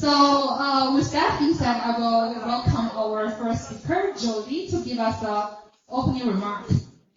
[0.00, 4.98] So uh, with that being said, I will welcome our first speaker, Jolie, to give
[4.98, 5.50] us the
[5.90, 6.64] opening remark.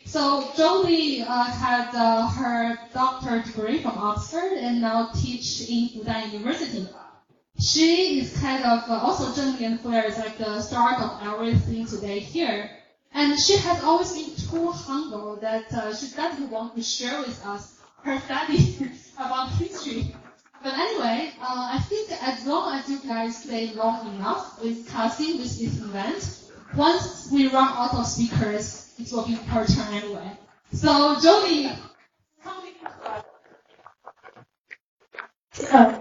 [0.04, 6.34] So Jolie uh, had uh, her doctorate degree from Oxford and now teach in Fudan
[6.34, 6.86] University.
[7.58, 12.20] She is kind of uh, also Zheng Lianfu is like the start of everything today
[12.20, 12.70] here.
[13.14, 17.46] And she has always been too humble that uh, she doesn't want to share with
[17.46, 18.76] us her study
[19.16, 20.14] about history.
[20.64, 25.38] But anyway, uh, I think as long as you guys stay long enough with CASIN
[25.38, 26.40] with this event,
[26.78, 30.32] once we run out of speakers, it will be her turn anyway.
[30.72, 31.68] So Jolie,
[35.72, 36.00] uh,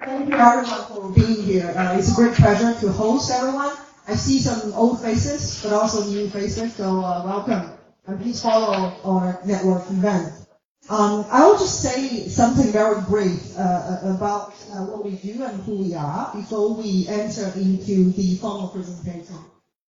[0.00, 1.72] Thank you everyone for being here.
[1.76, 3.76] Uh, it's a great pleasure to host everyone.
[4.08, 7.78] I see some old faces, but also new faces, so uh, welcome.
[8.06, 10.47] And please follow our network event.
[10.90, 15.44] Um, I will just say something very brief uh, uh about uh, what we do
[15.44, 19.36] and who we are before we enter into the formal presentation.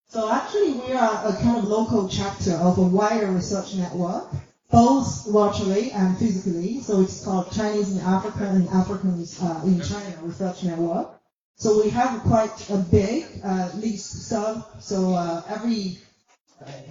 [0.09, 4.28] So actually, we are a kind of local chapter of a wider research network,
[4.71, 6.81] both virtually and physically.
[6.81, 11.19] So it's called Chinese in Africa and Africans uh, in China Research Network.
[11.56, 14.65] So we have quite a big uh, list serve.
[14.81, 15.98] So uh, every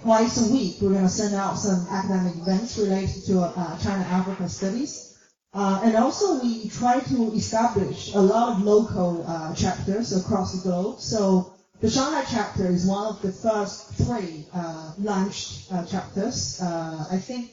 [0.02, 4.48] twice a week, we're going to send out some academic events related to uh, China-Africa
[4.48, 5.18] studies.
[5.52, 10.68] Uh, and also we try to establish a lot of local uh, chapters across the
[10.68, 11.00] globe.
[11.00, 16.60] So the Shanghai chapter is one of the first three uh, launched uh, chapters.
[16.62, 17.50] Uh, I think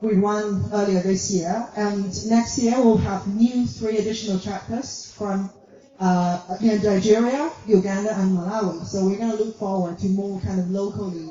[0.00, 1.66] we won earlier this year.
[1.76, 5.50] And next year we'll have new three additional chapters from
[5.98, 8.84] uh, in Nigeria, Uganda, and Malawi.
[8.86, 11.30] So we're going to look forward to more kind of locally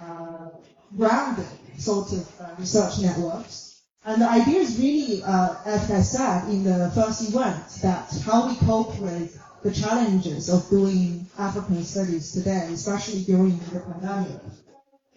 [0.00, 0.48] uh,
[0.96, 1.46] grounded
[1.78, 3.82] sort of uh, research networks.
[4.04, 8.48] And the idea is really, uh, as I said in the first event, that how
[8.48, 14.40] we cope with the challenges of doing African studies today, especially during the pandemic.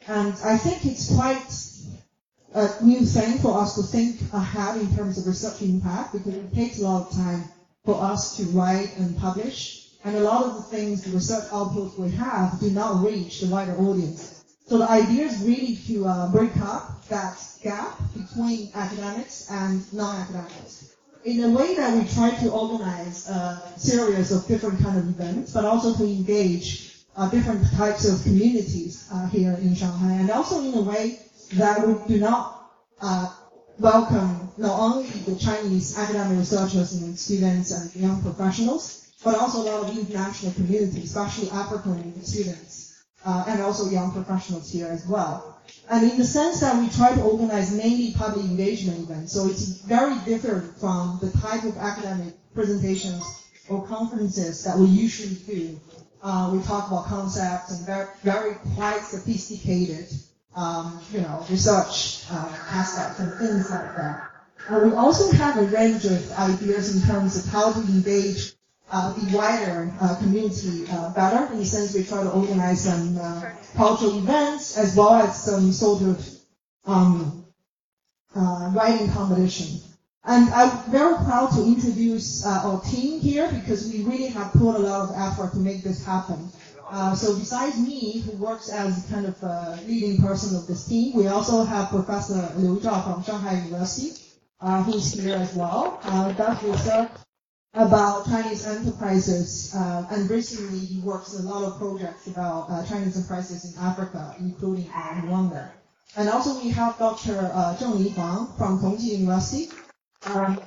[0.07, 1.45] And I think it's quite
[2.53, 6.53] a new thing for us to think ahead in terms of research impact because it
[6.53, 7.43] takes a lot of time
[7.85, 9.87] for us to write and publish.
[10.03, 13.47] And a lot of the things, the research outputs we have do not reach the
[13.47, 14.43] wider audience.
[14.65, 20.95] So the idea is really to uh, break up that gap between academics and non-academics
[21.23, 25.53] in a way that we try to organize a series of different kind of events,
[25.53, 30.61] but also to engage uh, different types of communities uh, here in Shanghai, and also
[30.63, 31.19] in a way
[31.53, 32.71] that we do not
[33.01, 33.31] uh,
[33.81, 39.65] welcome not only the Chinese academic researchers and students and young professionals, but also a
[39.65, 45.59] lot of international communities, especially African students, uh, and also young professionals here as well.
[45.89, 49.81] And in the sense that we try to organize mainly public engagement events, so it's
[49.81, 53.23] very different from the type of academic presentations
[53.67, 55.79] or conferences that we usually do.
[56.21, 60.07] Uh, we talk about concepts and very, very quite sophisticated
[60.55, 64.31] um, you know, research uh, aspects and things like that.
[64.69, 68.53] Uh, we also have a range of ideas in terms of how to engage
[68.91, 71.51] uh, the wider uh, community uh, better.
[71.53, 75.71] In the sense, we try to organize some uh, cultural events as well as some
[75.71, 76.29] sort of
[76.85, 77.45] um,
[78.35, 79.79] writing competition.
[80.23, 84.79] And I'm very proud to introduce our team here because we really have put a
[84.79, 86.49] lot of effort to make this happen.
[86.91, 91.15] Uh, so besides me, who works as kind of a leading person of this team,
[91.15, 94.11] we also have Professor Liu Zhao from Shanghai University,
[94.59, 96.01] uh, who's here as well.
[96.03, 97.09] Uh, does research
[97.73, 103.15] about Chinese enterprises, uh, and recently he works a lot of projects about uh, Chinese
[103.15, 105.71] enterprises in Africa, including uh, Rwanda.
[106.17, 107.51] And also we have Dr.
[107.53, 109.69] Uh, Zheng Li Huang from Tongji University.
[110.25, 110.59] Um,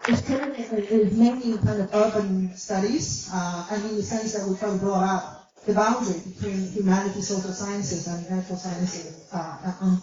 [0.00, 4.78] clinic is mainly kind of urban studies, and in the sense that we try to
[4.78, 10.02] grow out the boundary between humanities, social sciences, and natural sciences, uh, and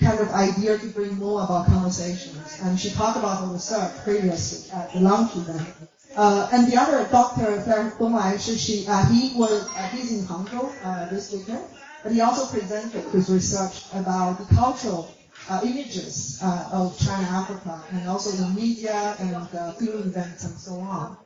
[0.00, 2.60] kind of idea to bring more about conversations.
[2.62, 5.68] And she talked about the research previously at the launch event.
[6.16, 11.08] Uh, and the other doctor, Dong she, uh, he was, uh, he's in Hangzhou uh,
[11.08, 11.64] this weekend,
[12.02, 15.14] but he also presented his research about the cultural
[15.48, 19.48] uh, images uh, of China, Africa, and also the media and
[19.78, 21.16] film events and so on.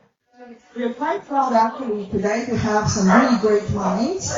[0.74, 4.36] We're quite proud actually today to have some really great minds.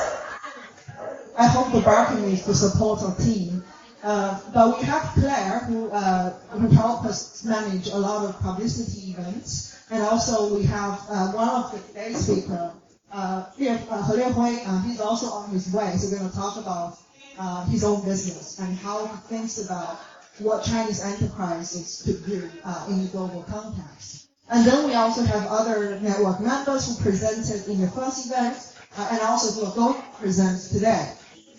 [1.38, 3.64] I hope the backing is to support our team.
[4.02, 9.12] Uh, but we have Claire who, uh, who helped us manage a lot of publicity
[9.12, 9.78] events.
[9.90, 12.72] And also we have uh, one of the today's speaker,
[13.10, 15.96] uh, He Liehui, uh, he's also on his way.
[15.96, 16.98] So we're going to talk about
[17.38, 19.96] uh, his own business and how he thinks about
[20.40, 24.25] what Chinese enterprises could do uh, in the global context.
[24.48, 28.56] And then we also have other network members who presented in the first event
[28.96, 31.12] uh, and also who are going to present today.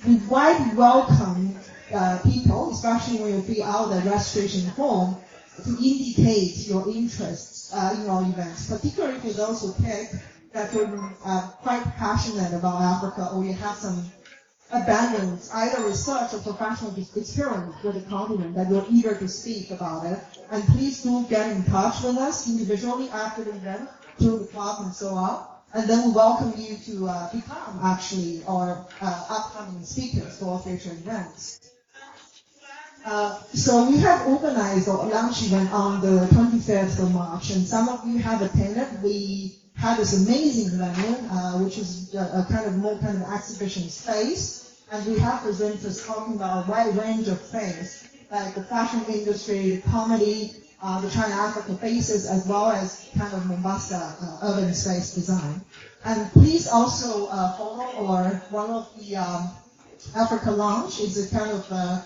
[0.08, 1.56] We widely welcome
[1.94, 5.18] uh, people, especially when you fill out the registration form,
[5.64, 10.12] to indicate your interests uh, in our events, particularly for those who pick
[10.54, 14.06] that you're uh, quite passionate about Africa or you have some
[14.72, 20.06] abundant either research or professional experience with the continent that you're eager to speak about
[20.06, 20.20] it.
[20.52, 24.82] And please do get in touch with us individually after the event through the talk
[24.82, 25.48] and so on.
[25.74, 30.92] And then we welcome you to uh, become actually our uh, upcoming speakers for future
[30.92, 31.72] events.
[33.06, 37.88] Uh, so we have organized a launch event on the 25th of March, and some
[37.88, 39.02] of you have attended.
[39.02, 43.32] We had this amazing venue, uh, which is a, a, kind of more kind of
[43.32, 48.64] exhibition space, and we have presenters talking about a wide range of things, like the
[48.64, 50.52] fashion industry, the comedy,
[50.82, 55.62] uh, the China-Africa faces, as well as kind of Mombasa uh, urban space design.
[56.06, 59.50] And please also uh, follow or one of the um,
[60.16, 62.02] Africa Lounge is a kind of uh,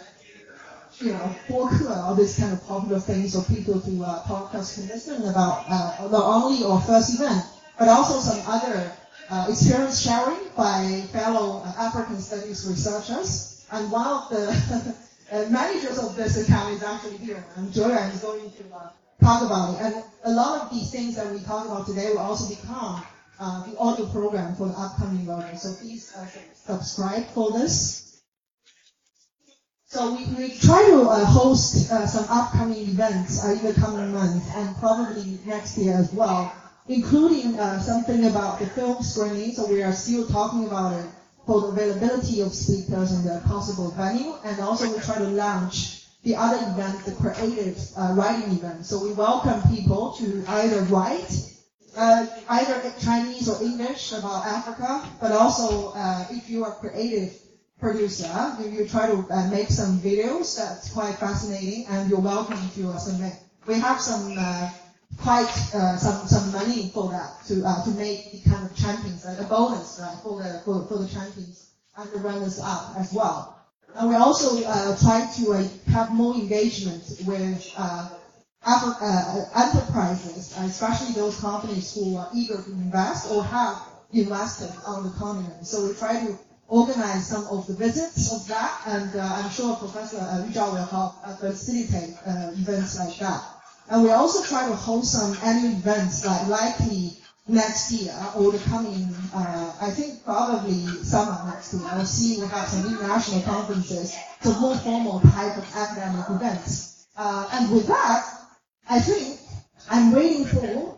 [0.99, 4.93] you know, for all these kind of popular things for people to uh, podcast to
[4.93, 7.43] listen about uh, not only our first event,
[7.81, 8.91] but also some other
[9.31, 13.65] uh, experience sharing by fellow uh, African studies researchers.
[13.71, 14.95] And one of the
[15.31, 18.89] uh, managers of this account is actually here, and Julia is going to uh,
[19.19, 19.81] talk about it.
[19.81, 23.03] And a lot of these things that we talk about today will also become
[23.39, 25.57] uh, the audio program for the upcoming version.
[25.57, 28.21] So please uh, subscribe for this.
[29.87, 34.77] So we, we try to uh, host some upcoming events in the coming months and
[34.77, 36.53] probably next year as well
[36.91, 39.53] including uh, something about the film screening.
[39.53, 41.05] So we are still talking about it
[41.45, 44.35] for the availability of speakers and the possible venue.
[44.43, 48.85] And also we try to launch the other event, the creative uh, writing event.
[48.85, 51.31] So we welcome people to either write,
[51.97, 57.33] uh, either Chinese or English about Africa, but also uh, if you are creative
[57.79, 62.59] producer, you, you try to uh, make some videos that's quite fascinating and you're welcome
[62.75, 63.33] to submit.
[63.65, 64.37] We have some
[65.21, 69.25] quite uh, some some money for that to uh, to make the kind of champions
[69.25, 73.13] uh, a bonus right, for the for, for the champions and the runners up as
[73.13, 73.57] well.
[73.95, 78.09] And we also uh, try to uh, have more engagement with uh,
[78.65, 83.81] enterprises, especially those companies who are eager to invest or have
[84.13, 85.67] invested on the continent.
[85.67, 86.39] So we try to
[86.69, 90.85] organize some of the visits of that, and I'm sure Professor uh, Yu Zhao will
[90.85, 93.43] help facilitate events like that.
[93.89, 97.17] And we also try to host some annual events like likely
[97.47, 101.83] next year or the coming, uh, I think probably summer next year.
[101.95, 107.07] We'll see we have some international conferences, so more formal type of academic events.
[107.17, 108.25] Uh, and with that,
[108.89, 109.39] I think
[109.89, 110.97] I'm waiting for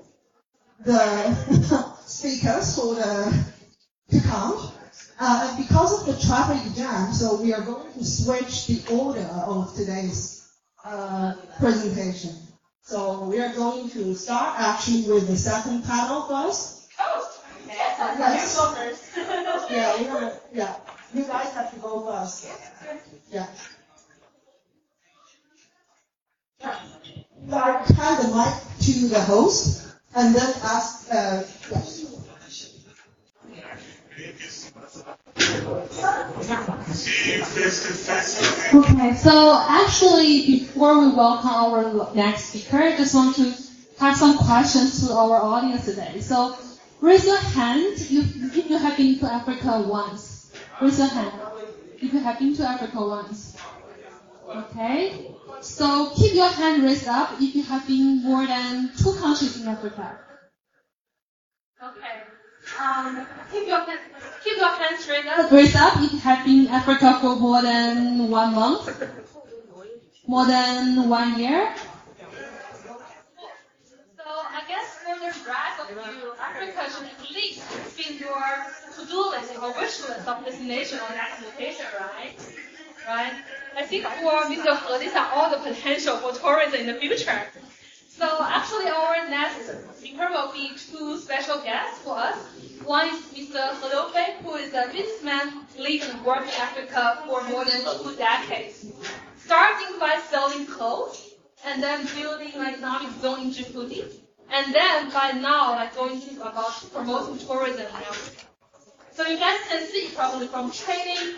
[0.83, 3.45] the speakers for the
[4.11, 4.71] to come.
[5.19, 9.27] Uh, and because of the traffic jam, so we are going to switch the order
[9.47, 10.51] of today's
[10.83, 12.35] uh, presentation.
[12.85, 16.89] So we are going to start actually with the second panel first.
[16.99, 17.31] Oh,
[17.63, 17.75] okay.
[18.19, 18.55] Yes.
[18.55, 19.71] You go first.
[19.71, 20.75] yeah, we're gonna, yeah.
[21.13, 22.47] You guys have to go first.
[23.31, 23.47] Yeah.
[26.61, 26.75] yeah.
[27.49, 32.13] So I hand the mic to the host and then ask uh, questions.
[38.73, 43.53] Okay, so actually, before we welcome our next speaker, I just want to
[43.99, 46.19] have some questions to our audience today.
[46.19, 46.55] So
[47.01, 50.53] raise your hand if you have been to Africa once.
[50.81, 51.33] Raise your hand
[51.99, 53.57] if you have been to Africa once.
[54.49, 59.61] Okay, so keep your hand raised up if you have been more than two countries
[59.61, 60.19] in Africa.
[61.81, 62.32] Okay.
[62.79, 64.01] Um, keep your hands,
[64.43, 65.51] keep your hands raised up.
[65.51, 65.99] Raised up.
[66.01, 68.89] You have been in Africa for more than one month,
[70.27, 71.73] more than one year.
[74.17, 78.41] So I guess for the rest of you, Africa should at least be your
[78.95, 82.33] to-do list or wish list of destination or next location, right?
[83.07, 83.33] Right?
[83.75, 84.99] I think for Mr.
[84.99, 87.41] He, these are all the potential for tourism in the future.
[88.17, 92.37] So actually our next speaker will be two special guests for us.
[92.85, 93.73] One is Mr.
[93.79, 98.85] He who is a businessman living and working in Africa for more than two decades.
[99.37, 101.33] Starting by selling clothes,
[101.65, 104.05] and then building an economic zone in Djibouti,
[104.51, 108.45] and then by now like going to about promoting tourism in Africa.
[109.11, 111.35] So you guys can see probably from trading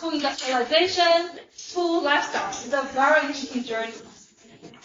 [0.00, 1.38] to industrialization
[1.72, 2.48] to lifestyle.
[2.48, 3.92] It's a very interesting journey.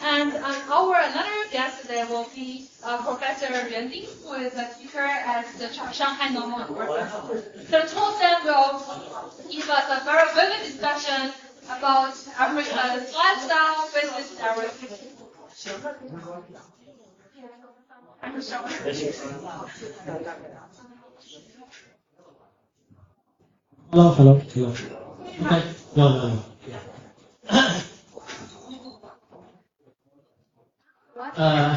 [0.03, 4.69] And um, our another guest today will be uh, Professor Yuan Ding, who is a
[4.73, 7.65] speaker at the Shanghai Normal University.
[7.71, 8.83] The two of them will
[9.49, 11.31] give us a very vivid discussion
[11.65, 14.97] about Africa's lifestyle, business, and everything.
[23.91, 24.73] Hello, hello, hello.
[25.45, 25.63] Okay,
[25.95, 26.43] no, no,
[27.51, 27.83] no.
[31.35, 31.75] Uh,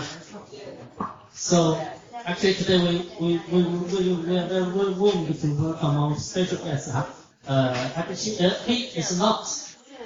[1.32, 1.80] so
[2.26, 6.90] actually today we we we we we are very willing to welcome our special guest.
[6.92, 7.06] Huh?
[7.48, 9.48] Uh, actually, uh, he is not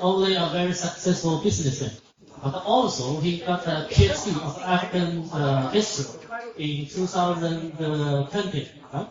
[0.00, 1.90] only a very successful businessman,
[2.42, 6.20] but also he got a PhD of African uh, history
[6.56, 8.68] in 2020.
[8.92, 9.08] Right?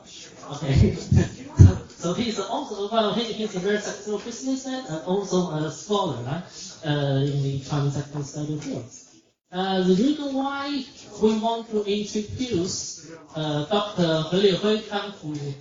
[0.53, 0.95] Okay.
[1.97, 6.43] so he's also well, he, he's a very successful businessman and also a scholar right?
[6.85, 9.08] uh, in the Chinese field.
[9.51, 10.85] Uh, the reason why
[11.23, 14.29] we want to introduce uh, Dr.
[14.29, 15.55] He Liehui to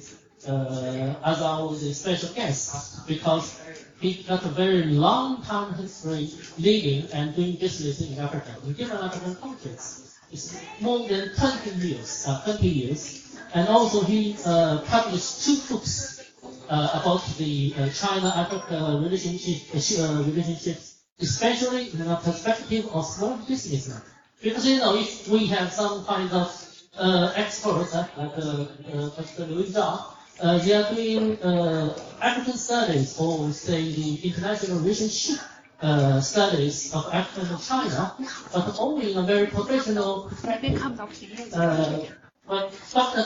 [0.46, 3.58] uh, as our special guest because
[3.98, 6.28] he got a very long time history
[6.58, 10.18] living and doing business in Africa, in different African countries.
[10.30, 13.38] It's more than 20 years, uh, 20 years.
[13.54, 16.30] And also he uh, published two books
[16.68, 24.00] uh, about the uh, China-Africa relationship, relationships especially in the perspective of small businessmen.
[24.42, 26.48] Because you know, if we have some kind of
[26.96, 29.46] uh, experts uh, like uh, uh, Dr.
[29.46, 35.40] Liu Zhao, uh, they are doing uh, African studies or say the international relationship
[35.82, 38.14] uh, studies of Africa and China,
[38.52, 40.80] but only in a very professional perspective.
[41.54, 42.00] Uh,
[42.46, 43.22] but Dr.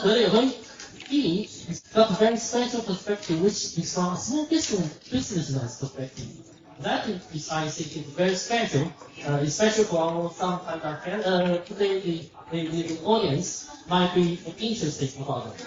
[1.09, 6.52] He has got a very special perspective, which is from a small business businessman's perspective.
[6.82, 8.92] That is, I think, is very special,
[9.28, 14.40] uh, especially for our some kind of uh, today the, the, the audience might be
[14.60, 15.66] interested about it.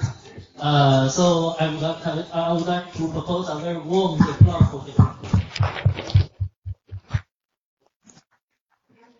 [0.59, 4.85] Uh, so I would like, I would like to propose a very warm applause for
[4.85, 4.95] him.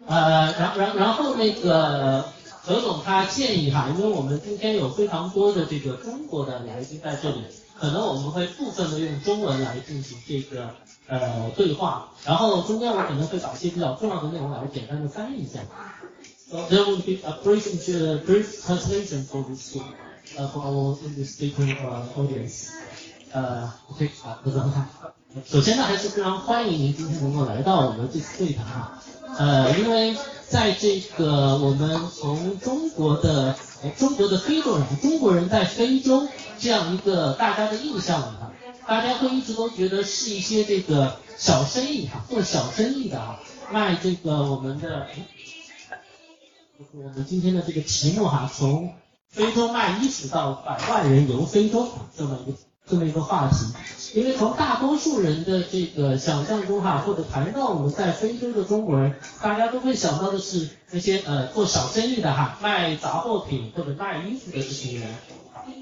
[0.07, 2.25] 呃，然然然后那个
[2.63, 7.45] 何总他建议哈，因为我们今天有非常多的这个中国的来宾在这里，
[7.80, 10.70] 可能我们会部分的用中文来进行这个
[11.08, 15.60] 呃对话，然后中间我可能会把一些比较重要的内容来简单的翻译一下。
[16.50, 19.76] So there will be a brief, uh, brief translation for this
[20.38, 22.70] uh, for our English speaking uh, audience.
[23.32, 24.86] 呃，OK，好，何总好。
[25.44, 29.04] 首先呢，还是非常欢迎您今天能够来到我们这次会谈啊。
[29.38, 30.16] 呃，因为
[30.48, 36.26] 在这个我们从中国的呃中国的非洲人，中国人在非洲
[36.60, 38.52] 这样一个大家的印象里哈，
[38.88, 43.40] 大家会一直都觉得是一些这个小生意哈，做小生意的哈，
[43.72, 45.08] 卖这个我们的，
[46.78, 48.94] 就是我们今天的这个题目哈，从
[49.30, 52.58] 非洲卖衣服到百万人游非洲这么一个
[52.88, 53.56] 这么一个话题。
[54.14, 65.10] 因为从大多数人的这个想象中哈，或者谈到我们在非洲的中国人，大家都会想到的是那些呃做小生意的哈，卖杂货品或者卖衣服的这群人，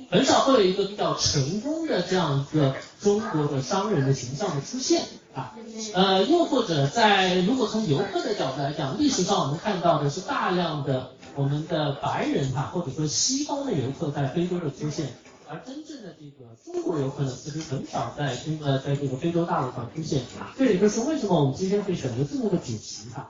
[0.10, 5.56] 很少会有一个比较成功的这样一个中国的商人的形象的出现啊。
[5.94, 15.14] 呃，又或者在如果从游客的角度来讲，历史上我们看到的是大量的我们的白人哈，或者说西方的游客在非洲的出现。
[15.50, 20.22] 而真正的这个中国游客呢，其实很少在中呃在这个非洲大陆上出现。
[20.58, 23.30] 这也就是为什么我们今天会选择这么个主题哈。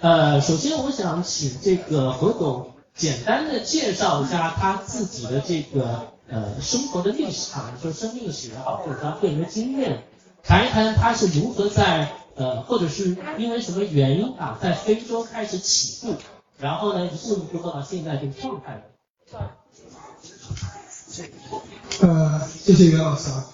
[0.00, 10.04] 呃，首先我想请这个何总简单的介绍一下他自己的这个呃生活的历史啊，说生命史也好，或者他个人的经验，
[10.42, 16.16] 谈一谈他是如何在呃或者是因为什么原因啊，在非洲开始起步，
[16.58, 19.50] 然后呢一步一步做到现在这个状态的。
[22.00, 23.44] 呃，谢谢袁老师啊，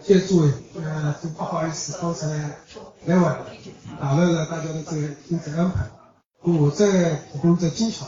[0.00, 0.50] 谢谢诸位。
[0.76, 2.26] 呃，不好意思，刚才
[3.06, 3.46] 来晚了，
[4.00, 5.86] 打乱了大家的这个行程安排。
[6.42, 8.06] 我在普东在金桥，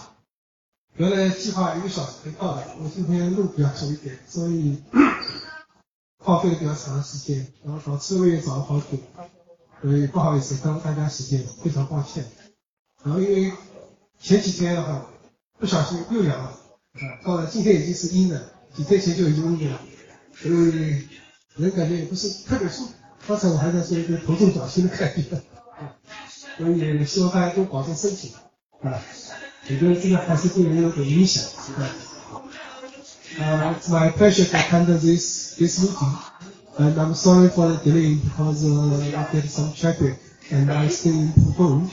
[0.98, 4.82] 原来计划一个小时可以到的，我今天路比较熟一点，所以
[6.18, 8.98] 耗费了比较长的时间，然后导致我也找了好久，
[9.80, 12.26] 所以不好意思耽误大家时间，非常抱歉。
[13.04, 13.52] 然后因为
[14.18, 15.06] 前几天的话
[15.60, 16.50] 不小心又阳了，
[16.94, 18.52] 啊，到了今天已经是阴了。
[18.74, 19.80] 几天前就已经阴了，
[20.34, 21.06] 所以
[21.54, 22.92] 人感觉也不是特别舒服。
[23.26, 25.36] 刚才我还在说一个头重脚轻的感觉，
[25.78, 25.94] 啊，
[26.56, 28.34] 所以希望大家都保重身体，
[28.82, 29.00] 啊，
[29.64, 29.80] Of
[33.40, 36.18] Uh, it's my pleasure to attend this this meeting,
[36.78, 40.18] and I'm sorry for the delay because uh, I get some traffic
[40.50, 41.90] and I stay in Pudong.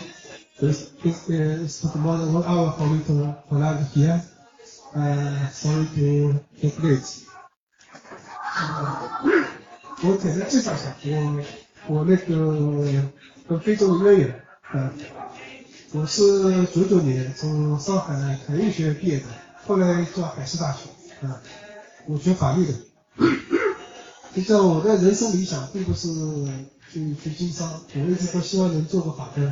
[0.62, 4.24] It's, it's, uh, it's took more than one hour for me to arrive here.
[4.96, 7.22] Uh, sorry to take late.
[14.74, 14.90] Uh,
[15.96, 18.14] 我是九九年从上海
[18.46, 19.24] 海运学院毕业的，
[19.66, 20.90] 后来叫海事大学，
[21.26, 21.42] 啊，
[22.06, 22.74] 我学法律的。
[24.34, 26.10] 实际上我的人生理想并不是
[26.92, 29.48] 去去经商，我一直都希望能做个法官，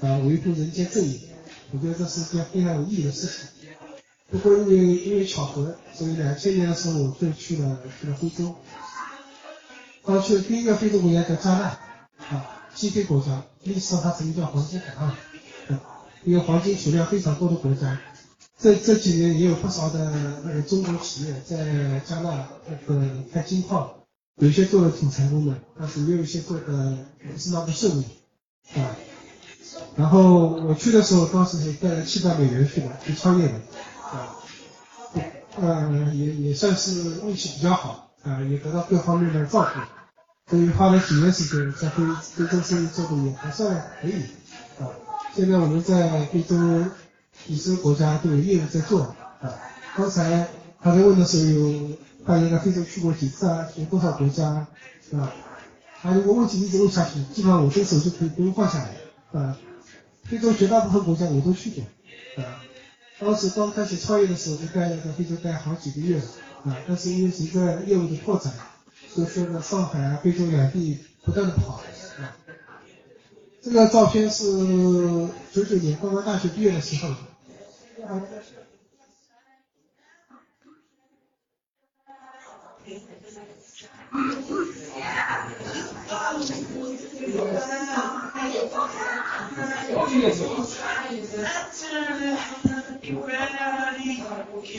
[0.00, 1.28] 啊，维护人间正义，
[1.72, 3.68] 我觉得这是件非常有意义的事情。
[4.30, 8.56] 不过因为因为巧合，所以两千年的时候我就去了去了非洲。
[10.06, 11.66] 刚去的第一个非洲国家叫加纳，
[12.34, 15.14] 啊，西非国家，历史上它曾经叫黄金海岸，
[16.22, 17.98] 啊，一个黄金储量非常多的国家。
[18.58, 20.10] 这这几年也有不少的
[20.44, 23.02] 那个中国企业在加纳那个
[23.32, 23.90] 开金矿，
[24.36, 28.04] 有些做的挺成功的，但是也有一些做的不是那么顺利，
[28.80, 28.96] 啊。
[29.96, 33.54] 然后我去的时候，当时是带了七百美元去的，去创业的，
[34.00, 34.36] 啊，
[35.60, 38.10] 呃，也也算是运气比较好。
[38.22, 39.80] 啊，也得到各方面的照顾，
[40.48, 44.12] 所以花了几年时间，在非非洲生意做的也还算可以。
[45.34, 46.56] 现在我们在非洲
[47.46, 49.54] 几十个国家都有业务在做啊。
[49.96, 50.46] 刚才
[50.80, 51.88] 他在问的时候，有
[52.26, 53.66] 大家在非洲去过几次啊？
[53.74, 54.66] 去多少国家
[55.12, 55.32] 啊？
[56.02, 59.56] 他如果问题一直问下去，基本上我这个手就可以不用放下来啊。
[60.24, 62.60] 非洲绝大部分国家我都去过啊。
[63.18, 66.20] 当时刚开始创业的时候，就待在非洲待好几个月。
[66.64, 68.52] 啊，但是因为随着业务的拓展，
[69.12, 71.82] 所以说呢，上海啊、非洲两地不断的跑。
[73.62, 74.42] 这个照片是
[75.52, 77.14] 九九年刚刚大学毕业的时候。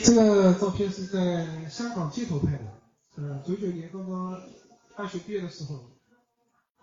[0.02, 2.58] 这个照片是在香港街头拍的，
[3.16, 4.42] 呃，九九年刚刚
[4.96, 5.93] 大学毕业的时候，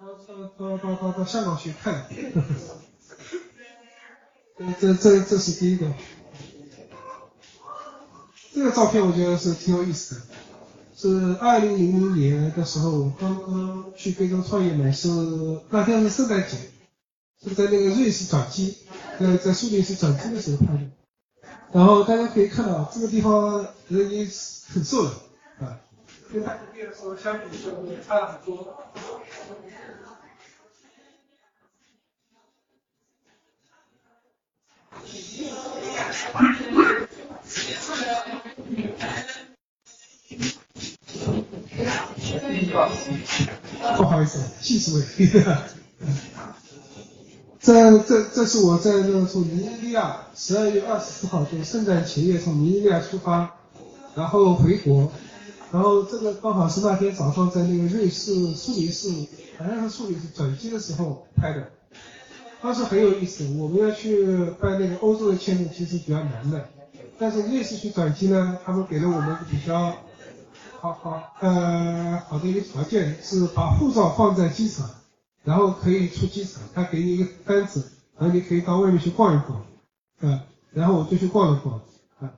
[0.02, 0.08] 到
[0.58, 2.08] 到到到到香港去看，
[4.80, 5.94] 这这这是第一个，
[8.52, 10.22] 这个照片我觉得是挺有意思的，
[10.98, 15.08] 是二零零零年的时候刚刚去非洲创业嘛，是
[15.70, 16.58] 那天是圣诞节，
[17.44, 18.78] 是在那个瑞士转机，
[19.20, 20.90] 在在苏黎世转机的时候拍的。
[21.72, 24.38] 然后大家可以看到，这个地方人已经
[24.74, 25.14] 很瘦了
[26.34, 27.72] 跟他毕业的时候相比，就
[28.08, 28.78] 差了很多。
[43.98, 45.30] 不好意思，技术问题。
[47.60, 53.58] 这这这是我在那个从尼日利亚十二月二十四号，就圣诞前夜从尼日利亚出发，
[54.15, 55.12] 然后回国，
[55.72, 59.10] 然后这个刚好是那天早上在那个瑞士苏黎世，
[59.58, 61.72] 好像是苏黎世转机的时候拍的，
[62.62, 63.46] 当时很有意思。
[63.58, 66.70] 我们要去办那个欧洲的签证，其实比较难的，
[67.18, 69.96] 但是瑞士去转机呢，他们给了我们比较
[70.80, 74.90] 好好呃好的一个条件，是把护照放在机场。
[75.44, 79.66] 然后可以出机场，他给你一个单子，然后你可以到外面去逛一逛，
[80.20, 80.40] 嗯，
[80.72, 81.82] 然后我就去逛了逛，
[82.20, 82.38] 啊，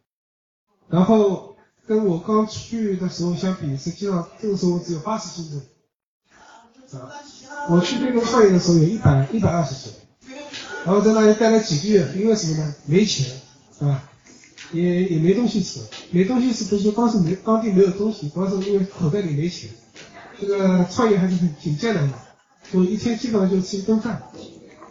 [0.87, 1.52] 然后
[1.85, 5.61] 跟我刚去的时候相比，实际上这个时候只有八十斤
[6.89, 7.11] 重，啊，
[7.69, 9.93] 我去那个创业的时候有一百一百二十斤，
[10.85, 12.75] 然后在那里待了几个月，因为什么呢？
[12.85, 13.27] 没钱，
[13.79, 14.09] 啊，
[14.71, 19.69] 也也没东西吃，没东西吃不是光是没当地没有东西，主要是因为口袋里没钱，
[20.39, 22.17] 这个创业还是很挺艰难的。
[22.71, 24.13] 就一天基本上就吃一顿饭，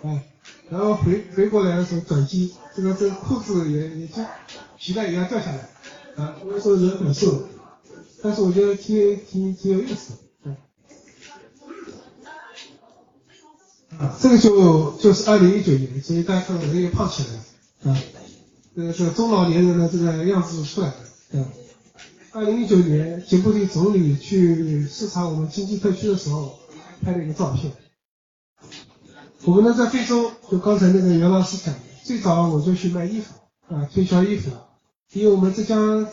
[0.04, 0.22] 啊，
[0.68, 4.22] 然后回回过来的时候转机，这个这个裤子也也就
[4.78, 5.68] 皮带也要掉下来，
[6.16, 7.42] 啊，所以说人很瘦，
[8.22, 10.56] 但是我觉得挺挺挺有意思，嗯，
[13.98, 18.02] 啊，这个就就是二零一九年，所以大家看到人也胖起来了，啊，
[18.76, 20.94] 这个是中老年人的这个样子出来了，
[21.32, 21.46] 嗯，
[22.32, 26.58] 二零一九年吉布提总理去视察我们经济特区的时候。
[27.04, 27.72] 拍了一个照片。
[29.44, 33.34] 我们呢在非洲，就刚才那个袁老师讲，最早我就去卖衣服
[33.66, 34.52] 啊，推销衣服，
[35.12, 36.08] 因为我们浙江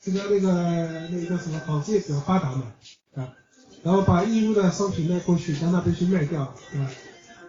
[0.00, 2.72] 这个那个那个叫什么纺织业比较发达嘛
[3.14, 3.34] 啊，
[3.82, 6.56] 然后把义乌的商品卖过去，到那边去卖掉啊。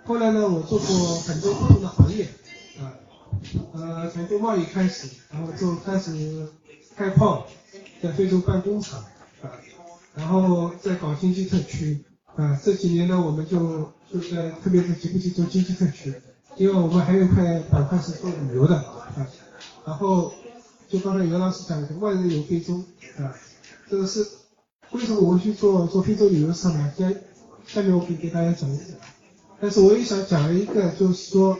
[0.06, 2.28] 后来呢，我做过很多不同的行业
[2.80, 2.94] 啊，
[3.74, 6.50] 呃，从做贸易开始，然后就开始
[6.96, 7.46] 开矿，
[8.02, 9.00] 在非洲办工厂
[9.42, 9.52] 啊，
[10.16, 12.04] 然后再搞经济特区。
[12.36, 16.14] 啊，这几年呢，我们就就在特别是吉布提做经济特区，
[16.56, 19.28] 因为我们还有一块板块是做旅游的啊。
[19.86, 20.34] 然后
[20.90, 22.84] 就刚才袁老师讲的“万人游非洲”
[23.20, 23.36] 啊，
[23.90, 24.28] 这个是
[24.92, 26.92] 为什么我去做做非洲旅游市场呢？
[26.98, 27.12] 下
[27.68, 28.88] 下面我可以给大家讲一讲。
[29.62, 31.60] 但是我也想讲一个，就是说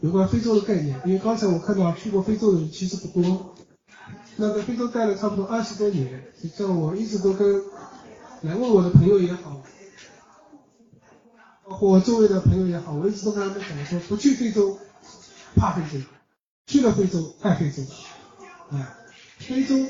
[0.00, 3.54] 有关非洲的概念，因为刚才我看到去过非洲的人其实不多。
[4.36, 7.62] 那在非洲待了差不多二十多年，实际上我一直都跟
[8.42, 9.62] 来问我的朋友也好。
[11.64, 14.78] 包括我周围的朋友也好，我一直都跟他们讲说，不去非洲
[15.54, 16.04] 怕非洲，
[16.66, 17.82] 去了非洲爱非洲。
[18.70, 18.98] 啊，
[19.38, 19.86] 非洲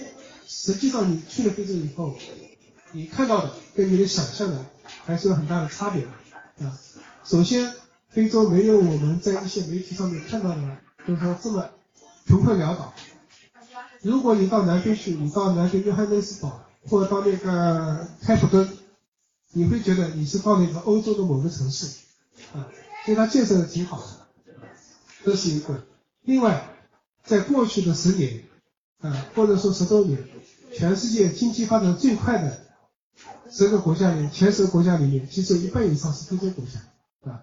[0.46, 2.16] 实际上你去了非洲以后，
[2.92, 4.64] 你看到的跟你的想象的
[5.04, 6.66] 还是有很大的差别的。
[6.66, 6.78] 啊，
[7.24, 7.72] 首先
[8.08, 11.70] 非洲没有我们在一些媒体上面看到的，就是说这么
[12.26, 12.94] 穷困潦倒。
[14.02, 18.68] 如果你到南非去，你到南非约翰内斯堡，或者到那个开普敦。
[19.52, 21.86] 你会觉得你是到了一个欧洲的某个城市，
[22.52, 22.68] 啊，
[23.06, 24.52] 所以它建设的挺好的，
[25.24, 25.86] 这是一个。
[26.22, 26.68] 另外，
[27.24, 28.44] 在过去的十年，
[29.00, 30.18] 啊，或者说十多年，
[30.72, 32.58] 全世界经济发展最快的
[33.50, 37.42] 十个国家里，前十个国家里面，其实一半以上是非洲国家，啊，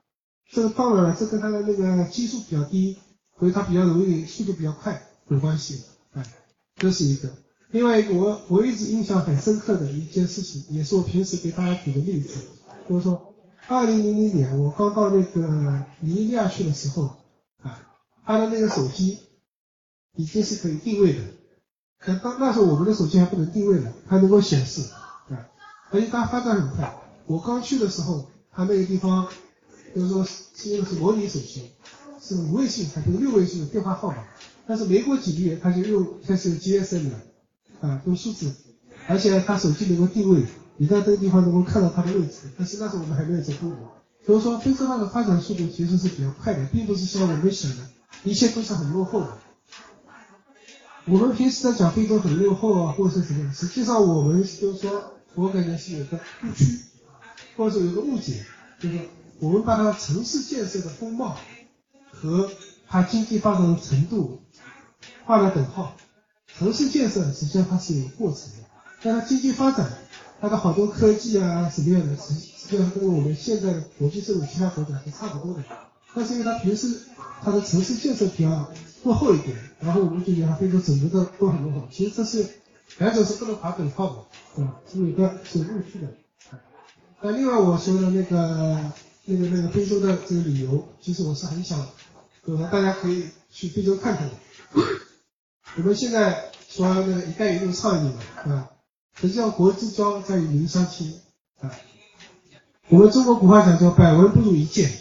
[0.52, 2.98] 这个当然了，这跟它的那个基数比较低，
[3.40, 6.26] 所以它比较容易速度比较快有关系，啊，
[6.76, 7.30] 这是一个。
[7.72, 12.36] 另外一个我我一直印象很深刻的一件事情，也是我平时给大家举的例子，
[12.88, 13.34] 就是说，
[13.68, 17.16] 二零零零年我刚到那个尼日利亚去的时候，
[17.64, 17.82] 啊，
[18.26, 19.18] 他的那个手机
[20.16, 21.20] 已经是可以定位的，
[22.04, 24.82] 可当那时候我们的手机还不能定位呢，还能够显示，
[25.30, 25.48] 啊，
[25.92, 26.94] 而且它发展很快。
[27.26, 29.28] 我刚去的时候，他那个地方
[29.96, 31.72] 就是说是用的是模拟手机，
[32.22, 34.18] 是五位数还是六位数的电话号码，
[34.68, 37.20] 但是没过几个月，他就又开始 GSM 了。
[37.82, 38.54] 啊，用数字，
[39.08, 40.46] 而且他手机能够定位，
[40.78, 42.50] 你在这个地方能够看到他的位置。
[42.58, 43.92] 但是那时候我们还没有在中国，
[44.26, 47.78] 所以说非洲那个发展速度其实是比较快的，并不是像我们想的，
[48.24, 49.38] 一切都是很落后的。
[51.06, 56.80] 我们平时在讲非洲很落后啊，或者是什么，实际上我们就是说，我感觉是有个误区，
[57.58, 58.46] 或者说有个误解，
[58.80, 59.00] 就是
[59.40, 61.38] 我们把它城市建设的风貌
[62.10, 62.50] 和
[62.88, 64.42] 它经济发展的程度
[65.26, 65.94] 画了等号。
[66.48, 68.70] 城市建设实际上它是有过程的，
[69.02, 69.92] 但它经济发展，
[70.40, 75.64] 它的好多科技啊什么样的，实实际上跟我们现在的国际社会其他国家是差不多的。
[76.16, 77.02] 但是因为它平时
[77.44, 78.72] 它的城市建设比较
[79.04, 81.88] 落后一点，然后我们就觉得非洲整个的都很落后。
[81.92, 82.48] 其实这是
[82.98, 84.80] 两者是不能划等号的，啊？
[84.92, 86.08] 是有个是有误区的。
[87.22, 88.92] 那另外我说的那个
[89.26, 91.80] 那个那个非洲的这个旅游，其实我是很想，
[92.46, 94.34] 就是大家可以去非洲看看的。
[95.78, 98.70] 我们现在说那个“一带一路”倡议嘛，啊，
[99.20, 101.20] 实际上国之庄在于民相亲
[101.60, 101.72] 啊。
[102.90, 104.92] 我们中国古话讲叫“百闻不如一见”，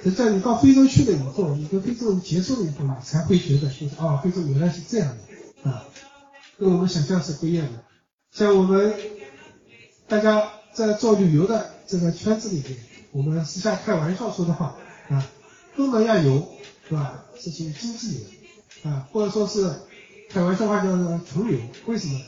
[0.00, 5.16] 啊，实际上你到非洲去了以后，你跟非洲人接触了以后，你才会觉得就是啊，非洲原来是这样
[5.64, 5.84] 的啊，
[6.58, 7.84] 跟我们想象是不一样的。
[8.30, 8.94] 像我们
[10.08, 12.76] 大家在做旅游的这个圈子里面，
[13.12, 14.76] 我们私下开玩笑说的话
[15.08, 15.26] 啊，
[15.74, 16.46] 东南亚游
[16.88, 18.20] 是吧，是属于经济游。
[18.90, 19.74] 啊，或者说是
[20.28, 22.20] 开玩笑话叫做穷游，为什么？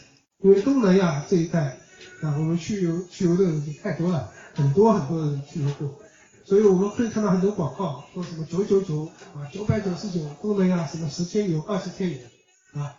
[0.42, 1.78] 因为东南亚这一带
[2.22, 6.00] 啊，我们去游去游的人就太多了，很多很多人去游过，
[6.48, 12.96] 所以我们可以看到很多广告，说什么九九九啊，九百九十九东南亚什么十天游、二十天游啊，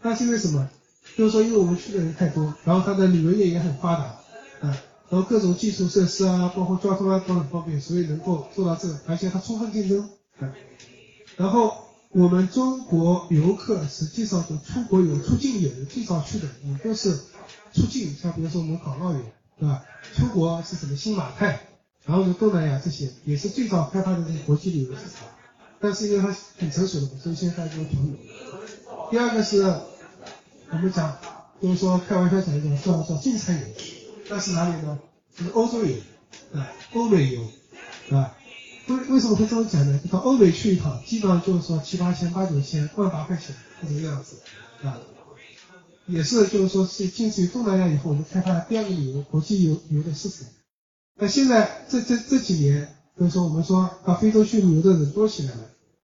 [0.00, 0.68] 那是因为什么？
[1.16, 4.04] 就是说因为我们去的人太多，然后它的旅游业也很发达
[4.60, 10.54] 啊，然后各种基础设施啊，包括交通啊都很方便，所以能够做到这，而且它充分竞争啊，
[11.36, 11.84] 然后。
[12.10, 17.14] 我们中国游客实际上就出国游、出境游最早去的也都是
[17.74, 19.20] 出境，像比如说我们港澳游，
[19.60, 19.84] 对吧？
[20.16, 21.67] 出国是什么新马泰，
[22.08, 25.28] 然后就东南亚这些也是最早开发的这个国际旅游市场。
[25.78, 28.16] 但是因为它很成熟了，所以现在就停游。
[29.10, 29.62] 第二个是
[30.70, 31.16] 我们讲，
[31.62, 33.66] 就是说开玩笑讲一种叫叫进餐游，
[34.28, 34.98] 那是哪里呢？
[35.36, 35.94] 就是欧洲游，
[36.54, 37.42] 啊，欧美游，
[38.16, 38.34] 啊。
[38.88, 40.00] 为为什么会这么讲呢？
[40.10, 43.54] 到欧美去一趟，基本上就是说七八千、八九千、万八块钱
[43.86, 44.36] 这个样子
[44.82, 44.98] 啊，
[46.06, 50.48] 也是就是说是进去东南亚以后，我们开发第二个旅游国际游游的市场。
[51.20, 55.60] 那现在这这这几年，就是说我们说到非洲去旅游的人多起来了，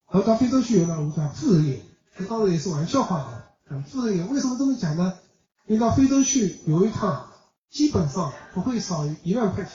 [0.07, 1.77] 而到非洲去游呢，我们讲富人游，
[2.19, 3.85] 这当然也是玩笑话的啊。
[3.89, 5.15] 富人游为什么这么讲呢？
[5.67, 7.31] 你到非洲去游一趟，
[7.71, 9.73] 基本上不会少于一万块钱。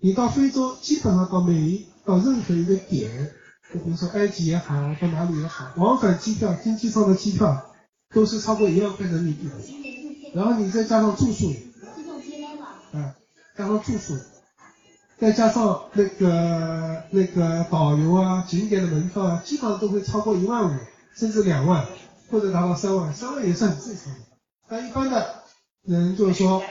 [0.00, 3.32] 你到非洲，基本上到每一到任何一个点，
[3.72, 7.74] 就比如说埃及也好，到哪里也好，往返机票、经济舱的机票
[8.12, 9.54] 都是超过一万块人民币的。
[10.34, 11.54] 然后你再加上住宿，
[12.92, 13.16] 啊，
[13.56, 14.18] 加上住宿，
[15.18, 20.78] 再加上那个那个导游啊、景点的门票啊，基本上都会超过一万五，
[21.14, 21.86] 甚至两万，
[22.30, 24.20] 或者达到三万，三万也是很正常的。
[24.68, 25.42] 但一般的
[25.84, 26.62] 人就是说，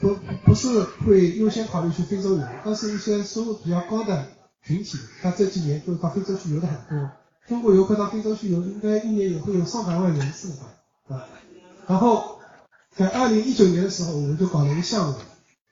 [0.00, 4.26] 不不是会优先考虑去非洲游，但是一些收入比较高的
[4.64, 7.10] 群体，他这几年就到非洲去游的很多。
[7.46, 10.48] 中国游客到非洲去游，应该一年也会有上百万人次
[11.08, 11.28] 吧，啊。
[11.86, 12.38] 然后
[12.96, 15.14] 在二零一九年的时候，我们就搞了一个项目，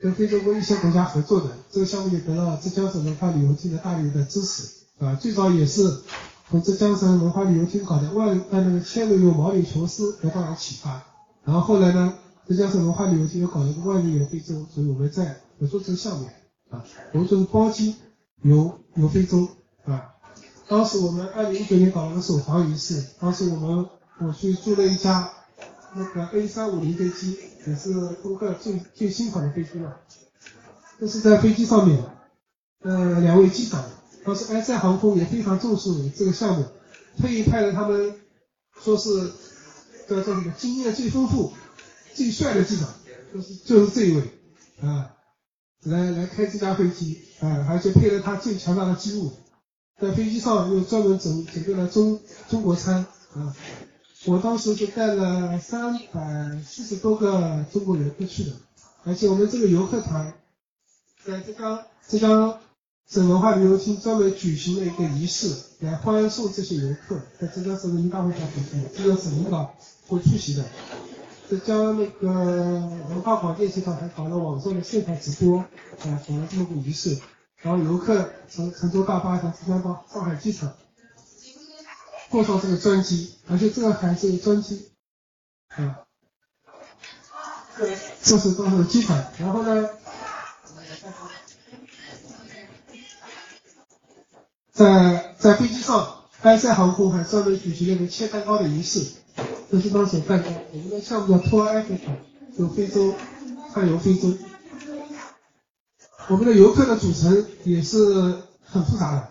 [0.01, 6.01] 跟非洲一些国家合作的，这个项目也得到浙江省文化旅游厅的大力的支持，啊，最早也是
[6.49, 11.03] 从浙江省文化旅游厅搞的万呃那个千里游毛里求斯得到了启发。
[11.45, 12.15] 然后后来呢，
[12.49, 16.27] 浙江省文化旅游厅又搞了个万里游非洲，所以我们在合作这个项目
[16.71, 16.83] 啊，
[17.13, 17.97] 我们就是包机
[18.43, 19.49] 游游非洲
[19.85, 20.15] 啊。
[20.67, 23.87] 当时我们二零一九年搞了个首航仪式，当时我们
[24.21, 25.31] 我去租了一家
[25.95, 30.01] 那个 A 三五零飞机，也是空客最最新款的飞机了。
[30.99, 32.03] 这是在飞机上面，
[32.81, 33.85] 呃，两位机长，
[34.25, 36.67] 当时埃塞航空也非常重视这个项目，
[37.19, 38.15] 特意派了他们
[38.81, 39.33] 说是。
[40.09, 40.53] 叫叫什么？
[40.59, 41.53] 经验最丰富、
[42.15, 42.89] 最帅的机长，
[43.33, 44.23] 就是就是这一位
[44.83, 45.15] 啊，
[45.85, 49.31] 来来开这架飞机啊，而且配了他最强大的机务，
[50.01, 53.55] 在飞机上又专门准准备了中中国餐啊。
[54.27, 58.53] 我当时是带了三百四十多个中国游客去的，
[59.05, 60.35] 而且我们这个游客团
[61.25, 62.59] 在浙江浙江
[63.09, 69.75] 省文化旅游厅专门举行了一个仪式，来欢送这些游客，在浙江省人民大会上举行，浙江省领导。
[70.09, 70.65] 会出席的，
[71.49, 72.29] 浙江那个
[73.11, 75.69] 文化广电集团还搞了网上的现场直播，啊，
[76.03, 77.17] 搞了这么个仪式，
[77.59, 80.73] 然后游客乘乘坐大巴从浙江到上海机场，
[82.31, 84.91] 过上这个专机，而且这个还是专机，
[85.69, 86.07] 啊，
[88.23, 89.91] 这是到了机场，然后呢，
[94.73, 99.13] 在在飞机上，埃塞航空还专门举行了一个切蛋糕的仪式。
[99.71, 102.17] 这是当时蛋糕，我们的项目叫 Tour Africa，
[102.57, 103.15] 就非洲
[103.75, 104.33] 探游非洲。
[106.29, 107.99] 我们的游客的组成也是
[108.65, 109.30] 很复杂的，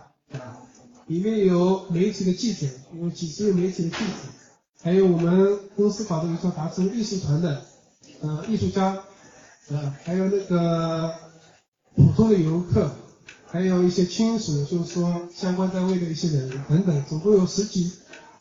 [1.10, 2.68] 里面有媒体的记者，
[3.02, 4.04] 有几十位媒体的记者，
[4.82, 7.66] 还有我们公司搞的一个达成艺术团的
[8.22, 9.04] 呃艺术家，
[9.70, 11.14] 呃还有那个
[11.96, 12.92] 普通的游客，
[13.48, 17.92] 还有一些亲属，就是说相关单位的一些人等等，总共有十几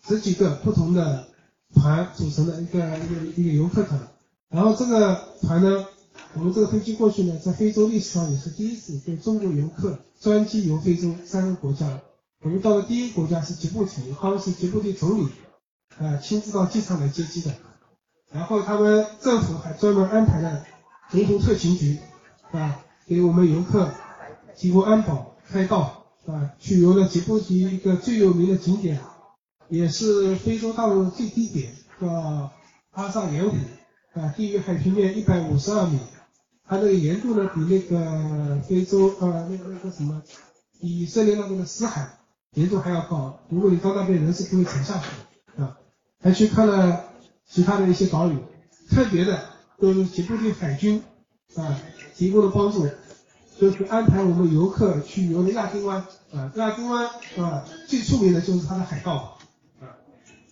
[0.07, 1.27] 十几个不同的。
[1.75, 4.01] 团组成的一个一个一个游客团，
[4.49, 5.85] 然后这个团呢，
[6.33, 12.01] 我们这个飞机过去呢，在非洲历史上也是第一次，对中国游客专机游非洲三个国家。
[12.43, 15.29] 我们到的第一国家是吉布提，他们是吉布提总理
[15.99, 17.55] 啊亲自到机场来接机的，
[18.31, 20.65] 然后他们政府还专门安排了
[21.11, 21.99] 总统特勤局
[22.53, 23.91] 啊，给我们游客
[24.57, 29.01] 提供安保开道啊，去游了吉布提一个最有名的景点。
[29.71, 31.71] 也是非洲大陆的最低点，
[32.01, 32.51] 叫
[32.93, 33.55] 阿萨盐湖，
[34.15, 35.99] 啊，地域海平面一百五十二米，
[36.65, 40.23] 它那个盐度呢比那个非洲呃那个那个什么
[40.81, 42.19] 以色列那边的死海
[42.55, 43.41] 盐度还要高。
[43.49, 45.07] 如果你到那边人是不会沉下去
[45.57, 45.79] 的啊。
[46.21, 47.05] 还去看了
[47.47, 48.37] 其他的一些岛屿，
[48.91, 49.41] 特别的
[49.79, 51.03] 都吉布提海军
[51.55, 51.81] 啊
[52.17, 52.89] 提供的帮助，
[53.61, 59.39] 就是安排我们游客去游的亚丁湾啊，亚丁湾啊最出名的就是它的海盗
[59.81, 59.95] 啊。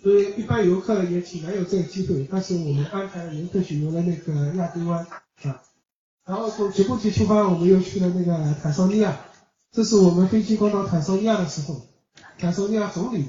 [0.00, 5.04] 所以一般游客也挺难有这个机会，但是我们安排游客去游了那个亚丁湾
[5.42, 5.62] 啊，
[6.24, 9.18] 然后从吉布提出发，我们又去了那个坦桑尼亚。
[9.76, 11.82] 这是我们飞机刚到坦桑尼亚的时候，
[12.38, 13.26] 坦桑尼亚总理，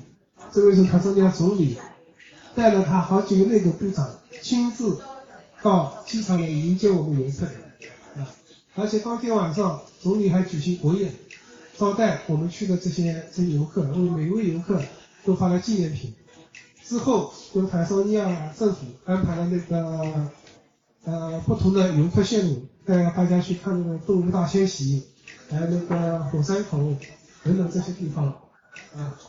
[0.53, 1.75] 这位是坦桑尼亚总理，
[2.55, 4.09] 带了他好几个内阁部长
[4.41, 4.97] 亲自
[5.61, 7.47] 到机场来迎接我们游客
[8.17, 8.31] 啊，
[8.75, 11.13] 而且当天晚上总理还举行国宴，
[11.77, 14.81] 招待我们去的这些这些游客，为每一位游客
[15.25, 16.13] 都发了纪念品。
[16.81, 20.31] 之后，由坦桑尼亚政府安排了那个
[21.03, 25.03] 呃不同的游客线路，带大家去看那个动物大迁徙，
[25.49, 26.77] 还有那个火山口
[27.43, 28.25] 等等这些地方
[28.95, 29.19] 啊。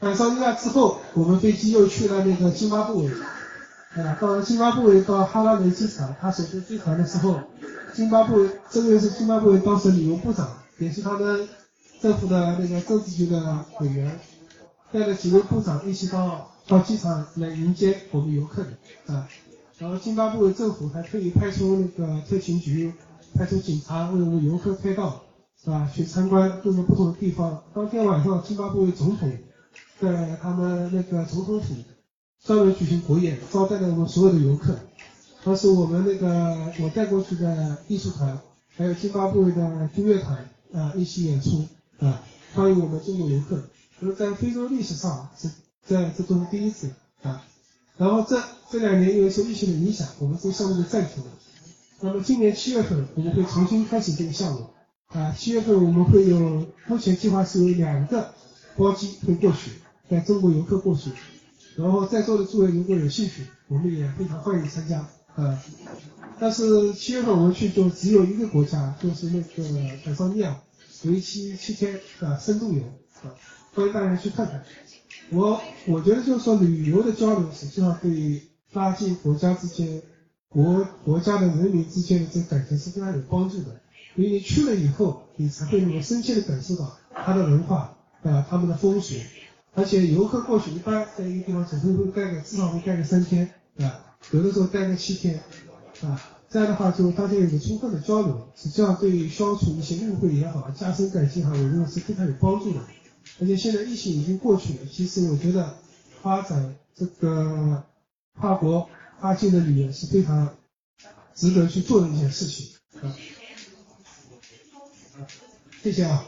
[0.00, 3.10] 坦桑尼亚之后，我们飞机又去了那个津巴布韦，
[4.02, 7.40] 啊，到了津巴布韦到哈拉雷机场，他首先飞船的时候，
[7.94, 11.48] 津巴布韦这位是津巴布韦当时旅游部长，也是他们。
[12.00, 14.18] 政府的那个政治局的委员
[14.90, 18.70] 带了几位部长一起到到机场来迎接我们游客的
[19.12, 19.28] 啊，
[19.80, 22.92] 然后津巴布韦政府还特意派出那个特勤局，
[23.34, 25.22] 派出警察为我们游客开道，
[25.58, 25.90] 是吧？
[25.90, 27.64] 去参观各个不同的地方。
[27.74, 29.32] 当天晚上，津巴布韦总统
[29.98, 31.74] 在他们那个总统府
[32.44, 34.76] 专门举行国宴，招待了我们所有的游客。
[35.42, 38.38] 当时我们那个我带过去的艺术团，
[38.76, 41.66] 还有津巴布韦的军乐团啊一起演出
[42.00, 43.58] 啊，欢迎我们中国游客。
[43.98, 45.50] 就是在非洲历史上是
[45.82, 46.90] 在这都是第一次
[47.22, 47.42] 啊。
[48.00, 51.30] 然后这这两年因为受疫情的影响，我们这个项目就暂停了。
[52.00, 54.70] 那么今年七月份我们会重新开始这个项目
[55.08, 58.32] 啊，七月份我们会有目前计划是有两个
[58.74, 59.72] 包机会过去，
[60.08, 61.10] 带中国游客过去。
[61.76, 65.62] 然后在座的诸位如果有兴趣，我们也非常欢迎参加啊。
[66.38, 70.58] 但是七月份我们去就只有一个国家，就是那个坦桑尼亚，
[71.04, 72.82] 为期七天啊深度游
[73.24, 73.28] 啊，
[73.74, 74.64] 欢迎大家去看看。
[75.32, 80.02] 我我觉得就是说旅游的交流实际上对拉近国家之间、
[80.48, 83.80] 国国家的人民之间的这个感情是非常有帮助的。
[84.16, 89.14] 因为你去了以后，你才会能够深切的感受到它的文化啊，他们的风俗。
[89.72, 95.40] 而且游客过去一般在一个地方总会会待个至少会待个三天啊，有的时候待个七天
[96.02, 102.80] 啊，这样的话就大家有个充分的交流，实际上对于消除一些误会也好，加深感情也好，我认为是非常有帮助的。
[103.40, 105.78] 而且现在疫情已经过去了，其实我觉得
[106.22, 107.82] 发展这个
[108.38, 110.56] 跨国跨境的旅游是非常
[111.34, 113.16] 值得去做的一件事情啊。
[115.82, 116.24] 谢谢啊。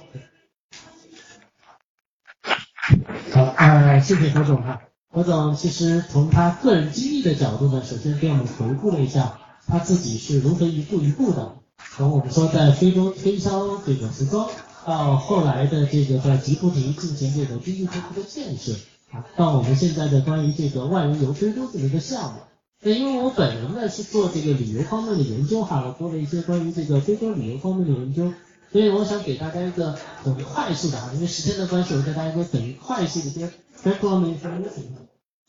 [3.33, 4.83] 好，呃，谢谢何总哈。
[5.11, 11.59] 何总其实从他个人经历的角度呢，首先给我们回顾了一下他自己是如何一步一步的，
[11.95, 14.49] 从我们说在非洲推销这个服装，
[14.85, 18.73] 到后来的这个在吉布提进行这个经济特区的建设，
[19.11, 22.41] 啊，到我们现在的关于这个万人游非洲这么一个项目。
[22.81, 28.33] 那因为我本人呢是做这个旅游方面的研究哈，我做了一些关于这个非洲旅游方面的研究。
[28.73, 33.51] 所以我想给大家一个很快速的啊，因为时间的关系，我给大家一个很快速的一些
[33.85, 34.85] background information。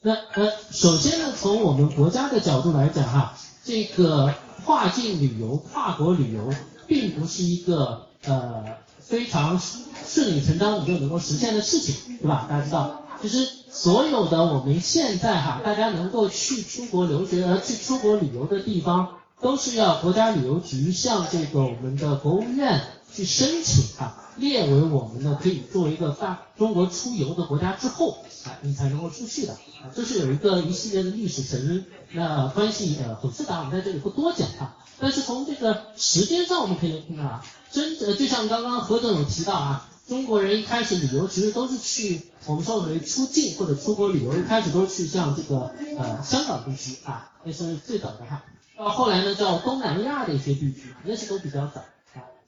[0.01, 4.33] 那呃，首先呢，从我们国家的角度来讲哈，这个
[4.65, 6.53] 跨境旅游、跨国旅游，
[6.85, 8.65] 并不是一个呃
[9.05, 9.61] 非常
[10.05, 12.47] 顺理成章你就能够实现的事情，对吧？
[12.49, 22.81] 大家知道，其实所有的我们现在哈，大家能够去出国留学、呃去出国旅游的地方，都是要国家旅游局向这个我们的国务院。
[23.15, 29.55] 去申请哈，列为我们呢可以作为一个大中国出游的国家之后啊，你才能够出去的，
[29.95, 34.77] 这是有一个一系列的历史成因，那关系呃很复杂，我们在这里不多讲啊。
[34.99, 48.43] 但是从这个时间上我们可以看到啊，真呃就像刚刚何总有提到啊，中国人一开始旅游其实都是去我们说为出境或者出国旅游，一开始都是去像这个呃香港地区啊，那是最早的哈，
[48.77, 51.81] 到后来呢叫东南亚的一些地区，那是都比较早。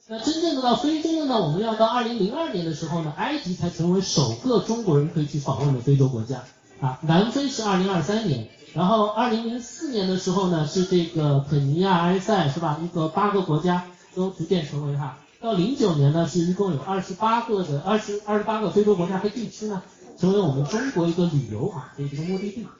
[0.08, 6.44] 那真正的到非洲的呢，我们要到二零零二年的时候呢，埃及才成为首个中国人可以去访问的非洲国家
[6.80, 7.00] 啊。
[7.02, 12.78] 南非是二零二三年，然后二零零四年的时候呢，是这个肯尼亚、埃塞是吧？
[12.84, 15.18] 一个八个国家都逐渐成为哈。
[15.42, 19.82] 到零九年呢，是一共有二十八个的二十二十八个非洲国家和地区呢，
[20.20, 22.76] 成为我们中国一个旅游啊的一个目的地啊。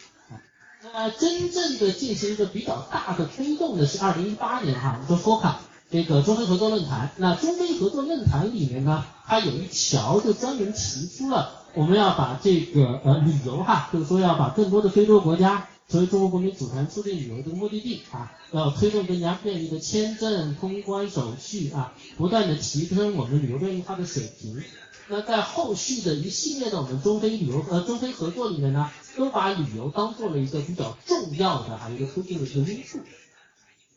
[0.84, 5.54] 那真正的进行一个比较大的推动的是二零一八年哈，我们说 FOCA。
[5.92, 24.64] 这个中非合作论坛，那中非合作论坛里面呢，它有一条就专门提出了，我们要把这个呃旅游哈，就是说要把更多的非洲国家作为中国国民组团出境旅游的目的地啊，要推动更加便利的签证通关手续啊，不断的提升我们旅游便利化的水平。
[25.08, 33.00] 那在后续的一系列的我们中非旅游呃中非合作里面呢，都把旅游当做了一个比较重要的啊一个推进的一个因素。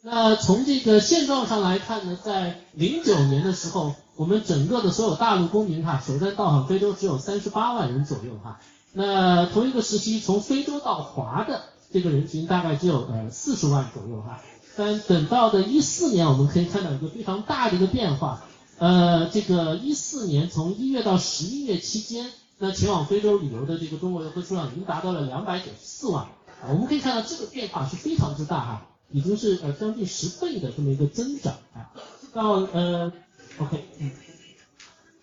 [0.02, 8.60] 那从这个现状上来看呢，在零九年的时候，我们整个的所有大陆公民哈，首站到访非洲只有三十八万人左右哈。
[8.92, 14.40] 那同一个时期，从非洲到华的这个人群大概只有呃四十万左右哈。
[14.76, 18.44] 但等到的一四年，我们可以看到一个非常大的一个变化，
[18.78, 26.70] 呃，这个一四年从一月到十一月期间，那前往非洲旅游的这个中国游客数量已经达到了两百九十四万啊。
[26.70, 28.86] 我们可以看到这个变化是非常之大哈。
[29.10, 31.88] 已经是呃将近十倍的这么一个增长啊，
[32.34, 33.10] 到呃
[33.58, 34.10] ，OK，嗯，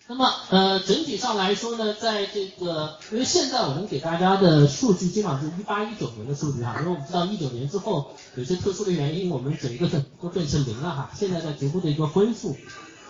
[0.08, 9.88] 那么呃整体上来说呢，在这个因为现在我们给大家的数据基本上是一八一九年的数据哈，因为我们知道一九年之后有些特殊的原因，我们整个
[10.22, 12.56] 都变成零了哈，现在在逐步的一个恢复，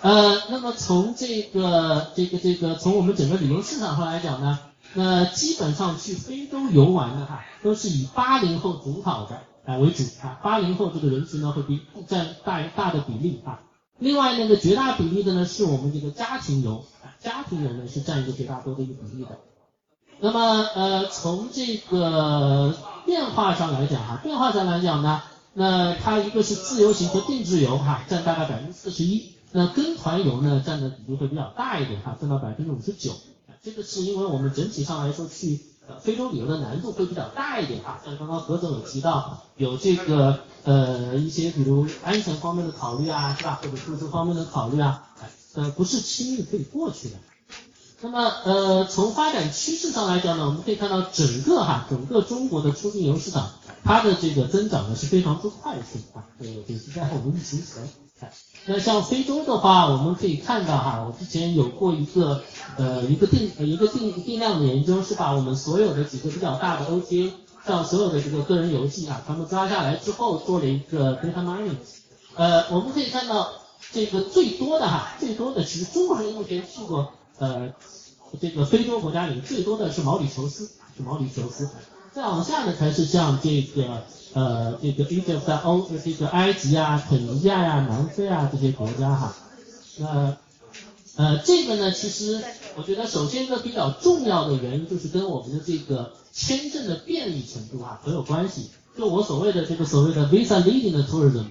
[0.00, 4.58] 呃，那么从这个这个这个从我们整个旅游市场上来讲呢，
[4.94, 9.42] 那基本上去非洲游玩的哈，都是以八零后主导的。
[9.66, 13.65] 啊为主啊，八零后这个人群呢会比占大大的比例啊。
[13.98, 16.84] 另外那个绝大比例的呢是我们这个家庭游，
[17.18, 19.38] 家庭游呢是占一个绝大多的一个比例的。
[20.20, 22.74] 那么呃从这个
[23.04, 25.22] 变化上来讲哈，变化上来讲呢，
[25.54, 29.32] 那它一个是自由行和定制游哈，占大概百分之四十一。
[29.52, 33.12] 那跟团游呢，占的比例会比较大一点哈，占到百分之五十九。
[33.62, 43.58] 这个是因为我们整体上来说去呃非洲旅游的难度会比较大一点哈，像刚刚何总有提到，有这个呃一些比如安全方面的考虑啊，是吧？
[43.62, 45.04] 或者住宿方面的考虑啊，
[45.54, 47.14] 呃不是轻易可以过去的。
[48.02, 53.48] 那么呃从发展趋势上来讲呢，我们可以看到整个哈整个中国的出境游市场，
[53.84, 57.88] 它的这个增长呢是非常之快速啊，呃也是在我们疫情前。
[58.68, 62.42] 那像非洲的话，我们可以看到哈，我之前有过一个
[62.76, 67.30] 呃一个定一个定定量的研究，是把我们所有的几个比较大的 OTA
[67.66, 71.76] 像所有的这个个人游记啊，他们抓下来之后做了一个 data mining，
[72.34, 73.52] 呃，我们可以看到
[73.92, 77.70] 这个最多的哈，最多的其实中国人目前去过呃
[78.40, 81.68] 这个非洲国家里面最多的是毛里求斯，是毛里求斯，
[82.12, 84.02] 再往下呢才是像这个。
[84.34, 89.34] 呃，这个 Egypt，欧这个埃及啊、肯尼亚呀、南非啊这些国家哈，
[89.96, 90.36] 那
[91.16, 92.44] 呃这个呢，其实
[92.76, 98.68] 我觉得首先一个比较重要的原因就是跟我们的这个签证的便利程度啊很有关系。
[98.94, 101.46] 就我所谓的这个所谓的 visa leading 的 tourism，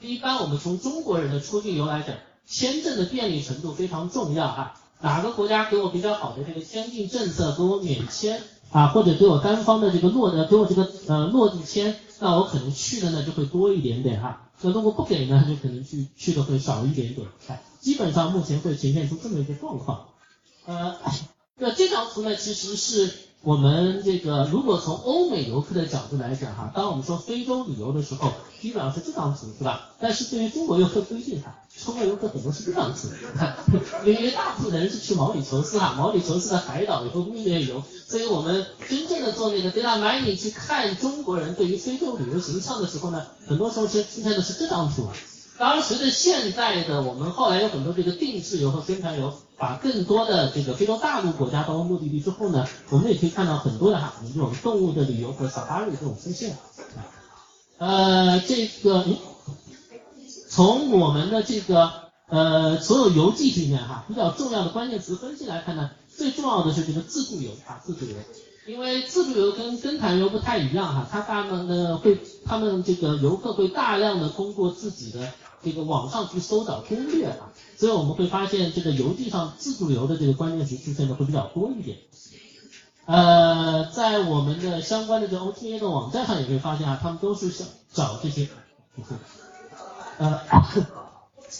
[0.00, 2.14] 一般我们从中国人的出境游来讲，
[2.46, 4.80] 签证的便利程度非常重要啊。
[5.00, 11.96] 哪个国家给我比较好的这个签证政策，给我免签啊，或者给我单方的这个落的，给我这个呃落地签。
[12.20, 17.26] 那我可能去的呢就会多一点点哈，那如果不给呢，就可能去去的会少一点点。
[17.46, 20.08] 哎，基本上目前会呈现出这么一个状况。
[20.66, 20.96] 呃，
[21.56, 23.12] 那这张图呢，其实是
[23.42, 29.90] 我们这个如果从欧美游客的角度来讲哈，当我们说非洲旅游的时候，基本上是这张图是吧？
[30.00, 31.54] 但是对于中国游客不一定哈。
[31.84, 33.12] 中国游客很多是这样子，
[34.04, 45.06] 因为大部分人是去毛里求斯哈，毛里求斯的海岛以后蜜月游，所以我们真正的做那个 data mining 去看中国人对于非洲旅游形象的时候呢，很多时候是出现的是这张图。
[45.56, 56.56] 当然，随着现在的我们后来有很多这个定制游和宣传游，把更多的这个非洲大陆国家当目的地之后呢，我们也可以看到很多的哈，我们这种动物的旅游和 safari 这种出现。
[57.78, 59.04] 呃，这个。
[60.50, 61.92] 从我们的这个
[62.26, 68.14] 呃所有游记里面哈，比较重要的关键词分析来看呢，最重要的是这个自助游啊，自助游，
[68.66, 75.30] 因为自助游跟跟团游不太一样哈，它大们的会，他们这个游客会大量的通过自己的
[75.62, 81.98] 这个网上去搜找攻略啊，所以我们会发现这个游记上自助游的这个关键词出现的会比较多一点。
[83.06, 88.48] 呃，在我们的相关的这 OTA 的网站上也会发现啊，他们都是想找这些。
[90.18, 90.40] 呃，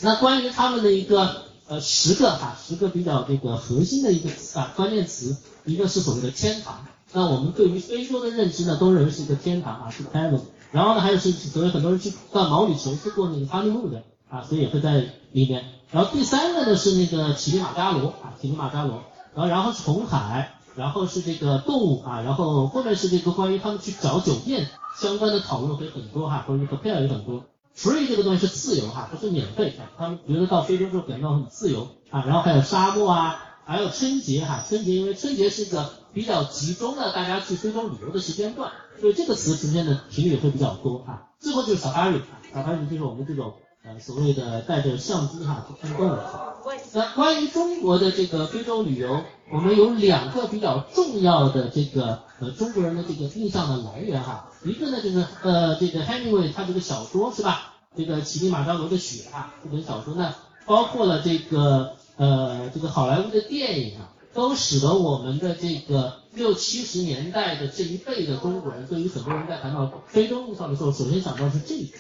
[0.03, 6.85] 那关于他们的一个呃十个哈十个比较这个核心的一个啊关键词，一个是所谓的天堂。
[7.13, 10.41] 那我们对于非洲的认知呢，都认为是一个天堂啊，是 heaven。
[10.73, 14.99] 然后呢，还有是所谓很多人去到毛里求斯过那个 honeymoon 的啊，所以也会在
[15.31, 15.78] 里面。
[15.91, 19.03] 然后第三个呢是那个乞力马扎罗啊，乞力马扎罗。
[19.35, 27.45] 然后然后是红海，然后是这个动物啊，然后后面是这个关于他们去找酒店相关的讨论会很多哈，关于和配偶也很多。
[27.77, 29.75] free 这个东西是自由哈，不是免费。
[29.97, 41.29] 他们觉得到非洲之后感到很自由啊，然后还有沙漠啊，还有春节哈，春节因为春节是一个比较集中的大家去非洲旅游的时间段，所以这个词出现的频率也会比较多啊。
[41.39, 46.17] 最后就是 safari，safari 就是我们这种呃所谓的带着相机哈去看动物。
[46.93, 49.23] 那关于中国的这个非洲旅游，
[49.53, 54.51] 我们有两个比较重要的这个呃中国人的这个印象的来源哈。
[54.65, 57.75] 一个呢就是呃这个 Hemingway 他这个小说是吧？
[57.97, 60.35] 这个乞力马扎罗的雪啊这本小说呢，
[60.67, 71.99] 包括了这个呃这个好莱坞的电影啊，都使得我们的这个六七十年代的这一辈的中国人，对于很多人在谈到非洲印象的时候，首先想到是这个。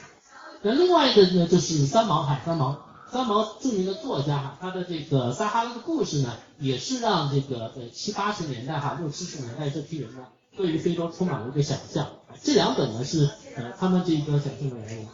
[0.62, 2.76] 那另外一个呢就是三毛哈三毛
[3.12, 10.26] 三毛著名的作家哈，他的这个撒哈拉的故事呢，也是让这个呃七八十年代哈六七十年代这批人呢。
[10.56, 12.08] 对于非洲充满了一个想象，
[12.42, 15.06] 这两本呢是呃他们这个想象的人物。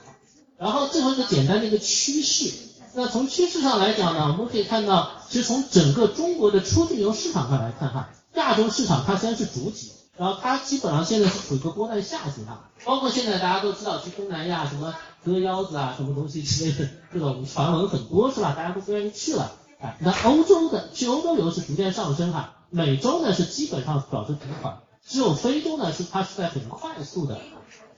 [0.57, 2.51] 然后最后一个简单的一个趋势，
[2.95, 14.94] 那从趋势上来讲呢，我们可以看到，其实从整个中国的出境游市场上来看哈，亚洲市场它虽然是主体，然后它基本上现在是处于一个波段下行哈，包括现在大家都知道去东南亚什么
[15.24, 18.54] 割腰子啊什么东西之类的这种传闻很多是吧？
[18.56, 24.78] 大家都不愿意去了，哎，那欧洲的去欧洲游是逐渐上升哈，美洲呢是基本上保持平缓。
[25.06, 27.38] 只有非洲呢，是它是在很快速的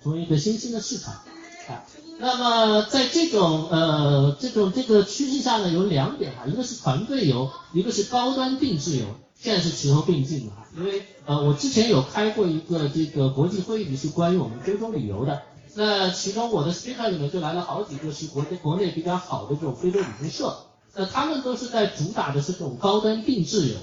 [0.03, 1.85] 成为一个新兴的市场啊。
[2.19, 9.05] 那么在这种呃这种这个趋势下呢，有两点哈，一个是团队游，一个是高端定制游，
[9.39, 10.53] 现在是齐头并进的。
[10.77, 15.43] 因为呃我之前有开过一个这个国际会议，是关于我们非洲旅游的。
[15.75, 20.57] 那其中我的 speaker 里面就来了好几个是国内国内比较好的这种非洲旅行社，
[20.95, 23.77] 那他们都是在主打的是这种高端定制游。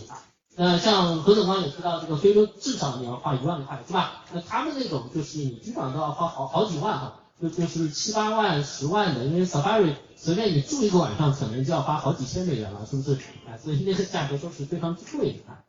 [0.56, 4.24] 那像何总刚也知道，这个非洲至少你要花一万块，是吧？
[4.34, 9.94] 那他们那种就是你基本上都要花好好几万哈，就就是七八万、十万的，因为 safari
[10.24, 13.14] 随便你住一个晚上可能就要花好几千美元了，是不是？
[13.46, 15.64] 啊，所以那些价格都是非常之贵的啊。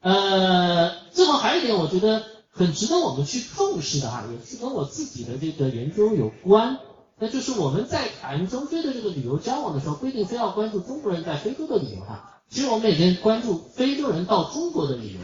[0.00, 2.24] 呃，最后还有一点，我觉得。
[2.54, 6.80] 很值得我们去重视的哈，也是跟我自己的这个研究有关。
[7.18, 12.42] 那就是我们在谈中非的这个旅游交往的时候，不一定非要关注中国人在非洲的旅游哈。
[12.50, 15.20] 其实我们也可以关注非洲人到中国的旅游。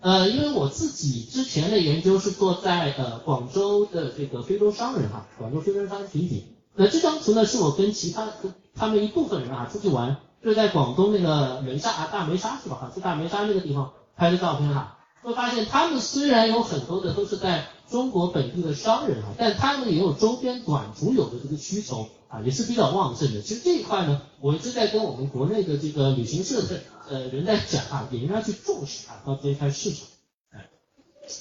[0.00, 6.46] 呃，因为我自己之前的研究是做在呃广州的这个非洲商人哈，广州非洲商人群体。
[6.78, 8.28] 那这张图呢，是我跟其他
[8.76, 12.76] 他们一部分人啊出去玩，就是在广东那个梅沙啊大梅沙是吧？
[12.76, 14.94] 哈，是大梅沙那个地方拍的照片哈。
[15.20, 23.42] 会发现，他们虽然有很多的都是在中国本地的商人啊，但他们也有周边短途游的这个需求啊，也是比较旺盛的。
[23.42, 30.06] 其实这一块呢，我一直在跟我们国内的这个旅行社的呃人在讲啊，也应该去重视啊，到这一块市场。
[30.52, 30.70] 哎，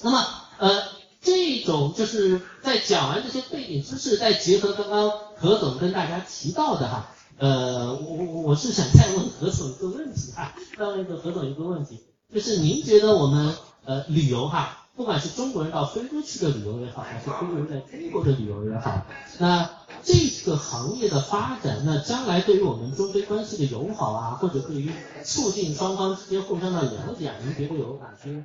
[0.01, 0.25] 那么
[0.57, 0.83] 呃，
[1.21, 12.01] 这种就是在讲完这些背景知识，再结合刚刚何总跟大家提到的哈，呃，我我我是想再问何总一个问题哈，再问一个何总一个问题，
[12.33, 19.05] 就是您觉得我们呃，旅游哈，不管是中国人到非洲去的旅游也好，还是非洲人在中国的旅游也好，
[19.37, 19.69] 那
[20.03, 20.13] 这
[20.45, 24.91] 个行业的发展，那将来对于我们中非关系的友好啊，或者对于
[25.23, 28.43] 促进双方之间互相的了解，您觉得有哪些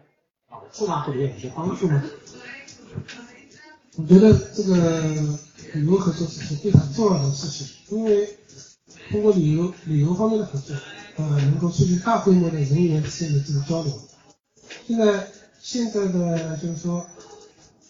[0.50, 1.02] 好处吗？
[1.02, 2.02] 或者有哪些帮助吗？
[3.96, 5.38] 我觉得这个
[5.74, 8.28] 旅游合作是非常重要的事情，因为
[9.10, 10.76] 通过旅游旅游方面的合作，
[11.16, 13.92] 呃，能够促进大规模的人员之间的这个交流。
[14.86, 15.28] 现在
[15.60, 17.04] 现在的就是说，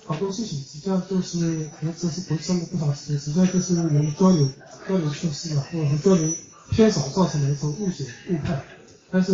[0.04, 4.48] 好多事情实际上都是可能只是不上的不少事情，实际上都是人的交流
[4.88, 6.32] 交流缺失了，或者说交流
[6.70, 8.62] 偏少造成的一种误解误判。
[9.10, 9.32] 但是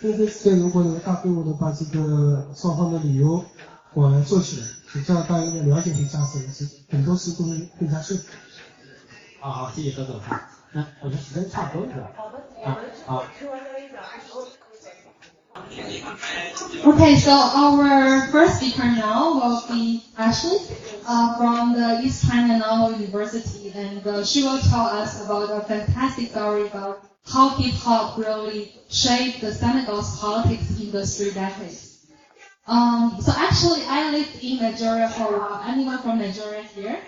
[0.00, 3.44] 中非之间如果能大规模的把这个双方的旅游
[3.93, 4.67] 往来做起来，
[5.05, 8.19] 这样大家的了解会加深，是很多事都会更加顺。
[9.39, 10.19] 好好，谢谢何总。
[10.71, 12.11] 那我们时间差不多了。
[12.15, 12.39] 好的。
[12.65, 13.23] 啊，好。
[16.83, 20.59] Okay, so our first speaker now will be Ashley
[21.05, 25.61] uh, from the East China Normal University, and uh, she will tell us about a
[25.61, 31.86] fantastic story about how hip hop really shaped the Senegal's politics in the three decades.
[32.68, 35.62] Um, so actually, I lived in Nigeria for a while.
[35.66, 37.00] Anyone from Nigeria here?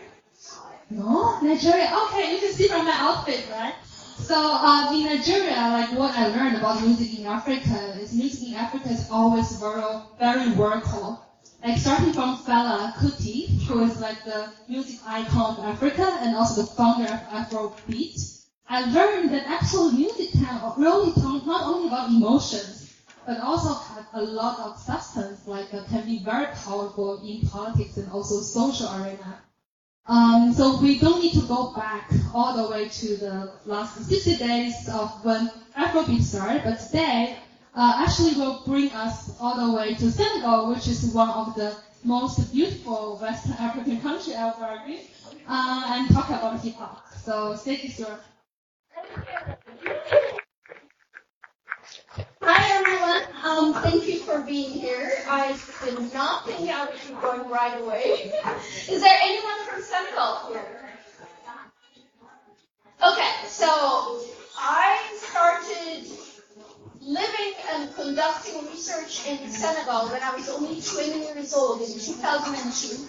[0.88, 1.92] No, Nigeria.
[2.06, 3.74] Okay, you can see from my outfit, right?
[3.84, 8.54] So uh, in Nigeria, like what I learned about music in Africa is music in
[8.54, 9.82] Africa is always very,
[10.18, 11.20] very vertical.
[11.62, 16.62] Like starting from Fela Kuti, who is like the music icon of Africa and also
[16.62, 18.46] the founder of Afrobeat.
[18.66, 22.79] I learned that actual music can really talk not only about emotions,
[23.26, 27.96] but also have a lot of substance, like uh, can be very powerful in politics
[27.96, 29.40] and also social arena.
[30.06, 34.36] Um, so we don't need to go back all the way to the last 60
[34.36, 37.36] days of when Afrobeat started, but today
[37.74, 41.76] uh, actually will bring us all the way to Senegal, which is one of the
[42.02, 44.80] most beautiful West African country ever,
[45.48, 47.06] uh, and talk about hip hop.
[47.22, 48.20] So stage is yours.
[53.50, 55.12] Um, thank you for being here.
[55.26, 58.30] I did not think I would be going right away.
[58.88, 60.88] Is there anyone from Senegal here?
[63.02, 64.20] Okay, so
[64.56, 66.06] I started
[67.00, 73.08] living and conducting research in Senegal when I was only 20 years old in 2002.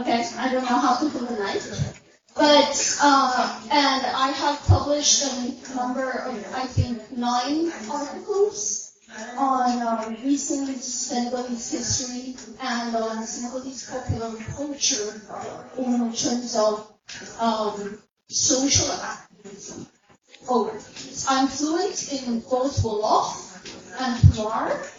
[0.00, 1.93] Okay, I don't know how to do the.
[2.34, 8.92] But, uh, and I have published a number of, I think, nine articles
[9.36, 15.20] on uh, recent Senegalese history and on Senegalese popular culture
[15.78, 16.92] in terms of
[17.38, 19.86] um, social activism.
[20.48, 20.70] Oh,
[21.28, 23.44] I'm fluent in both Wolof
[24.00, 24.90] and Khmer.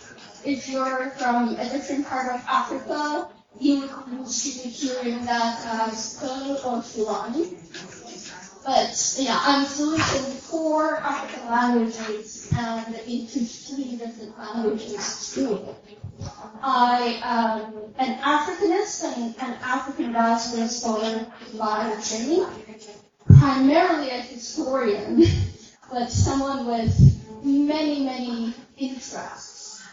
[0.45, 3.29] If you're from a different part of Africa,
[3.59, 6.83] you be hearing that as Pearl or.
[8.65, 15.75] But yeah, I'm fluent in four African languages and in 15 different languages too.
[16.63, 21.27] I am an Africanist and an African diaspora scholar
[21.59, 22.47] by training,
[23.39, 25.23] primarily a historian,
[25.91, 29.83] but someone with many, many interests.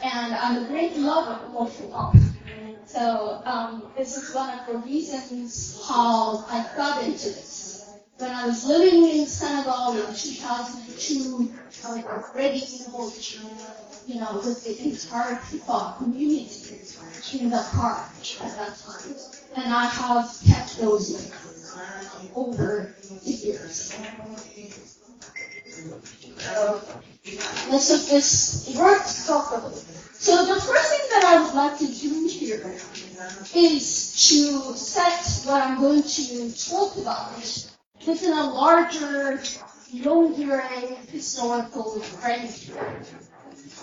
[0.00, 2.14] And I'm a great lover of hip hop.
[2.86, 7.90] So um, this is one of the reasons how I got into this.
[8.18, 11.52] When I was living in Senegal in 2002,
[11.86, 13.38] I was already involved,
[14.06, 16.78] you know, with the entire people community
[17.38, 18.08] in the park
[18.42, 19.14] at that time.
[19.54, 21.78] And I have kept those links
[22.34, 22.94] over
[23.24, 23.94] the years.
[26.38, 26.80] So,
[27.70, 29.74] this work properly.
[30.20, 32.74] So the first thing that I would like to do here
[33.54, 37.70] is to set what I'm going to talk about
[38.04, 39.40] within a larger,
[39.94, 40.60] longer
[41.12, 43.06] historical framework.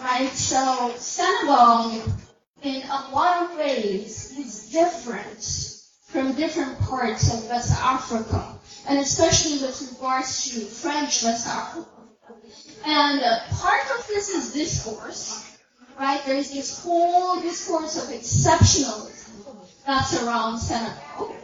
[0.01, 0.29] Right?
[0.33, 2.03] So Senegal,
[2.63, 5.41] in a lot of ways, is different
[6.07, 8.59] from different parts of West Africa,
[8.89, 11.87] and especially with regards to French West Africa.
[12.85, 15.54] And uh, part of this is discourse,
[15.99, 16.21] right?
[16.25, 21.35] There's this whole discourse of exceptionalism that's around Senegal.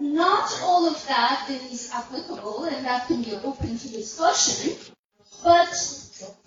[0.00, 4.76] Not all of that is applicable, and that can be open to discussion,
[5.42, 5.68] but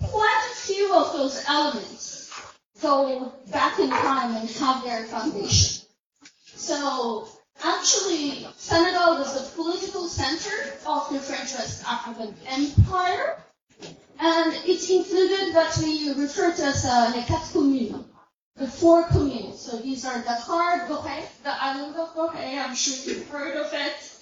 [0.04, 2.32] quite a few of those elements
[2.82, 5.86] go back in time and have their foundation.
[6.46, 7.28] So
[7.64, 13.38] actually, Senegal was the political center of the French West African Empire,
[14.20, 18.06] and it included what we refer to as uh, les quatre communes,
[18.56, 19.60] the four communes.
[19.60, 22.58] So these are Dakar, Gorée, the island of Gorée.
[22.58, 24.14] I'm sure you've heard of it.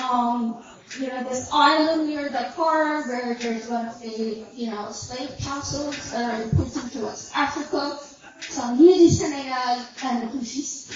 [0.00, 0.62] Um,
[0.98, 6.12] you know, this island near Dakar where there's one of the, you know, slave castles
[6.12, 7.98] that are important to West Africa.
[8.40, 10.94] Du Senegal and Rufisque.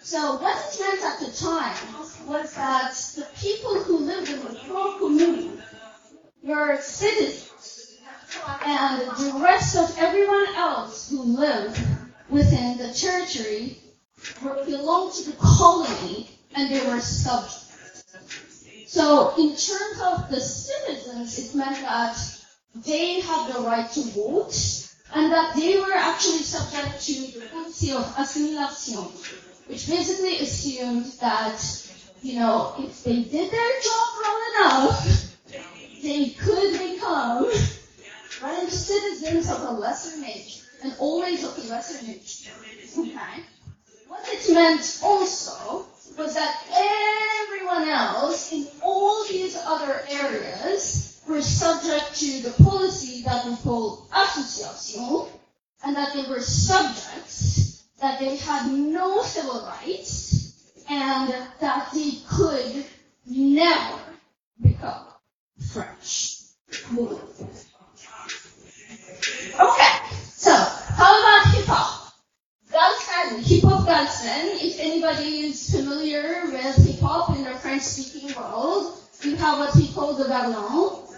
[0.00, 1.76] So what it meant at the time
[2.26, 5.62] was that the people who lived in the four communes
[6.42, 7.53] were citizens,
[8.64, 11.80] and the rest of everyone else who lived
[12.28, 13.78] within the territory
[14.66, 18.04] belonged to the colony, and they were subjects.
[18.86, 22.16] So in terms of the citizens, it meant that
[22.84, 24.54] they had the right to vote,
[25.14, 29.04] and that they were actually subject to the policy of assimilation,
[29.66, 31.60] which basically assumed that,
[32.22, 35.36] you know, if they did their job well enough,
[36.02, 37.50] they could become
[38.44, 42.52] right, citizens of a lesser nation, and always of a lesser nation.
[42.98, 43.42] Okay?
[44.08, 45.86] What it meant also
[46.16, 46.54] was that
[47.48, 54.06] everyone else in all these other areas were subject to the policy that we call
[54.14, 55.26] association,
[55.84, 60.52] and that they were subjects, that they had no civil rights,
[60.88, 62.84] and that they could
[63.26, 64.00] never
[64.60, 65.06] become
[65.72, 66.40] French.
[69.60, 69.88] Okay,
[70.34, 72.12] so how about hip hop?
[72.72, 74.58] Galsen, hip hop Galsen.
[74.60, 79.76] If anybody is familiar with hip hop in the French speaking world, you have what
[79.76, 81.08] we call the verlan,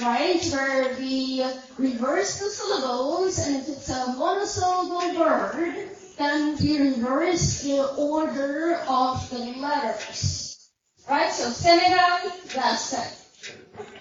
[0.00, 0.44] right?
[0.52, 1.44] Where we
[1.76, 9.28] reverse the syllables, and if it's a monosyllable word, then we reverse the order of
[9.30, 10.70] the letters.
[11.10, 11.32] Right?
[11.32, 13.21] So Senegal, Galsen.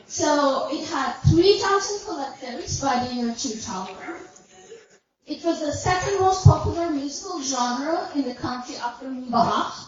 [0.08, 3.96] So it had 3,000 collectives by the year 2000.
[5.26, 9.88] It was the second most popular musical genre in the country after Mbalax.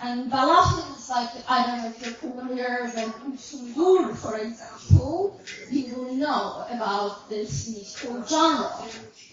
[0.00, 5.40] And Mbalax is like, I don't know if you're familiar with Youssou N'Dour, for example,
[5.70, 8.72] you will know about this musical genre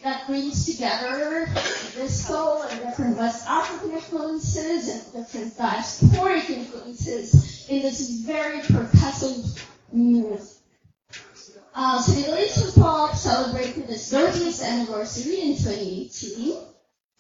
[0.04, 1.48] that brings together
[1.96, 9.60] disco and different West African influences and different diasporic influences in this very percussive
[9.96, 10.62] music.
[11.74, 16.58] Uh, Senegalese hip hop celebrated its 30th anniversary in 2018,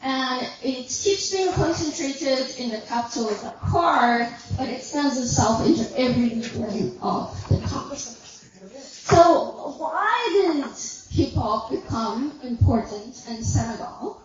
[0.01, 6.35] and it keeps being concentrated in the capital of Dakar, but extends itself into every
[6.35, 7.97] region of the country.
[7.97, 10.63] So, why did
[11.11, 14.21] hip hop become important in Senegal?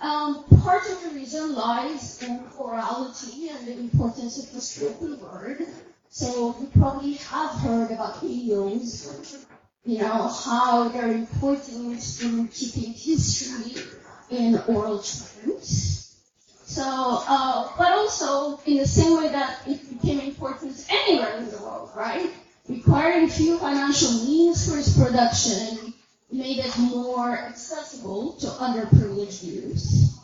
[0.00, 5.66] Um, part of the reason lies in orality and the importance of the spoken word.
[6.14, 9.46] So you probably have heard about griots
[9.84, 13.82] you know, how they're important in keeping history
[14.28, 16.14] in oral terms.
[16.64, 21.56] So, uh, but also in the same way that it became important anywhere in the
[21.58, 22.30] world, right?
[22.68, 25.94] Requiring few financial means for its production
[26.30, 30.18] made it more accessible to underprivileged youth.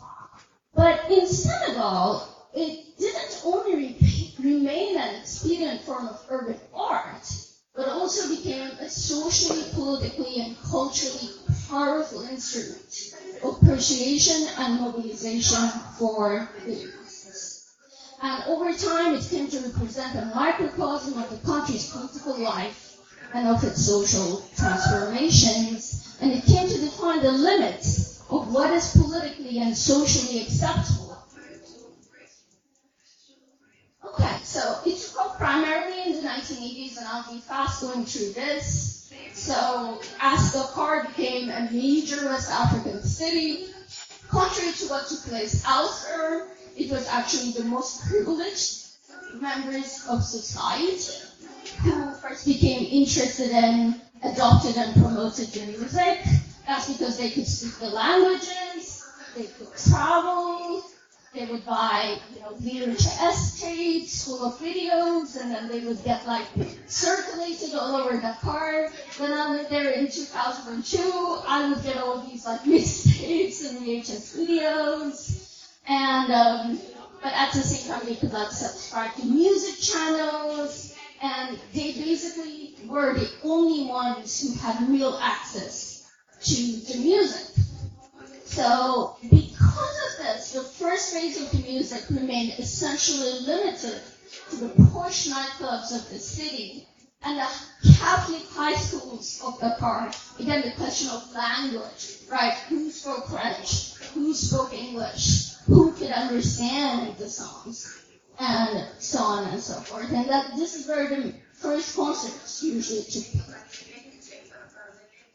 [0.75, 2.23] But in Senegal,
[2.53, 3.97] it didn't only re-
[4.43, 7.25] remain an expedient form of urban art,
[7.75, 11.29] but also became a socially, politically, and culturally
[11.69, 13.13] powerful instrument
[13.43, 16.99] of appreciation and mobilization for the youth.
[18.21, 22.97] And over time, it came to represent a microcosm of the country's political life
[23.33, 26.17] and of its social transformations.
[26.21, 31.08] And it came to define the limits of what is politically and socially acceptable.
[34.19, 38.33] Okay, so it took off primarily in the 1980s, and I'll be fast going through
[38.33, 39.13] this.
[39.33, 43.67] So, as Dakar became a major West African city,
[44.27, 48.87] contrary to what took place elsewhere, it was actually the most privileged
[49.39, 51.13] members of society
[51.83, 56.19] who first became interested in, adopted, and promoted the music.
[56.67, 59.05] That's because they could speak the languages,
[59.37, 60.83] they could travel,
[61.33, 66.25] they would buy, you know, VHS tapes full of videos, and then they would get
[66.25, 66.47] like
[66.87, 68.89] circulated all over Dakar.
[69.17, 74.37] When I lived there in 2002, I would get all these like mixtapes and VHS
[74.37, 76.79] videos, and um,
[77.21, 82.75] but at the same time they could like subscribe to music channels, and they basically
[82.87, 86.09] were the only ones who had real access
[86.41, 87.65] to the music.
[88.45, 89.15] So,
[89.79, 94.01] because of this, the first phase of the music remained essentially limited
[94.49, 96.85] to the posh nightclubs of the city
[97.23, 100.11] and the Catholic high schools of Dakar.
[100.39, 102.53] Again, the question of language, right?
[102.69, 103.95] Who spoke French?
[104.13, 105.53] Who spoke English?
[105.67, 108.05] Who could understand the songs?
[108.39, 110.11] And so on and so forth.
[110.11, 113.85] And that this is where the first concerts usually took place.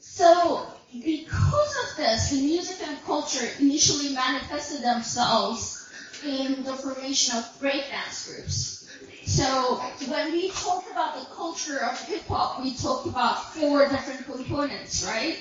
[0.01, 0.66] So,
[1.03, 5.88] because of this, the music and culture initially manifested themselves
[6.24, 8.88] in the formation of breakdance groups.
[9.26, 9.76] So
[10.09, 15.05] when we talk about the culture of hip hop, we talk about four different components,
[15.07, 15.38] right?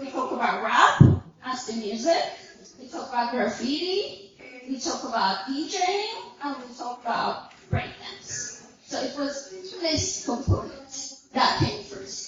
[0.00, 2.22] We talk about rap as the music,
[2.80, 4.32] we talk about graffiti,
[4.68, 6.08] we talk about DJing,
[6.42, 8.62] and we talk about breakdance.
[8.84, 9.50] So it was
[9.80, 12.25] this component that came first.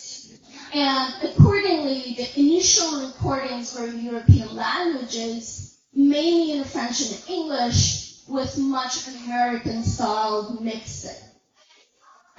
[0.74, 8.58] And accordingly, the initial recordings were in European languages, mainly in French and English, with
[8.58, 11.16] much American style mixing.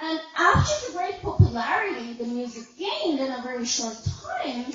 [0.00, 4.72] And after the great popularity the music gained in a very short time,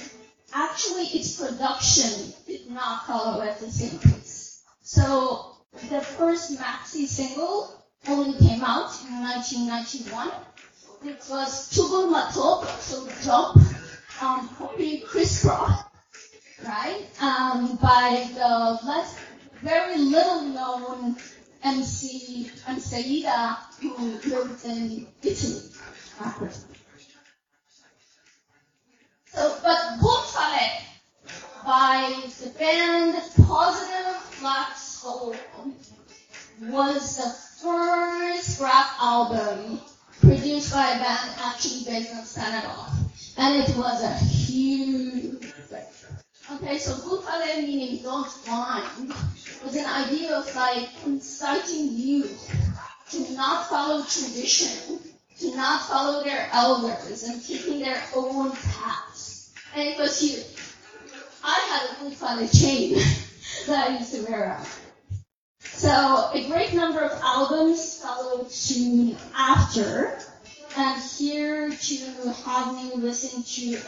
[0.54, 4.62] actually its production did not follow at the same pace.
[4.82, 5.56] So
[5.90, 10.32] the first maxi single only came out in 1991
[11.08, 13.58] it was Tubal Matop, so jump,
[14.22, 15.84] um, copy crisscross,
[16.66, 17.06] right?
[17.22, 19.20] Um, by the less,
[19.62, 21.16] very little known
[21.64, 25.62] MC Ansaida who lived in Italy.
[29.28, 30.82] So, but Boul Falé
[31.66, 35.36] by the band Positive Black Soul
[36.62, 37.30] was the
[37.62, 39.82] first rap album
[40.26, 42.88] produced by a band actually based in Senegal.
[43.38, 45.86] And it was a huge thing.
[46.52, 49.14] Okay, so Boul Falé meaning don't blind
[49.64, 52.50] was an idea of like inciting youth
[53.12, 55.00] to not follow tradition,
[55.40, 59.54] to not follow their elders and taking their own paths.
[59.76, 60.46] And it was huge.
[61.44, 62.96] I had a Boul Falé chain
[63.68, 64.68] that I used to wear around.
[65.78, 70.18] So a great number of albums followed soon after.
[70.78, 73.80] And here to have me listen to.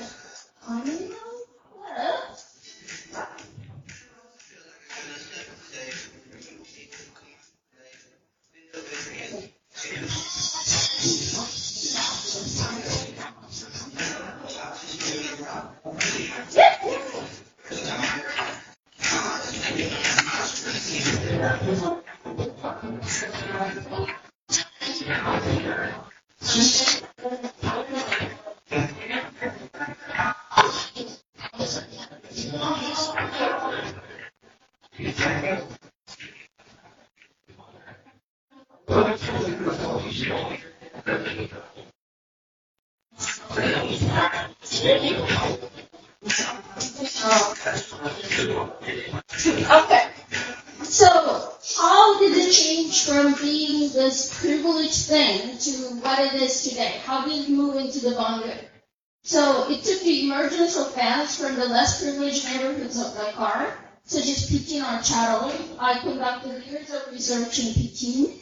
[21.68, 21.98] Okay.
[53.08, 57.00] From being this privileged thing to what it is today?
[57.06, 58.60] How did it move into the banlieue?
[59.24, 64.28] So, it took the emergence of bands from the less privileged neighborhoods of Dakar, such
[64.28, 65.78] as Pikine or Thiaroye.
[65.80, 68.34] I conducted years of research in Pikine.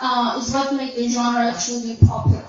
[0.00, 2.44] Uh, is what made the genre truly popular.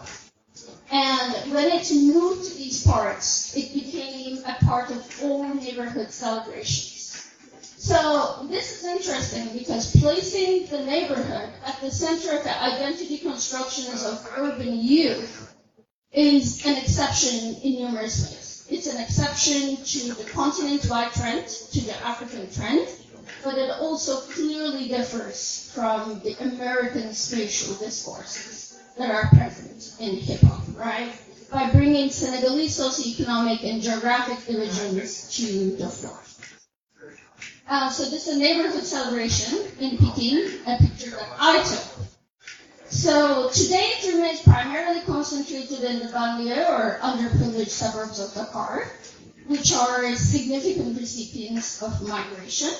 [0.91, 6.96] And when it moved to these parts, it became a part of all neighborhood celebrations.
[7.87, 14.05] So this is interesting because placing the neighborhood at the center of the identity constructions
[14.05, 15.55] of urban youth
[16.11, 18.67] is an exception in numerous ways.
[18.69, 22.89] It's an exception to the continent-wide trend, to the African trend,
[23.41, 30.41] but it also clearly differs from the American spatial discourses that are present in hip
[30.41, 31.13] hop, right?
[31.49, 36.26] By bringing Senegalese socioeconomic and geographic divisions to the fore.
[37.69, 42.07] Uh, so this is a neighborhood celebration in Pikine, a picture that I took.
[42.89, 48.89] So today it remains primarily concentrated in the banlieue or underprivileged suburbs of Dakar,
[49.47, 52.71] which are significant recipients of migration.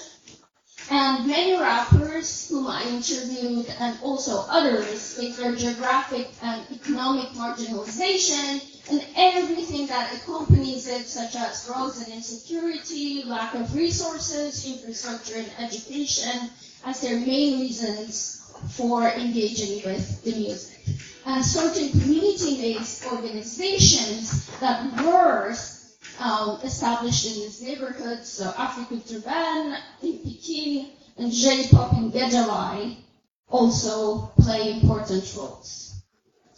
[0.89, 8.61] And many rappers whom I interviewed and also others state their geographic and economic marginalization
[8.89, 15.51] and everything that accompanies it, such as growth and insecurity, lack of resources, infrastructure, and
[15.59, 16.49] education,
[16.85, 20.79] as their main reasons for engaging with the music.
[21.25, 25.53] And certain community-based organizations that were
[26.19, 32.97] um, established in these neighborhoods, so Africulturban in Pikine and J-pop in Guédiawaye
[33.49, 35.86] also play important roles.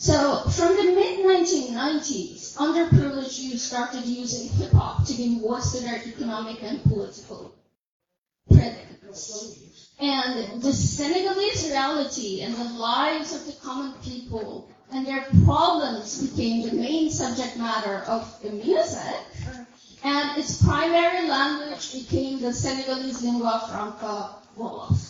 [0.01, 6.63] So from the mid 1990s, underprivileged youth started using hip hop to voice their economic
[6.63, 7.53] and political
[8.49, 9.89] predicaments.
[9.99, 16.69] And the Senegalese reality and the lives of the common people and their problems became
[16.69, 19.19] the main subject matter of the music.
[20.05, 25.08] And its primary language became the Senegalese lingua franca Wolof.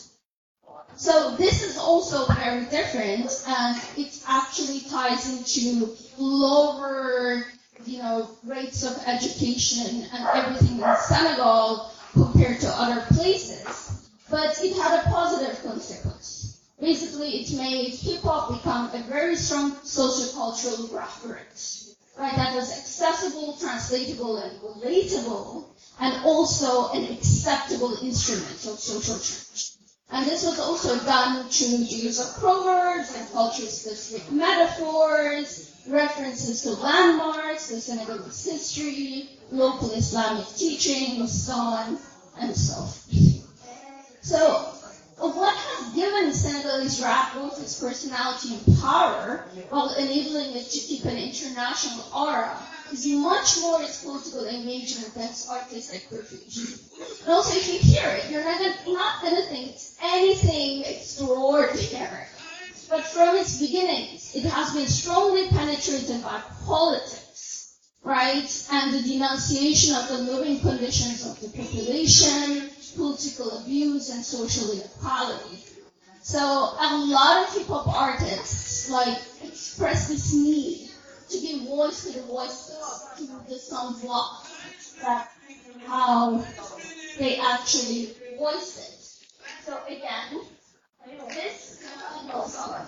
[1.00, 7.46] So this is also very different, and it actually ties into lower,
[7.86, 14.10] you know, rates of education and everything in Senegal compared to other places.
[14.30, 16.60] But it had a positive consequence.
[16.82, 22.36] Basically, it made hip hop become a very strong sociocultural reference, right?
[22.36, 25.64] That was accessible, translatable, and relatable,
[26.02, 29.79] and also an acceptable instrument of social change.
[30.12, 37.70] And this was also done through use of proverbs and culture-specific metaphors, references to landmarks,
[37.70, 42.00] the Senegalese history, local Islamic teachings, so on
[42.40, 43.46] and so forth.
[44.22, 44.74] So,
[45.18, 51.06] what has given Senegalese rap both its personality and power, while enabling it to keep
[51.06, 52.58] an international aura,
[52.92, 56.80] is much more political engagement than its artistic profusion.
[57.24, 62.26] And also, if you hear it, you're not, not going to think it's anything extraordinary.
[62.90, 68.68] But from its beginnings, it has been strongly penetrated by politics, right?
[68.72, 75.64] And the denunciation of the living conditions of the population, political abuse, and social inequality.
[76.22, 80.89] So a lot of hip hop artists like express this need
[81.30, 84.24] to give voice to the voiceless, to the some voix
[85.02, 85.32] that
[85.86, 86.44] how
[87.18, 89.00] they actually voice it.
[89.66, 90.42] So again,
[91.30, 92.86] this uh, oh, goes on.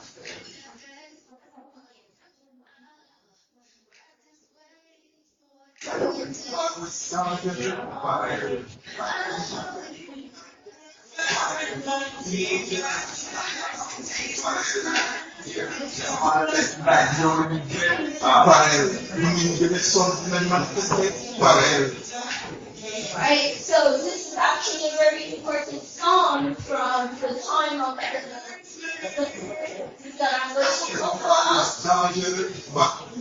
[23.15, 27.99] Right, so this is actually a very important song from the time of.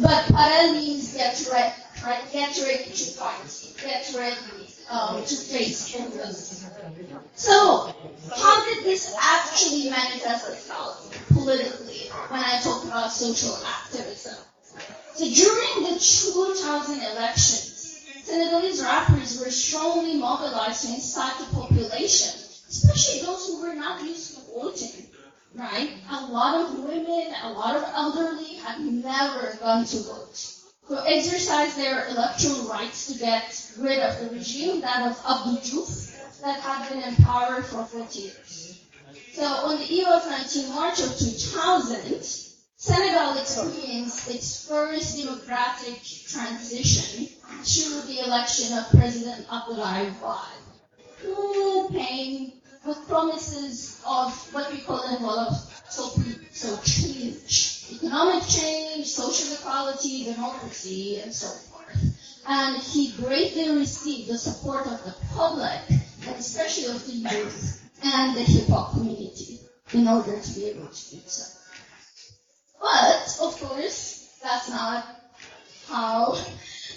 [0.00, 1.74] But Parel means get ready,
[2.04, 2.32] right?
[2.32, 3.74] Get ready to fight.
[3.82, 5.96] Get ready um, to face.
[7.34, 7.94] So,
[8.36, 14.36] how did this actually manifest itself politically when I talk about social activism?
[15.14, 23.22] So during the 2000 elections, Senegalese rappers were strongly mobilized to incite the population, especially
[23.22, 25.06] those who were not used to voting.
[25.54, 25.90] Right?
[26.10, 30.59] A lot of women, a lot of elderly had never gone to vote.
[30.98, 36.60] Exercise their electoral rights to get rid of the regime, that of Abdou Diouf, that
[36.60, 38.80] had been in power for 40 years.
[39.32, 42.22] So on the eve of 19 March of 2000,
[42.76, 47.26] Senegal experienced its first democratic transition
[47.62, 50.62] through the election of President Abdoulaye Wade,
[51.18, 52.52] who came
[52.86, 56.08] with promises of what we call in Wolof so,
[56.52, 62.42] so change, economic change, social equality, democracy, and so forth.
[62.46, 65.80] And he greatly received the support of the public
[66.26, 69.60] and especially of the youth and the hip hop community,
[69.92, 71.44] in order to be able to do so.
[72.80, 75.04] But, of course, that's not
[75.86, 76.34] how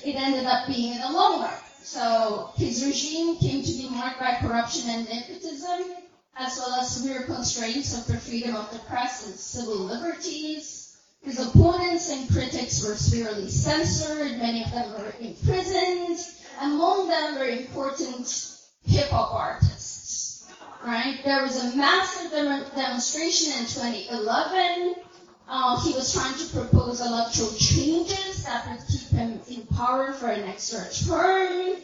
[0.05, 1.53] it ended up being in the long run.
[1.81, 5.95] So his regime came to be marked by corruption and nepotism,
[6.35, 10.82] as well as severe constraints of the freedom of the press and civil liberties.
[11.23, 16.19] His opponents and critics were severely censored, many of them were imprisoned,
[16.61, 20.45] among them were important hip hop artists.
[20.85, 21.21] Right?
[21.23, 24.95] There was a massive dem- demonstration in 2011
[25.47, 30.27] uh, he was trying to propose electoral changes that would keep him in power for
[30.27, 31.75] an extra term.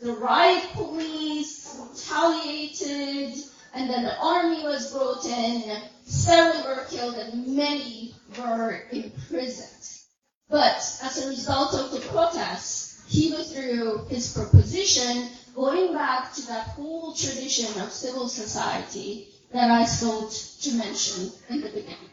[0.00, 3.34] The riot police retaliated,
[3.74, 5.82] and then the army was brought in.
[6.04, 10.04] Several were killed, and many were imprisoned.
[10.48, 16.66] But as a result of the protests, he withdrew his proposition, going back to that
[16.68, 22.10] whole tradition of civil society that I sought to mention in the beginning.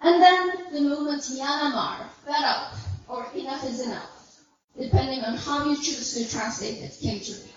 [0.00, 2.74] And then the movement Y'en a Marre, fed up,
[3.08, 4.40] or enough is enough,
[4.78, 7.49] depending on how you choose to translate it, came to be.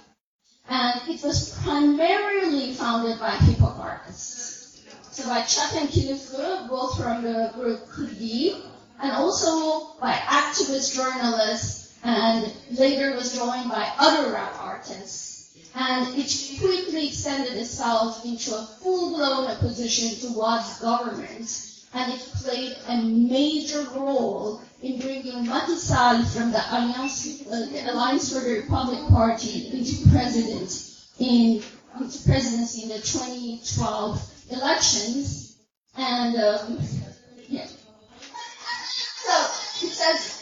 [0.70, 4.82] And it was primarily founded by hip hop artists.
[5.11, 8.55] So by Thiat and Kilifeu, both from the group Keur Gui,
[9.01, 15.55] and also by activist journalists, and later was joined by other rap artists.
[15.76, 23.01] And it quickly extended itself into a full-blown opposition towards government and it played a
[23.03, 29.70] major role in bringing Macky from the Alliance, uh, the Alliance for the Republic Party
[29.72, 31.64] into president in
[32.00, 35.56] into presidency in the 2012 elections.
[35.96, 36.80] And um,
[37.48, 40.33] yeah, so it says.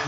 [0.00, 0.06] So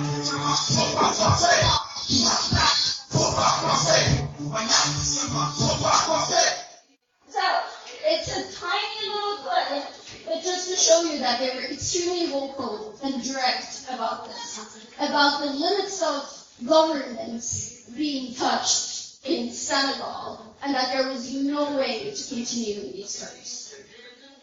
[8.06, 9.84] it's a tiny little clip,
[10.24, 15.40] but just to show you that they were extremely vocal and direct about this, about
[15.40, 22.34] the limits of governance being touched in Senegal, and that there was no way to
[22.34, 23.74] continue in these terms.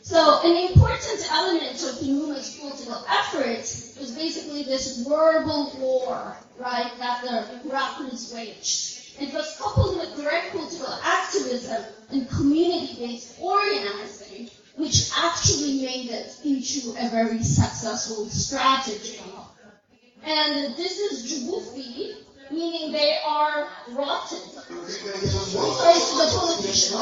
[0.01, 5.03] So an important element of the movement's political efforts was basically this
[5.49, 8.99] war, right, that the rappers waged.
[9.19, 16.95] It was coupled with direct political activism and community-based organizing, which actually made it into
[16.97, 19.19] a very successful strategy.
[20.23, 22.15] And this is Djibouti,
[22.51, 24.39] meaning they are rotten.
[24.39, 26.97] To the politician.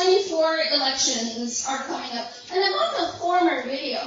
[0.00, 2.32] 2024 elections are coming up.
[2.50, 4.00] And about the former video.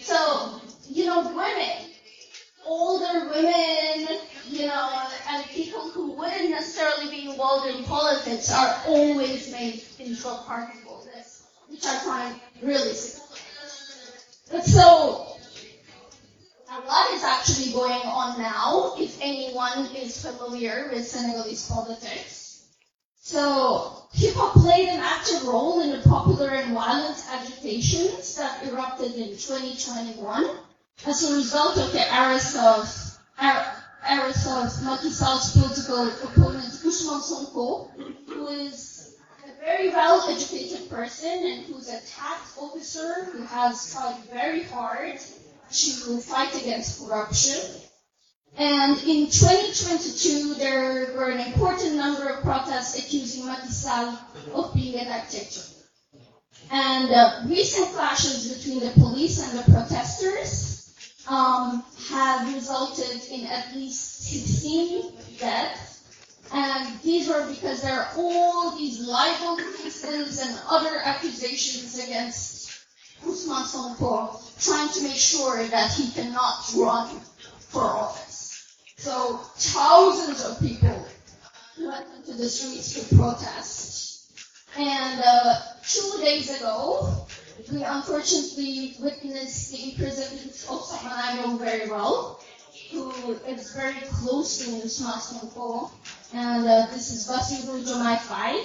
[0.00, 1.90] So, you know, women,
[2.64, 4.18] older women,
[4.48, 10.28] you know, and people who wouldn't necessarily be involved in politics are always made into
[10.28, 12.96] a part of this, which I find really.
[14.50, 15.28] But so,
[16.70, 22.66] a lot is actually going on now, if anyone is familiar with Senegalese politics.
[23.20, 29.12] So, hip hop played an active role in the popular and violent agitations that erupted
[29.14, 30.48] in 2021
[31.06, 33.76] as a result of the arrest of, ar-
[34.10, 37.90] arrest of Macky Sall's political opponent Ousmane Sonko,
[38.26, 44.62] who is a very well-educated person and who's a tax officer who has tried very
[44.62, 45.18] hard
[45.70, 47.60] to fight against corruption.
[48.58, 53.68] And in 2022, there were an important number of protests accusing Macky
[54.54, 55.60] of being a dictator.
[56.70, 60.94] And uh, recent clashes between the police and the protesters
[61.28, 66.02] um, have resulted in at least 16 deaths.
[66.52, 72.70] And these were because there are all these libel cases and other accusations against
[73.24, 77.20] Ousmane Sonko, trying to make sure that he cannot run
[77.58, 78.25] for office.
[78.96, 81.06] So thousands of people
[81.78, 84.32] went into the streets to protest.
[84.78, 85.54] And uh,
[85.86, 87.26] two days ago,
[87.70, 92.40] we unfortunately witnessed the imprisonment of someone I know very well,
[92.90, 95.92] who is very close to Usman Temple.
[96.32, 98.64] And uh, this is Bassirou Diomaye Faye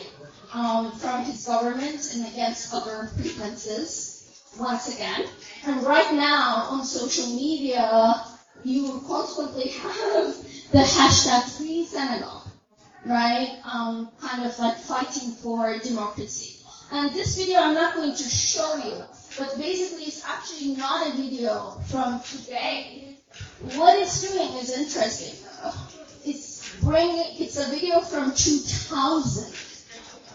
[0.53, 5.27] um, from his government and against other pretenses, once again.
[5.65, 8.25] And right now on social media,
[8.63, 10.35] you will constantly have
[10.71, 12.43] the hashtag Free Senegal,
[13.05, 13.59] right?
[13.65, 16.57] Um, kind of like fighting for democracy.
[16.91, 19.03] And this video I'm not going to show you,
[19.37, 23.15] but basically it's actually not a video from today.
[23.75, 25.35] What it's doing is interesting.
[26.25, 29.53] It's bringing, it's a video from 2000,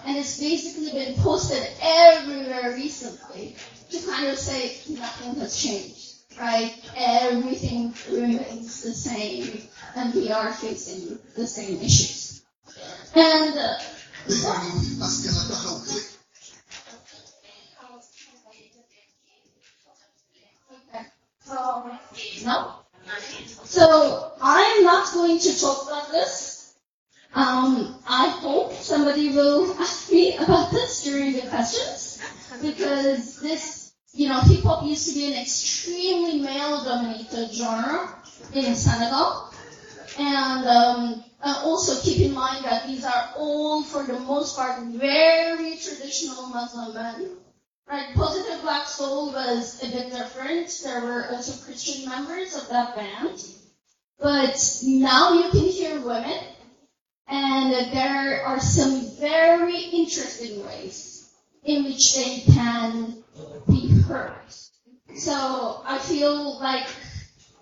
[0.06, 3.56] and it's basically been posted everywhere recently
[3.90, 6.05] to kind of say nothing has changed,
[6.38, 6.74] right?
[6.96, 9.62] Everything remains the same,
[9.94, 12.42] and we are facing the same issues.
[13.14, 13.78] And uh.
[21.46, 21.90] So,
[22.44, 22.74] no.
[23.64, 26.74] So I'm not going to talk about this.
[27.34, 32.20] Um, I hope somebody will ask me about this during the questions
[32.62, 33.85] because this,
[34.16, 38.08] you know, hip hop used to be an extremely male-dominated genre
[38.54, 39.52] in Senegal,
[40.18, 44.82] and um, uh, also keep in mind that these are all, for the most part,
[44.84, 47.30] very traditional Muslim men.
[47.88, 50.80] Right, Positive Black Soul was a bit different.
[50.82, 53.44] There were also Christian members of that band.
[54.18, 56.40] But now you can hear women,
[57.28, 61.30] and there are some very interesting ways
[61.64, 63.15] in which they can
[63.66, 64.32] be heard.
[65.16, 66.86] So I feel like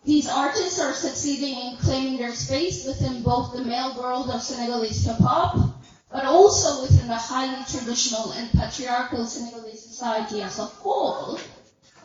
[0.04, 5.04] these artists are succeeding in claiming their space within both the male world of Senegalese
[5.04, 5.74] hip hop
[6.14, 11.40] but also within the highly traditional and patriarchal Senegalese society as a whole.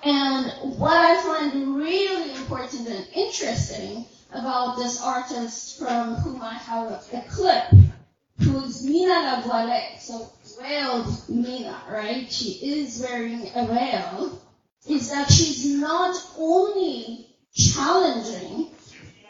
[0.04, 6.89] And what I find really important and interesting about this artist from whom I have
[6.89, 7.66] a clip,
[8.39, 10.32] who's Mina la Voilée, so
[10.62, 12.32] veiled Mina, right?
[12.32, 14.41] She is wearing a veil,
[14.88, 18.72] is that she's not only challenging,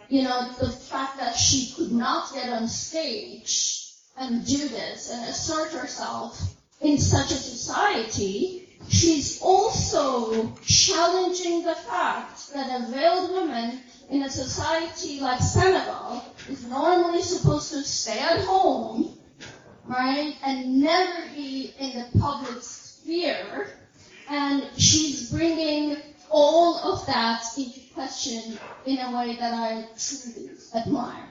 [0.09, 5.29] you know, the fact that she could not get on stage and do this and
[5.29, 6.41] assert herself
[6.81, 14.29] in such a society, she's also challenging the fact that a veiled woman in a
[14.29, 19.18] society like Senegal is normally supposed to stay at home,
[19.89, 23.73] right, and never be in the public sphere.
[24.29, 25.97] And she's bringing
[26.29, 31.25] all of that into question in a way that I truly admire.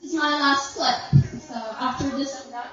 [0.00, 1.24] This is my last clip.
[1.42, 2.68] So after this, I'm done.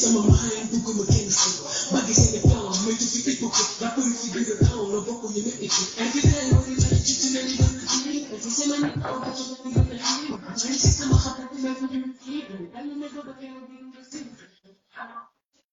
[0.00, 1.50] Sama maxaayam bugguma génn ci
[1.92, 2.59] magi seen plan moytu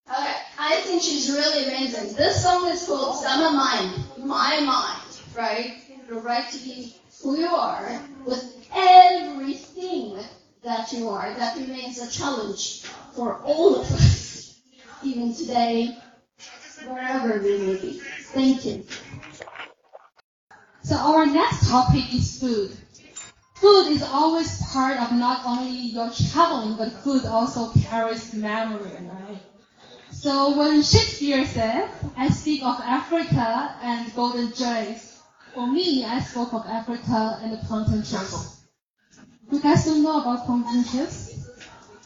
[0.09, 2.15] Okay, I think she's really amazing.
[2.15, 5.73] This song is called Summer Mind, My Mind, right?
[6.07, 10.17] The right to be who you are with everything
[10.63, 11.33] that you are.
[11.33, 12.83] That remains a challenge
[13.13, 14.57] for all of us,
[15.03, 15.97] even today,
[16.85, 17.99] wherever we may be.
[17.99, 18.85] Thank you.
[20.87, 22.71] So our next topic is food.
[23.55, 29.41] Food is always part of not only your traveling, but food also carries memory, right?
[30.11, 35.19] So when Shakespeare said, I speak of Africa and golden joys,
[35.53, 38.61] for me, I spoke of Africa and the plantain chips.
[39.51, 41.49] You guys don't know about plantain chips?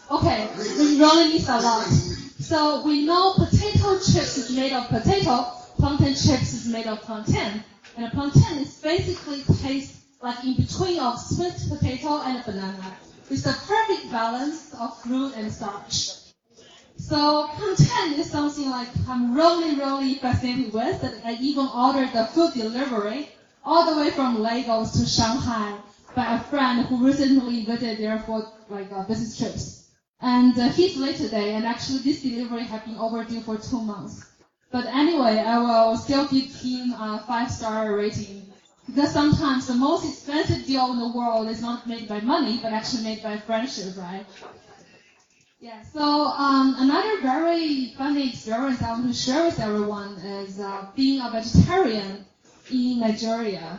[0.10, 1.86] Okay, we really need a lot.
[1.86, 5.46] So we know potato chips is made of potato,
[5.78, 7.64] plantain chips is made of plantain,
[7.98, 12.98] and a plantain is basically tastes like in between of sweet potato and a banana.
[13.30, 16.10] It's the perfect balance of fruit and starch.
[16.98, 22.24] So plantain is something like I'm really, really fascinated with that I even ordered the
[22.26, 23.28] food delivery
[23.66, 25.80] all the way from Lagos to Shanghai
[26.16, 29.74] by a friend who recently visited there for like uh, business trips.
[30.22, 34.31] And uh, he's late today, and actually this delivery had been overdue for two months.
[34.72, 38.46] But anyway, I will still give him a five-star rating.
[38.88, 42.72] Because sometimes the most expensive deal in the world is not made by money, but
[42.72, 44.26] actually made by friendship, right?
[45.60, 50.88] Yeah, so um, another very funny experience I want to share with everyone is uh,
[50.96, 52.26] being a vegetarian
[52.72, 53.78] in Nigeria.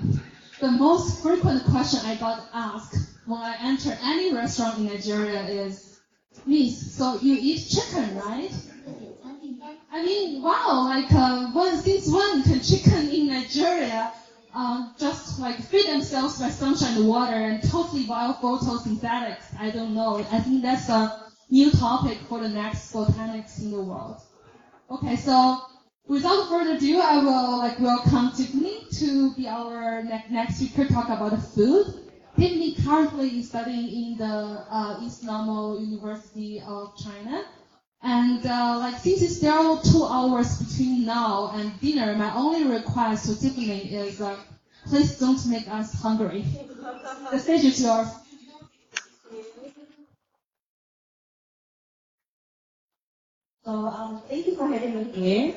[0.60, 2.96] The most frequent question I got asked
[3.26, 6.00] when I enter any restaurant in Nigeria is,
[6.46, 8.52] Miss, so you eat chicken, right?
[9.92, 14.10] I mean, wow, like uh, when, since when can chicken in Nigeria
[14.54, 19.54] um, just like feed themselves by sunshine and water and totally wild photosynthetics?
[19.58, 20.16] I don't know.
[20.30, 21.10] I think that's a
[21.50, 24.16] new topic for the next botanics in the world.
[24.90, 25.58] Okay, so
[26.08, 31.10] without further ado, I will like welcome Tiffany to be our ne- next speaker, talk
[31.10, 31.84] about food.
[32.38, 37.42] Tiffany currently is studying in the uh, Normal University of China.
[38.02, 43.26] And uh, like since it's still two hours between now and dinner, my only request
[43.26, 44.36] to Tiffany is uh,
[44.86, 46.44] please don't make us hungry.
[47.30, 48.08] The stage is yours.
[53.64, 55.54] So um, thank you for having me here.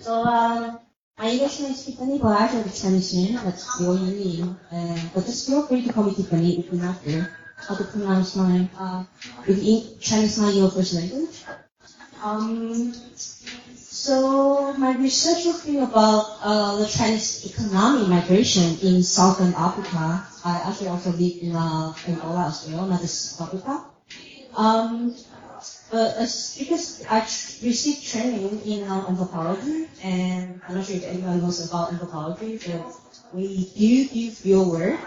[0.00, 0.80] So um,
[1.16, 3.34] my English name is Tiffany, but I actually have Chinese name.
[3.44, 4.58] That's your name.
[4.72, 7.84] And but just feel free to call me Tiffany if you're not sure how to
[7.84, 9.04] pronounce my uh,
[10.00, 11.44] Chinese not your first language.
[12.22, 12.92] Um,
[13.74, 20.24] so my research will be about uh, the Chinese economic migration in Southern Africa.
[20.44, 23.84] I actually also live in uh, Angola as well, not South Africa.
[24.56, 25.14] Um,
[25.90, 31.40] but as, because I received training in uh, anthropology, and I'm not sure if anyone
[31.40, 32.94] knows about anthropology, but
[33.32, 35.00] we do do field work.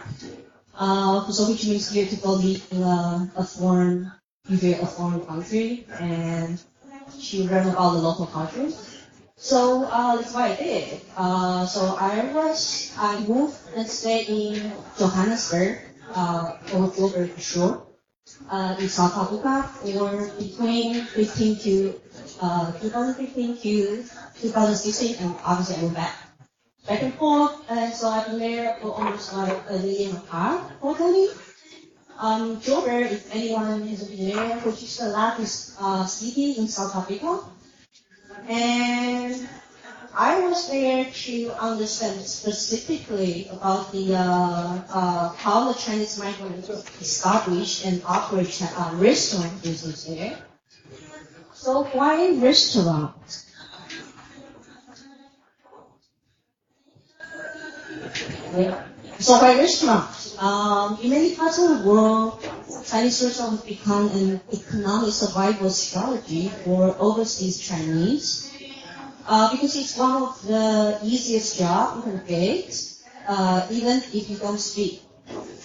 [0.75, 4.11] Uh, so which means have to go live in a, foreign,
[4.47, 6.61] usually a foreign country, and
[7.19, 8.69] she learn about the local culture.
[9.35, 11.01] So uh, that's what I did.
[11.17, 15.79] Uh, so I was, I moved and stayed in Johannesburg,
[16.13, 17.87] uh, or Joburg for sure
[18.49, 22.01] uh, in South Africa for between 15 to
[22.41, 24.03] uh, 2015 to
[24.41, 26.15] 2016, and obviously I went back
[26.87, 27.63] back and forth.
[27.69, 31.29] And so I've been there for almost like a year and a half totally.
[32.17, 37.39] Um, Joburg, if anyone been there, which is the largest uh, city in South Africa,
[38.47, 39.49] and
[40.13, 47.85] I was there to understand specifically about the uh, uh, how the Chinese migrants establish
[47.85, 50.37] and operate uh, restaurant business there.
[51.53, 53.15] So why restaurant?
[58.51, 60.09] So why restaurant?
[60.37, 62.43] Um, in many parts of the world,
[62.85, 68.51] Chinese restaurants become an economic survival strategy for overseas Chinese
[69.25, 72.75] uh, because it's one of the easiest job you can get,
[73.25, 75.01] uh, even if you don't speak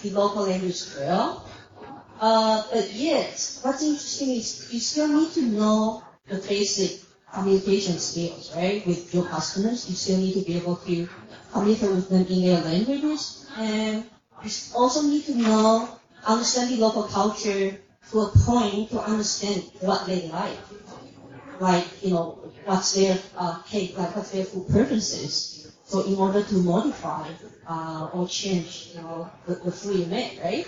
[0.01, 1.43] the local language well.
[2.21, 7.01] Uh, but yet, what's interesting is you still need to know the basic
[7.33, 9.89] communication skills, right, with your customers.
[9.89, 11.09] You still need to be able to
[11.65, 14.03] with them in their languages, and
[14.43, 15.89] you also need to know,
[16.25, 17.79] understand the local culture
[18.11, 20.57] to a point to understand what they like
[21.59, 25.71] like you know what's their uh, cake, like what's their food preferences.
[25.83, 27.29] So in order to modify
[27.67, 30.67] uh, or change, you know, the, the food you make, right?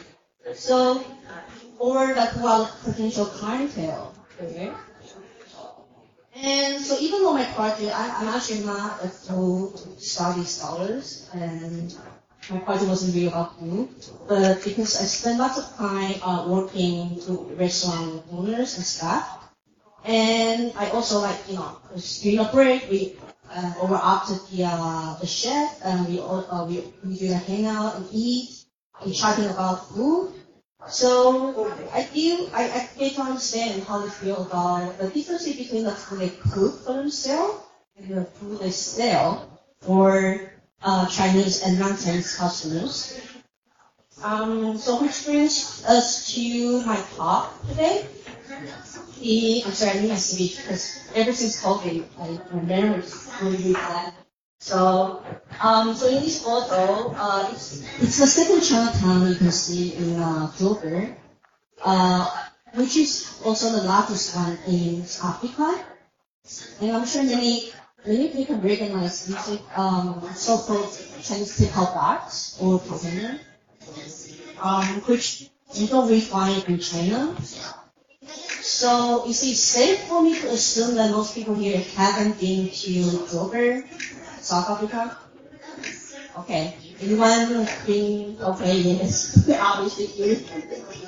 [0.54, 1.04] So
[1.78, 4.72] or like what potential clientele, okay?
[6.42, 11.94] And so even though my project, I, I'm actually not a full study scholars, and
[12.50, 13.90] my project wasn't really about food,
[14.28, 19.52] but because I spent lots of time uh, working with restaurant owners and staff,
[20.06, 21.78] and I also like, you know,
[22.22, 23.18] during a break, we,
[23.52, 27.46] uh, over after the, uh, the chef, and we, all, uh, we, we do like
[27.48, 28.64] hang out and eat,
[29.04, 30.39] and chatting about food.
[30.88, 35.84] So I feel, I, I get to understand how they feel about the difference between
[35.84, 37.64] the food they cook for themselves
[37.98, 43.20] and the food they sell for uh, Chinese and non-Chinese customers.
[44.24, 48.08] Um, so which brings us to my talk today.
[49.20, 53.30] The, I'm sorry, I need my speech because ever since COVID, I, my memory is
[53.42, 54.14] really, bad.
[54.60, 55.24] So,
[55.62, 60.20] um, so in this photo, uh, it's, it's the second Chinatown you can see in
[60.20, 61.16] uh, Joburg,
[61.84, 62.30] uh,
[62.74, 65.86] which is also the largest one in Africa.
[66.82, 67.72] And I'm sure many,
[68.06, 70.92] many people recognize these um, so-called
[71.22, 73.40] Chinese hip-hop arts or pavilion,
[74.62, 77.34] um, which you don't really find in China.
[78.62, 82.90] So is it safe for me to assume that most people here haven't been to
[83.32, 83.88] Joburg,
[84.50, 85.16] South Africa?
[86.40, 86.74] Okay.
[87.00, 89.38] Anyone been okay, yes.
[89.62, 90.42] Obviously good.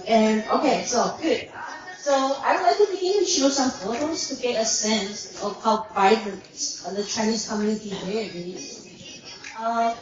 [0.05, 1.49] And okay, so good.
[1.97, 5.57] So I would like to begin to show some photos to get a sense of
[5.63, 6.45] how vibrant
[6.85, 8.85] uh, the Chinese community there is.
[9.57, 9.95] Uh,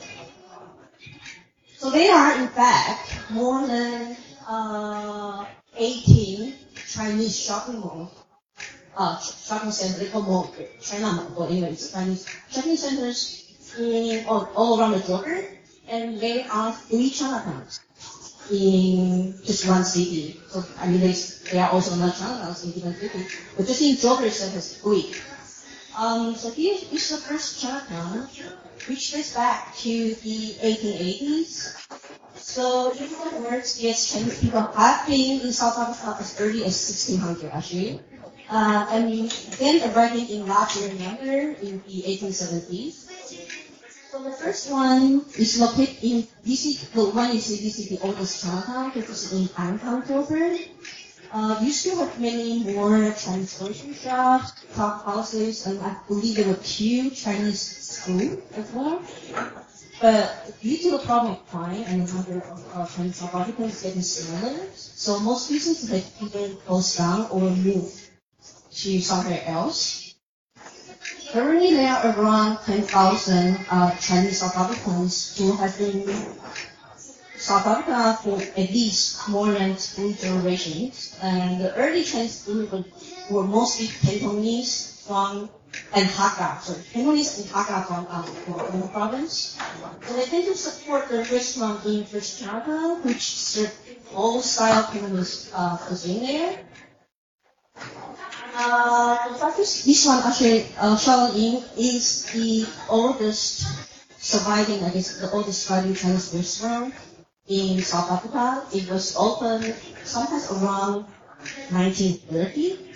[1.77, 4.17] so there are, in fact, more than
[4.47, 5.45] uh,
[5.77, 6.55] 18
[6.91, 8.11] Chinese shopping malls,
[8.97, 13.45] uh, shopping centers, they call mall, China anyway, it's Chinese shopping centers
[13.77, 15.45] in, all, all around the Joburg,
[15.87, 17.79] and there are three Chinatowns
[18.51, 20.39] in just one city.
[20.49, 23.93] So, I mean, there's, there are also not Chinatowns in different cities, but just in
[23.93, 25.13] itself has three.
[25.97, 28.29] Um, so here is the first Chinatown,
[28.87, 31.75] which dates back to the 1880s.
[32.35, 36.75] So in other words, yes, Chinese people have been in South Africa as early as
[36.79, 37.99] 1600 actually.
[38.49, 43.05] Uh, and then arriving in larger number in the 1870s.
[44.09, 49.05] So the first one is located in DC, the one is the oldest Chinatown, which
[49.05, 50.67] is in Antown, Joburg.
[51.31, 56.47] Uh, you still have many more Chinese grocery shops, shop houses, and I believe there
[56.47, 58.99] were two Chinese schools as well.
[60.01, 64.01] But due to the problem of crime and the number of uh, Chinese Africans getting
[64.01, 68.08] smaller, so most businesses have either closed down or moved
[68.83, 70.15] to somewhere else.
[71.31, 76.07] Currently, there are around 10,000 uh, Chinese South Africans who have been
[77.37, 81.17] South Africa for at least more than three generations.
[81.21, 85.49] And the early Chinese immigrants were mostly Cantonese from
[85.93, 89.57] and Hakka, sorry, Cantonese and Hakka from um, from province.
[90.01, 93.73] So they tend to support the restaurant in First China, which serve
[94.15, 96.59] all style Cantonese uh, cuisine there.
[98.55, 103.65] Uh, this one actually uh, showing is the oldest
[104.17, 106.93] surviving, I guess, the oldest surviving Chinese restaurant
[107.47, 108.63] in South Africa.
[108.73, 109.73] It was opened
[110.03, 111.05] sometimes around
[111.69, 112.89] 1930.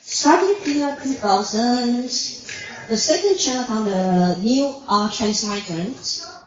[0.00, 6.37] Starting in the 2000s, the second Chinatown, the new uh, Chinese migrants,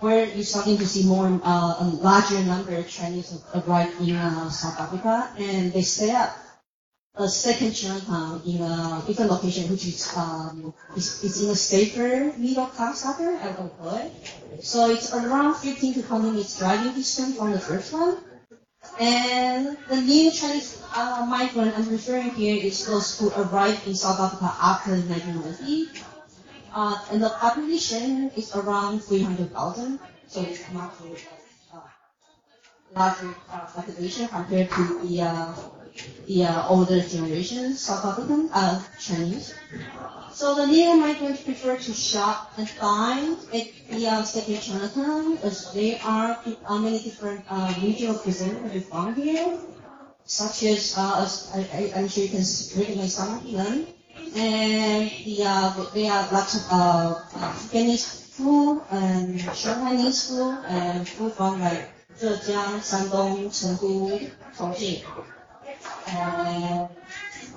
[0.00, 4.48] where you're starting to see more, uh, a larger number of Chinese arrive in uh,
[4.50, 6.36] South Africa, and they set up
[7.16, 12.32] a second Chinatown in a different location, which is um, is, is in a safer
[12.38, 13.50] middle class suburb, I
[13.98, 14.64] it.
[14.64, 18.18] So it's around 15 to 20 minutes driving distance from the first one.
[19.00, 24.20] And the new Chinese uh, migrant I'm referring here is those who arrived in South
[24.20, 26.17] Africa after 1990.
[26.72, 30.94] Uh, and the population is around 300,000, so it's not
[31.74, 31.80] uh,
[32.94, 35.54] larger uh, population compared to the uh,
[36.26, 39.54] the uh, older generation South African uh, Chinese.
[40.32, 45.72] So the new migrants prefer to shop and dine at the uh, second Chinatown as
[45.72, 47.44] there are uh, many different
[47.82, 49.58] regional cuisine that we found here,
[50.24, 52.44] such as, as I, I'm sure you can
[52.78, 53.86] recognize some of them.
[54.36, 61.32] And the, uh, there are lots of uh, Fujianese food and Shanghainese food and food
[61.32, 65.02] from like Zhejiang, Shandong, Chengdu, Chongqing.
[66.08, 66.88] And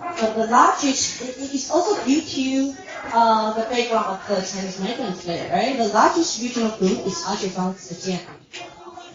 [0.02, 2.76] but the largest, it is also due to
[3.14, 5.78] uh, the background of the Chinese migrants there, right?
[5.78, 8.26] The largest regional group is actually from Zhejiang,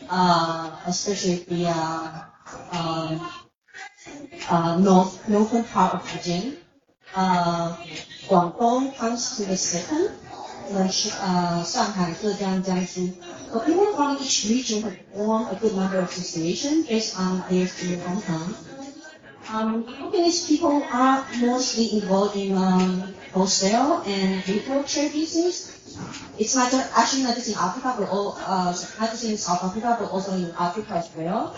[0.08, 2.22] uh, especially the uh,
[2.72, 3.28] um,
[4.48, 6.56] uh, north, northern part of Zhejiang.
[7.14, 7.76] Uh,
[8.28, 10.10] Guangdong comes to the second,
[10.70, 13.14] then uh, Shanghai, Zhejiang, Jiangsu.
[13.52, 17.66] So people from each region have formed a good number of associations based on their
[17.66, 18.54] student hometown.
[19.48, 25.72] Um, Fujianese people are mostly involved in um, wholesale and retail trade business.
[26.38, 29.62] It's not just, actually not just in Africa, but all, uh, not just in South
[29.62, 31.56] Africa, but also in Africa as well.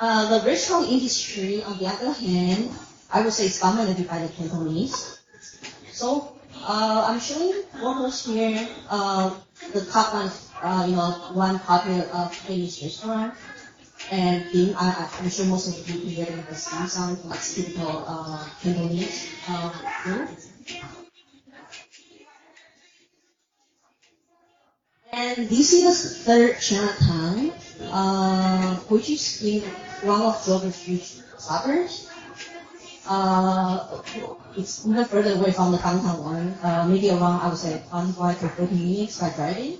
[0.00, 2.70] Uh, the restaurant industry, on the other hand,
[3.12, 5.20] I would say it's dominated by the Cantonese.
[5.92, 8.68] So uh, I'm showing photos here.
[8.90, 9.34] Uh,
[9.72, 10.30] the top one,
[10.62, 13.34] uh, you know, one popular uh, Chinese restaurant.
[14.10, 18.04] And being, I, I'm sure most of you here in the dim sum, like typical
[18.06, 19.70] uh, Cantonese uh,
[20.02, 20.28] food.
[25.12, 27.52] And this is the third Chinatown,
[27.90, 29.62] uh, which is in
[30.02, 32.10] one of Joburg's huge suburbs.
[33.08, 34.02] Uh,
[34.56, 38.40] it's even further away from the downtown one, uh, maybe around, I would say, 25
[38.40, 39.78] to 30 minutes by driving.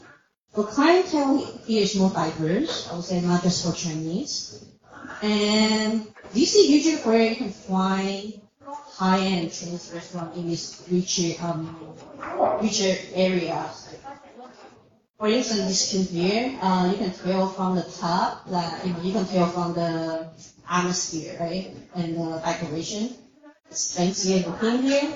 [0.55, 4.65] The clientele here is more diverse, I would say not just for Chinese.
[5.23, 8.41] And this is usually where you can find
[8.97, 11.77] high-end Chinese restaurant in richer, um,
[12.63, 13.95] richer areas.
[15.19, 19.49] for instance, this here, uh, you can tell from the top that you can tell
[19.49, 20.29] from the
[20.69, 23.15] atmosphere, right, and the decoration.
[23.71, 25.13] It's fancy looking here,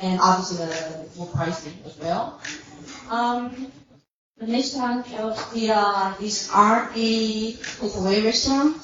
[0.00, 2.40] and obviously the more pricing as well.
[3.10, 3.72] Um,
[4.38, 8.76] the next one shows the uh, these are a takeaway restaurant.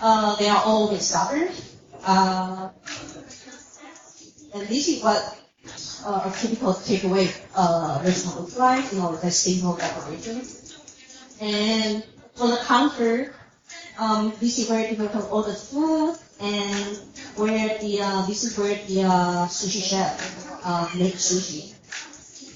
[0.00, 1.50] Uh, they are all discovered.
[2.04, 2.70] Uh,
[4.54, 5.38] and this is what
[6.04, 10.42] uh, a typical takeaway uh, restaurant looks like, you know, the simple decoration.
[11.40, 12.04] And
[12.34, 13.34] for the counter,
[14.00, 16.98] um, this is where people can order food, and
[17.36, 21.74] where the uh, this is where the uh, sushi chef uh, make sushi.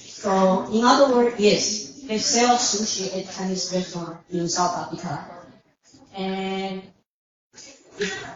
[0.09, 5.29] So in other words, yes, they sell sushi at Chinese restaurant in South Africa,
[6.17, 6.83] and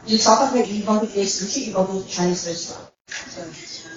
[0.06, 2.92] in South Africa you want to get sushi, you go to Chinese restaurant.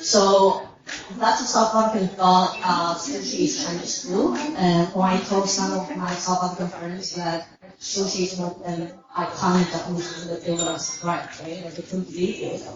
[0.01, 0.69] So
[1.17, 5.73] lots of South African thought uh, sushi is Chinese food, and when I told some
[5.77, 7.45] of my South African friends that
[7.81, 11.63] sushi is not an iconic food, that they were surprised, right?
[11.63, 12.67] That they couldn't believe it.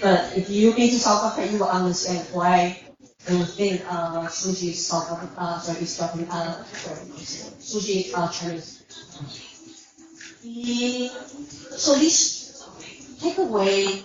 [0.00, 2.80] But if you been to South Africa, you will understand why
[3.26, 6.64] they think uh, sushi is South Africa, uh, sorry, is Japanese, uh,
[7.58, 8.78] sushi is uh, Chinese.
[10.42, 11.08] The,
[11.76, 12.64] so this
[13.20, 14.02] takeaway,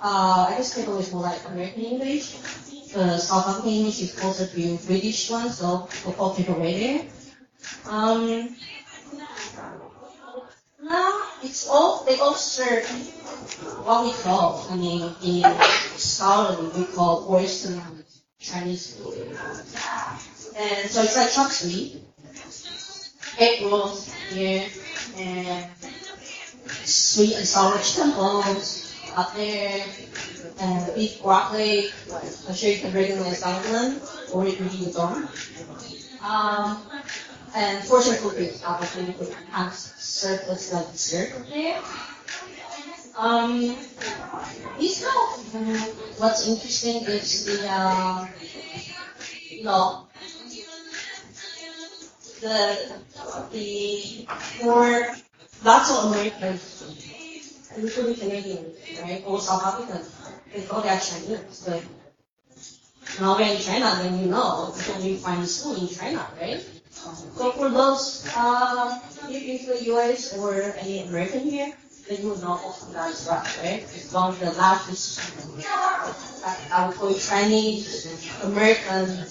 [0.00, 2.32] uh, I guess takeaway is more like American English.
[2.92, 7.06] The South African English is closer to British one, so we'll call takeaway there.
[7.90, 8.54] Um,
[10.84, 12.84] now it's all they all serve
[13.84, 15.44] what we call, I mean, in
[15.96, 17.80] scholarly we call Western
[18.38, 19.36] Chinese food.
[20.56, 22.00] And so it's like chop suey,
[23.38, 24.66] egg rolls here,
[25.18, 25.70] and
[26.84, 28.12] sweet and sour chicken
[29.16, 29.84] up there,
[30.60, 31.90] and beef broccoli.
[32.48, 34.00] I'm sure you can recognize dumpling
[34.32, 35.28] or you can eat udon.
[36.24, 36.80] Um,
[37.54, 37.84] and
[38.16, 39.72] cookies, obviously, we have
[40.50, 41.80] as like dessert there.
[43.16, 43.76] Um,
[44.76, 45.04] of,
[45.54, 45.76] um,
[46.18, 48.26] what's interesting is the, uh,
[49.48, 50.08] you know,
[52.40, 52.92] the,
[53.52, 54.26] the,
[54.60, 55.14] for
[55.64, 60.10] lots of Americans, including Canadians, right, or South Africans,
[60.52, 61.84] they thought they're Chinese, but
[63.20, 66.64] now we're in China, then you know, you can find school in China, right?
[67.36, 68.98] So for those, uh,
[69.28, 71.72] if you've been to the US or any American here,
[72.08, 73.82] then you will know that is right, right?
[73.82, 75.20] It's one of the largest,
[76.44, 78.08] I, I would call it Chinese
[78.42, 79.24] American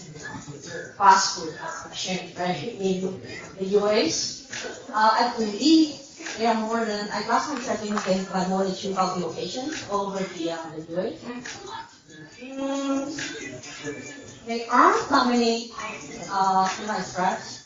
[0.97, 1.57] fast food
[1.93, 2.61] chain, right?
[2.79, 3.19] In
[3.57, 4.47] the US,
[4.89, 5.97] uh, I believe
[6.37, 10.19] there are more than, I last time checking, there's like more than 2,000 locations over
[10.19, 11.19] the, uh, the US.
[12.39, 13.09] Mm,
[14.45, 15.71] there aren't that many,
[16.29, 17.62] uh, nice restaurants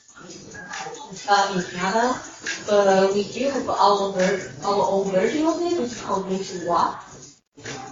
[1.30, 2.22] uh, in Canada,
[2.68, 7.00] but we do have our, ver- our own version of it, which is called Michua.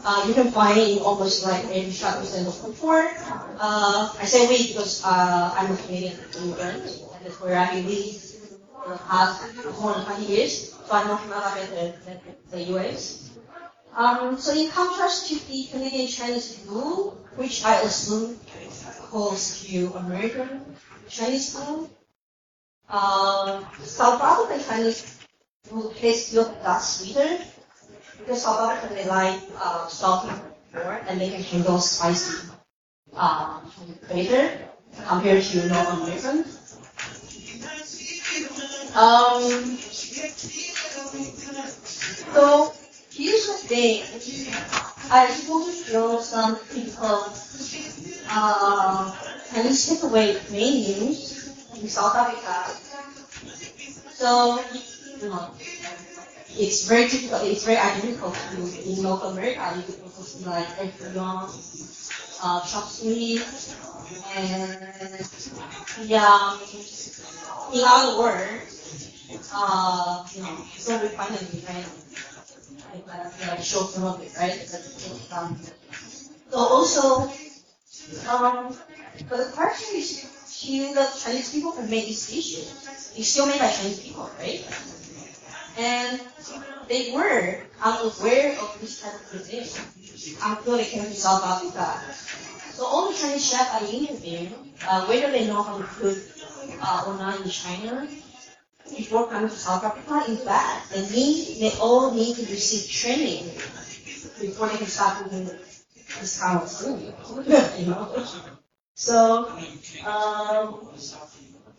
[0.03, 3.10] Uh, you can find it in almost like every shopping center before.
[3.60, 8.16] Uh, I say we because uh, I'm a Canadian immigrant, and that's where I live
[8.86, 8.99] for
[9.64, 12.20] the more than 20 years, so I know Canada better than
[12.52, 13.32] the US.
[13.95, 18.38] Um, so in contrast to the Canadian Chinese food, which I assume
[19.10, 20.76] calls you American
[21.10, 21.90] Chinese food,
[23.84, 25.20] South African Chinese
[25.64, 27.44] food tastes a lot sweeter
[28.20, 30.34] because African they like uh, salty
[30.74, 32.48] more and they can handle spicy
[33.16, 33.60] uh,
[34.10, 34.57] better
[35.07, 36.45] compared to North American.
[38.95, 39.78] Um,
[42.34, 42.74] so
[43.12, 44.03] here's the thing.
[45.12, 45.28] I
[45.66, 47.34] to show some typical
[48.30, 49.16] uh,
[49.52, 51.45] Chinese takeaway menus
[51.81, 52.72] in South Africa.
[54.11, 54.60] So,
[55.22, 55.52] you know,
[56.57, 57.43] it's very difficult.
[57.43, 59.73] it's very identical to in North America.
[59.76, 61.49] You could also see like Ecuador,
[62.43, 63.41] uh, chop suey,
[64.35, 65.27] and
[66.07, 66.57] yeah,
[67.73, 71.88] in other words, uh, you know, so we find it different.
[72.93, 74.53] Like, like show some of it, right?
[76.52, 77.31] So also,
[78.30, 78.76] um,
[79.30, 82.57] but the question is, to the Chinese people who made this dish,
[83.18, 84.64] it's still made by Chinese people, right?
[85.77, 86.22] And
[86.88, 89.68] they were unaware of this type of cuisine
[90.44, 91.99] until they came to South Africa.
[92.73, 94.53] So all the Chinese chefs I interviewed,
[94.88, 96.18] uh, whether they know how to cook
[96.82, 98.07] uh, or not in China,
[98.90, 103.45] before coming to South Africa, in fact, they need, they all need to receive training
[104.40, 105.49] before they can start cooking
[106.19, 107.14] this kind of food.
[107.80, 108.55] you know?
[108.96, 109.50] So,
[110.08, 110.88] um,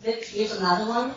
[0.03, 1.13] here's another one.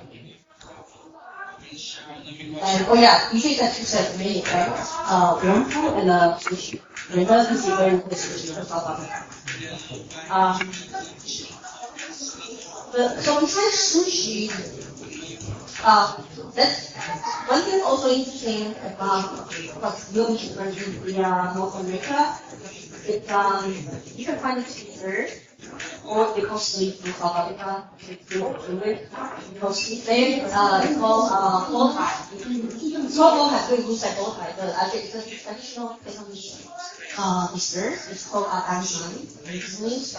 [2.63, 4.73] And oh yeah, usually that sets of many, right?
[5.07, 6.81] Uh, warm food and uh, sushi.
[7.11, 8.13] Is very good.
[10.31, 10.73] Um,
[13.21, 14.49] so besides sushi,
[15.85, 16.23] uh,
[16.55, 16.93] that's
[17.47, 19.53] one thing also interesting about
[19.83, 22.39] what's really different in North America.
[23.07, 23.75] It, um,
[24.17, 25.29] you can find it cheaper
[26.07, 27.89] or they call sleep in South Africa.
[28.29, 32.31] Because they uh, called uh, tie,
[33.11, 36.67] so it looks like bow tie, but actually it's a traditional Vietnamese
[37.19, 37.93] uh, dessert.
[38.11, 39.13] It's called uh, banh san.
[39.15, 40.15] It means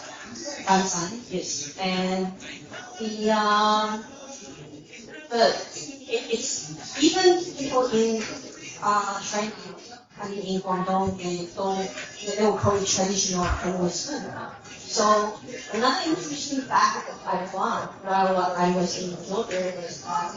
[0.67, 1.77] banh san, yes.
[1.79, 2.31] And
[2.99, 4.03] the um,
[5.29, 8.21] but it, it's even people in
[8.83, 9.51] uh, China,
[10.21, 11.89] I mean in Guangdong, they don't
[12.25, 14.60] they will call it traditional Chinese food.
[14.91, 15.39] So
[15.71, 20.35] another interesting fact that I found while I was in Georgia was that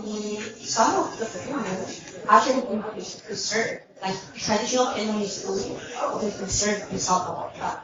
[0.00, 6.98] the, some of the food actually is preserved, like traditional Vietnamese food is preserved in
[6.98, 7.82] South Africa.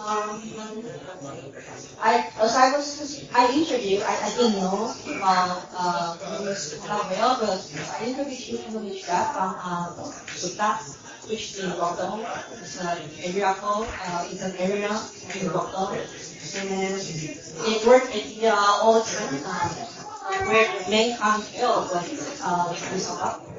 [0.00, 0.40] Um,
[2.00, 7.60] I, as I was, I interviewed, I, I didn't know about uh, Vietnamese well, but
[8.00, 9.92] I interviewed Vietnamese chef from uh,
[10.32, 12.26] Sutat which is in Guangdong.
[12.60, 14.90] It's an area called, uh, it's an area
[15.34, 15.96] in Guangdong.
[16.54, 17.00] And
[17.66, 19.68] it worked in the uh, old uh,
[20.46, 23.52] where the main clientele was uh, in South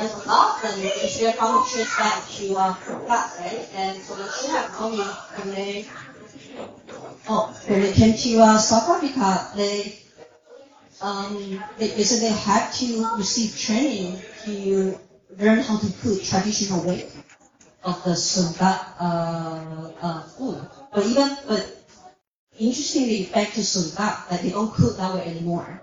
[0.00, 3.68] and so often it's their common trip back to uh, class, right?
[3.74, 5.86] And so the chef told me when they,
[7.28, 9.98] oh, when they came to uh, South Africa, they,
[11.00, 14.98] um, they, they had to receive training to
[15.38, 17.08] learn how to cook traditional way
[17.84, 20.60] of the Sundat uh, uh, food.
[20.92, 21.86] But even, but
[22.58, 25.82] interestingly, back to Sundat, that they don't cook that way anymore.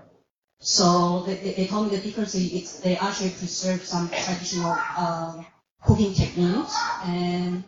[0.58, 5.42] So they, they, they told me the difference is they actually preserve some traditional uh,
[5.84, 7.64] cooking techniques and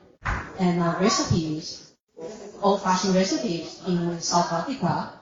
[0.58, 1.92] and uh, recipes,
[2.62, 5.20] old-fashioned recipes in South Africa.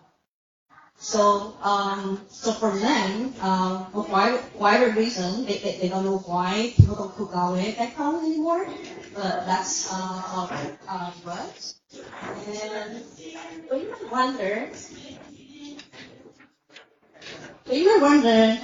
[1.02, 6.72] So, um, so for them, um, for whatever reason, they, they, they don't know why
[6.76, 8.68] people don't cook that way back home anymore.
[9.12, 11.74] But that's uh, it uh, works.
[11.92, 13.02] And
[13.72, 14.70] might wonder,
[17.76, 18.60] might wonder,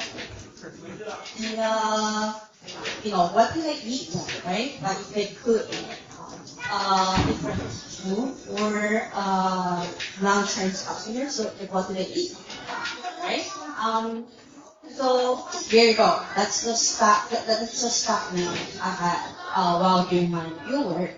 [1.58, 2.34] uh,
[3.02, 4.14] you know, what do they eat
[4.46, 4.78] right?
[4.80, 5.66] Like they cook
[6.70, 9.86] uh, different food or uh,
[10.22, 12.36] non-trained customers, so what do they eat,
[13.22, 13.46] right?
[13.82, 14.26] Um,
[14.90, 16.22] so there you go.
[16.34, 17.30] That's the start.
[17.30, 18.50] That, that's the statement
[18.82, 21.10] I had uh, while doing my field work.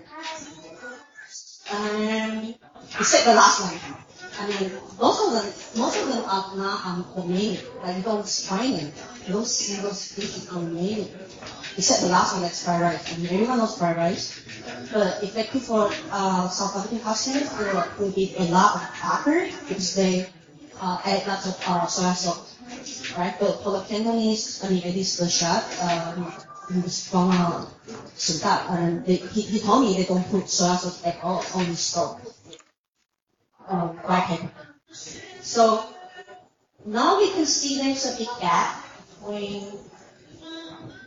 [1.71, 2.55] And
[2.99, 3.95] except the last one.
[4.39, 7.05] I mean, most of them, most of them are not um.
[7.83, 8.91] Like don't find.
[9.27, 11.07] Those single species are made.
[11.77, 13.13] Except the last one, that's fried rice.
[13.13, 14.41] I mean, everyone knows fried rice.
[14.91, 18.81] But if they cook for uh, South African customers, they will, give a lot of
[18.93, 20.27] pepper because they
[20.79, 22.57] uh, add lots of uh, soy sauce.
[23.17, 23.35] Right?
[23.39, 26.31] But for the Cantonese, I mean, at least the chef, um,
[27.09, 27.65] from uh,
[28.69, 31.75] and they, he, he told me they don't put soy sauce at all on the
[31.75, 32.19] stove.
[33.71, 34.51] Um.
[35.41, 35.85] So
[36.85, 38.83] now we can see there's a big gap
[39.19, 39.71] between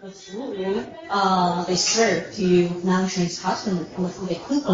[0.02, 4.64] the food uh, they serve to non-Chinese customers and the food they cook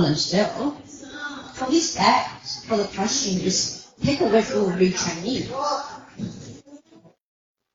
[1.55, 5.49] for this gap for the question is take away food be Chinese.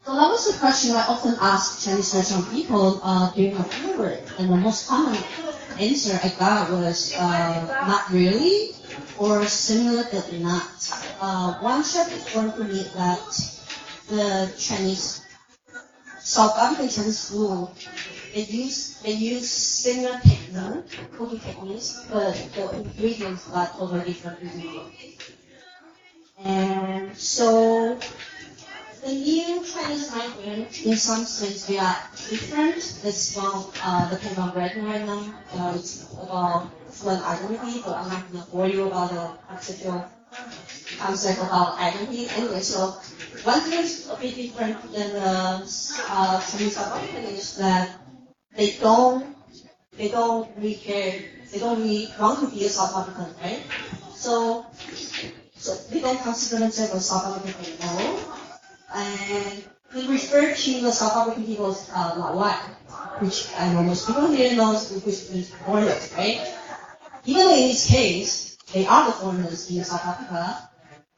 [0.06, 4.40] So that was the question I often ask Chinese restaurant people uh, during my fieldwork,
[4.40, 5.18] and the most common
[5.80, 8.76] answer I got was uh, not really,
[9.18, 10.04] or similar
[10.34, 10.90] not.
[11.20, 13.20] Uh, one chef informed me that
[14.10, 15.22] the Chinese,
[16.20, 17.70] South African Chinese food,
[18.34, 24.40] they use they use similar technique, cooking techniques, but the ingredients are totally different.
[26.44, 27.98] And so
[29.06, 31.98] the new Chinese migrant, in some sense, they are
[32.30, 32.78] different.
[33.04, 35.34] It's from uh, the writing right now.
[35.54, 36.70] Uh, it's about
[37.04, 37.58] but I'm
[38.34, 40.06] not going to you about the conceptual
[40.98, 42.28] concept about identity.
[42.30, 42.98] Anyway, so
[43.44, 45.64] one thing is a bit different than the
[46.10, 48.00] uh, Chinese African is that
[48.56, 49.36] they don't
[49.98, 51.22] they don't really care.
[51.52, 53.64] They don't really want to be a South African, right?
[54.14, 54.66] So
[55.56, 58.20] so they don't consider themselves a South African anymore
[58.94, 59.64] and
[59.94, 62.68] we refer to the South African people as uh,
[63.20, 66.55] which I know most people here know which means foreigners, right?
[67.26, 70.70] Even though in each case, they are the foreigners in South Africa,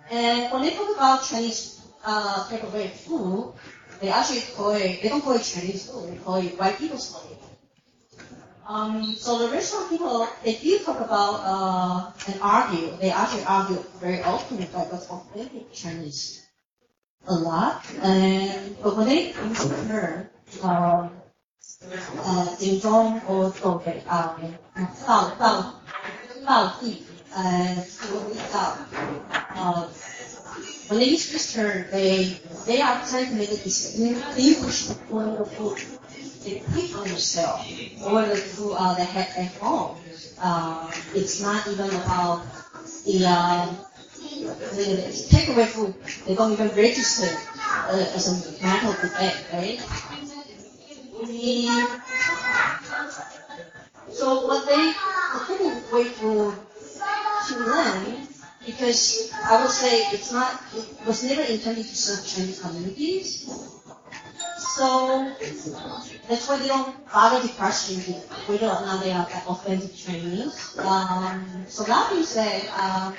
[0.10, 3.54] and when they talk about Chinese uh, takeaway food,
[4.00, 7.14] they actually call it, they don't call it Chinese food, they call it white people's
[7.14, 7.38] food.
[8.68, 12.98] Um, so the restaurant people, they do talk about uh, and argue.
[13.00, 16.46] They actually argue very often about what's authentic Chinese
[17.28, 17.86] a lot.
[18.02, 20.30] And but when they compare
[20.64, 21.12] um,
[21.82, 25.74] uh, Jingzhong or Taobei, um, uh,
[26.48, 27.04] 放屁
[27.36, 28.78] ，uh, we without.
[29.54, 29.86] Uh,
[30.88, 31.54] when they use this
[31.92, 35.76] they they are trying to make it distinguish one of who
[36.46, 37.68] they pick on themselves
[38.02, 39.98] or the who are the head at home.
[40.42, 42.44] Uh, it's not even about
[43.04, 43.68] the uh,
[44.72, 45.94] take takeaway food.
[46.26, 47.28] They don't even register
[47.60, 49.80] uh, as a mental debate, right?
[51.28, 51.68] We
[54.18, 54.94] so what they
[55.32, 56.56] the takeaway food
[57.48, 58.28] to learn
[58.66, 63.48] because I would say it's not, it was never intended to serve Chinese communities.
[64.58, 65.34] So
[66.28, 68.02] that's why they don't bother to question
[68.48, 70.78] whether or not they are authentic Chinese.
[70.80, 73.14] Um, so that being said, uh,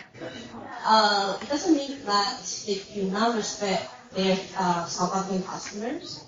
[0.85, 6.25] uh, it doesn't mean that if you now respect their uh, South African customers,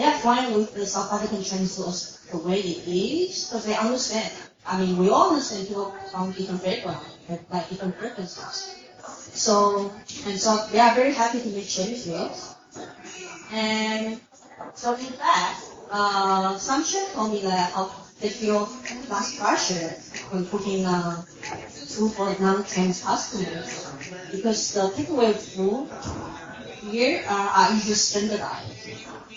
[0.00, 3.76] they are fine with the South African Chinese laws the way it is, because they
[3.76, 4.32] understand.
[4.66, 7.04] I mean, we all understand people from different backgrounds,
[7.52, 8.76] like different preferences.
[9.04, 9.92] So,
[10.24, 12.54] and so they are very happy to make changes.
[13.52, 14.18] And
[14.72, 17.90] so in fact, uh, some chefs told me that uh,
[18.20, 18.70] they feel
[19.10, 19.88] less pressure
[20.30, 23.92] when cooking uh, food for non-Chinese customers
[24.30, 25.90] because the takeaway food
[26.88, 28.88] here uh, are usually standardized,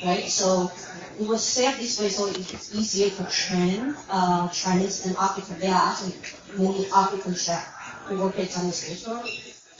[0.04, 0.26] right?
[0.30, 0.72] So
[1.20, 5.60] it was set this way so it's easier to train uh, Chinese and African.
[5.60, 6.16] There are actually
[6.58, 7.68] many African chefs
[8.06, 9.26] who work at Chinese restaurant.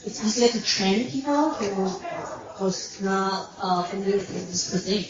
[0.04, 5.06] It's easier to train people who was not uh, familiar with this cuisine.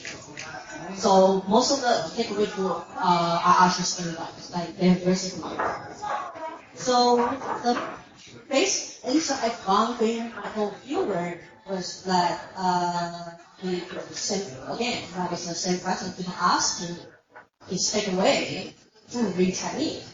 [0.96, 5.88] So most of the takeaway food uh, are actually standardized, like they're very similar.
[6.74, 7.16] So
[7.64, 7.80] the
[8.48, 11.38] base insight I found during my whole fieldwork
[11.68, 13.30] was that uh,
[13.62, 13.80] the
[14.12, 16.96] same again, that was the same question He asked him,
[17.68, 18.74] he same away
[19.10, 20.10] to read Chinese.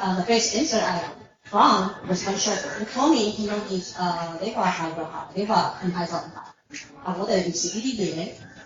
[0.00, 1.10] Uh, the best answer I
[1.44, 4.90] found was when He told me he noticed uh, they were high
[5.34, 6.50] they were in high zone high.
[7.06, 7.52] I would have been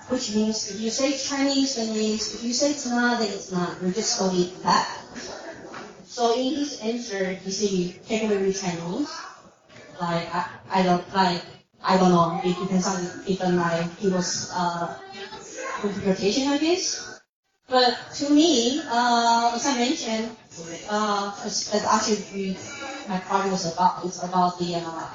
[0.08, 3.52] which means if you say Chinese, then means If you say it's not, then it's
[3.52, 3.80] not.
[3.82, 4.88] We're just going back.
[6.06, 9.10] So in his answer, he said, take away Chinese.
[10.00, 11.42] Like, I, I don't, like,
[11.82, 12.40] I don't know.
[12.44, 14.98] It depends on even like people's uh,
[15.82, 17.20] interpretation of this.
[17.68, 20.36] But to me, uh, as I mentioned,
[20.90, 22.56] uh, as, as actually
[23.08, 25.06] my project was about, it's about the uh,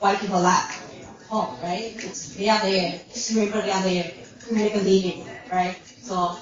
[0.00, 0.72] white people lack
[1.28, 1.94] home, right?
[1.96, 3.00] It's, they are there.
[3.12, 4.12] Just remember they are there
[4.46, 5.78] to make a living, right?
[6.02, 6.36] So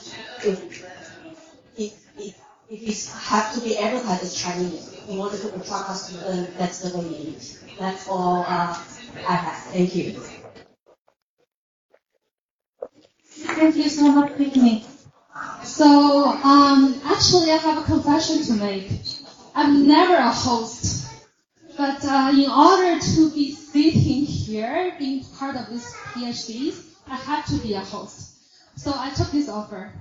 [0.45, 0.83] if
[1.77, 1.93] if
[2.71, 6.99] it have to be advertised as Chinese in order to attract customers, then that's the
[6.99, 7.63] way it is.
[7.79, 8.75] That's all uh.
[9.15, 10.13] Thank you.
[13.27, 14.85] Thank you so much, Whitney.
[15.65, 18.91] So, um, actually, I have a confession to make.
[19.55, 21.07] I'm never a host,
[21.77, 27.43] but uh, in order to be sitting here, being part of this PhDs, I had
[27.47, 28.37] to be a host.
[28.77, 29.93] So I took this offer.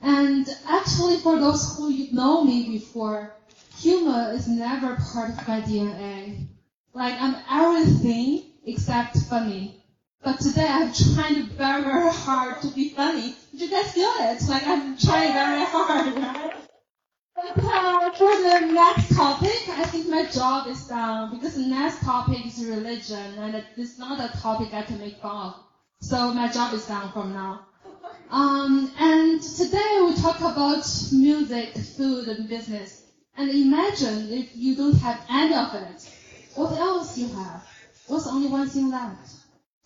[0.00, 3.34] And actually, for those who know me before,
[3.78, 6.46] humor is never part of my DNA.
[6.94, 9.82] Like I'm everything except funny.
[10.22, 13.34] But today I'm trying very, very hard to be funny.
[13.52, 14.42] Did you guys feel it?
[14.48, 16.54] Like I'm trying very hard, right?
[17.34, 22.02] But uh, for the next topic, I think my job is done because the next
[22.04, 25.54] topic is religion, and it's not a topic I can make fun of.
[26.00, 27.66] So my job is done from now.
[28.30, 33.02] Um, and today we talk about music, food, and business.
[33.36, 36.08] And imagine if you don't have any of it,
[36.54, 37.66] what else you have?
[38.12, 39.30] What's only one thing left?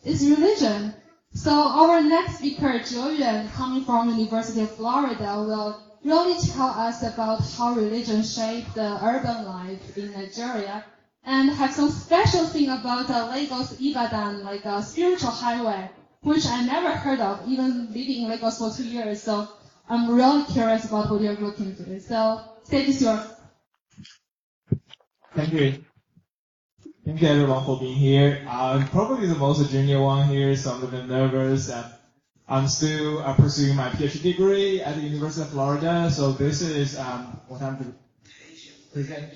[0.02, 0.92] It's religion.
[1.32, 7.04] So our next speaker, Zhe Yuan, coming from University of Florida, will really tell us
[7.04, 10.84] about how religion shaped the urban life in Nigeria
[11.22, 15.88] and have some special thing about uh, Lagos Ibadan, like a spiritual highway,
[16.22, 19.22] which I never heard of, even living in Lagos for two years.
[19.22, 19.46] So
[19.88, 22.00] I'm really curious about what you're looking into.
[22.00, 23.22] So stage is yours.
[25.32, 25.84] Thank you.
[27.06, 28.44] Thank you everyone for being here.
[28.50, 31.70] I'm probably the most junior one here, so I'm a bit nervous.
[31.70, 31.86] And
[32.48, 36.98] I'm still uh, pursuing my PhD degree at the University of Florida, so this is
[36.98, 39.32] um, what I'm going to present.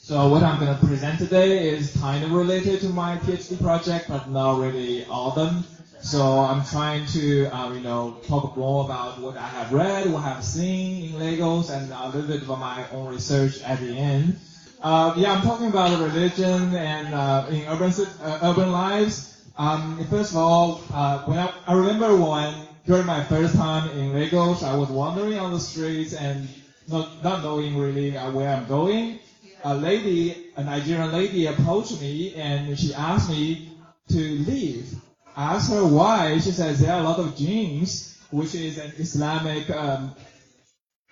[0.00, 4.08] So what I'm going to present today is kind of related to my PhD project,
[4.08, 5.64] but not really all of them.
[6.00, 10.22] So I'm trying to, uh, you know, talk more about what I have read, what
[10.22, 13.94] I have seen in Lagos, and a little bit about my own research at the
[13.94, 14.40] end.
[14.80, 17.92] Uh, yeah, I'm talking about religion and uh, in urban
[18.22, 19.42] uh, urban lives.
[19.58, 22.54] Um, first of all, uh, when I, I remember when
[22.86, 26.48] during my first time in Lagos, I was wandering on the streets and
[26.86, 29.18] not not knowing really uh, where I'm going.
[29.64, 33.72] A lady, a Nigerian lady, approached me and she asked me
[34.10, 34.94] to leave.
[35.36, 36.38] I asked her why.
[36.38, 40.14] She says there are a lot of jinns, which is an Islamic um,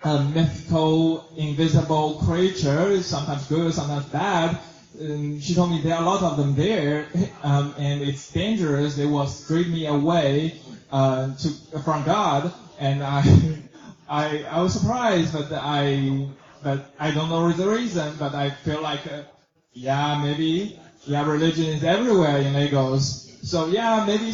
[0.03, 4.57] a mythical, invisible creature, sometimes good, sometimes bad.
[4.99, 7.07] Um, she told me there are a lot of them there,
[7.43, 8.95] um, and it's dangerous.
[8.95, 10.59] They will strip me away
[10.91, 11.49] uh, to
[11.79, 13.23] from God, and I,
[14.09, 16.27] I, I was surprised, but I,
[16.63, 19.23] but I don't know the reason, but I feel like, uh,
[19.73, 23.39] yeah, maybe, yeah, religion is everywhere in Lagos.
[23.43, 24.31] So yeah, maybe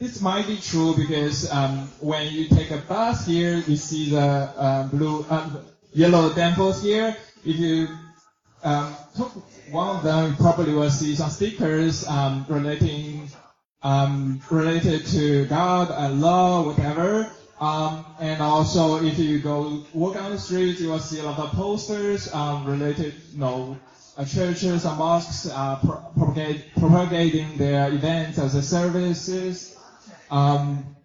[0.00, 4.18] this might be true because um, when you take a bus here, you see the
[4.18, 5.50] uh, blue, uh,
[5.92, 7.14] yellow temples here.
[7.44, 7.86] If you
[8.64, 9.30] um, took
[9.70, 13.28] one of them, you probably will see some stickers um, relating
[13.82, 17.30] um, related to God, Allah, whatever.
[17.60, 21.38] Um, and also, if you go walk on the streets, you will see a lot
[21.38, 22.26] of posters
[22.64, 23.78] related, you know,
[24.16, 29.69] uh, churches and mosques uh, pro- propagate, propagating their events as a services.
[30.30, 30.96] Um,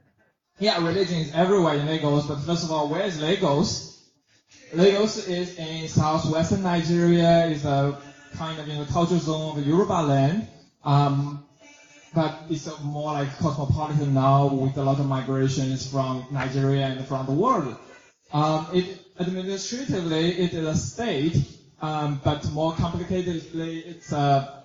[0.60, 3.92] yeah, religion is everywhere in Lagos, but first of all, where is Lagos?
[4.74, 7.98] Lagos is in southwestern Nigeria, is a
[8.34, 10.48] kind of in the cultural zone of Yoruba land.
[10.84, 11.44] Um,
[12.14, 17.26] but it's more like cosmopolitan now with a lot of migrations from Nigeria and from
[17.26, 17.76] the world.
[18.32, 21.38] Um, it, administratively, it is a state,
[21.82, 24.64] um, but more complicatedly, it's a,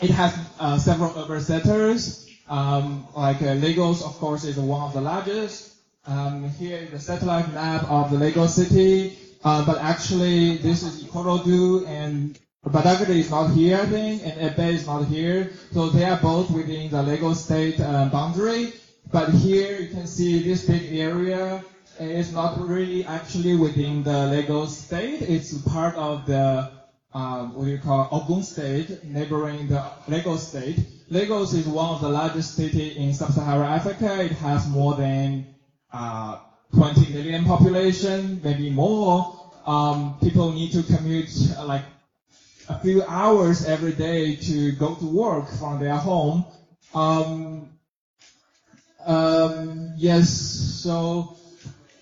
[0.00, 4.92] it has uh, several urban centers, um, like uh, Lagos, of course, is one of
[4.92, 5.74] the largest.
[6.06, 11.02] Um, here is the satellite map of the Lagos city, uh, but actually this is
[11.02, 15.52] Ikorodu and Badagry is not here, I think, and Epe is not here.
[15.72, 18.72] So they are both within the Lagos state uh, boundary.
[19.12, 21.64] But here you can see this big area
[22.00, 25.22] is not really actually within the Lagos state.
[25.22, 26.70] It's part of the
[27.14, 30.78] uh, what do you call Ogun state, neighboring the Lagos state.
[31.08, 34.24] Lagos is one of the largest cities in sub-Saharan Africa.
[34.24, 35.46] It has more than
[35.92, 36.38] uh,
[36.74, 39.32] 20 million population, maybe more.
[39.66, 41.84] Um, people need to commute uh, like
[42.68, 46.44] a few hours every day to go to work from their home.
[46.92, 47.68] Um,
[49.06, 51.36] um, yes, so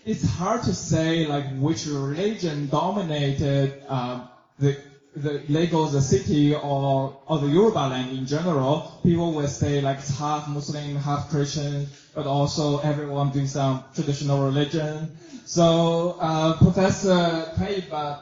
[0.07, 4.27] it's hard to say like which religion dominated uh,
[4.59, 4.75] the
[5.17, 9.99] the Lagos, the city, or, or the Yoruba land in general, people will say like
[9.99, 15.17] it's half Muslim, half Christian, but also everyone doing some traditional religion.
[15.45, 18.21] So uh, Professor Paiba,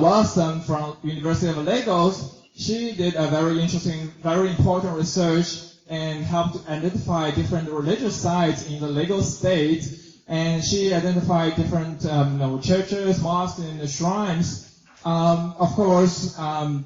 [0.00, 6.68] Lawson from University of Lagos, she did a very interesting, very important research and helped
[6.68, 10.00] identify different religious sites in the Lagos state.
[10.28, 14.73] And she identified different um, you know, churches, mosques, and shrines
[15.04, 16.84] um, of course, um,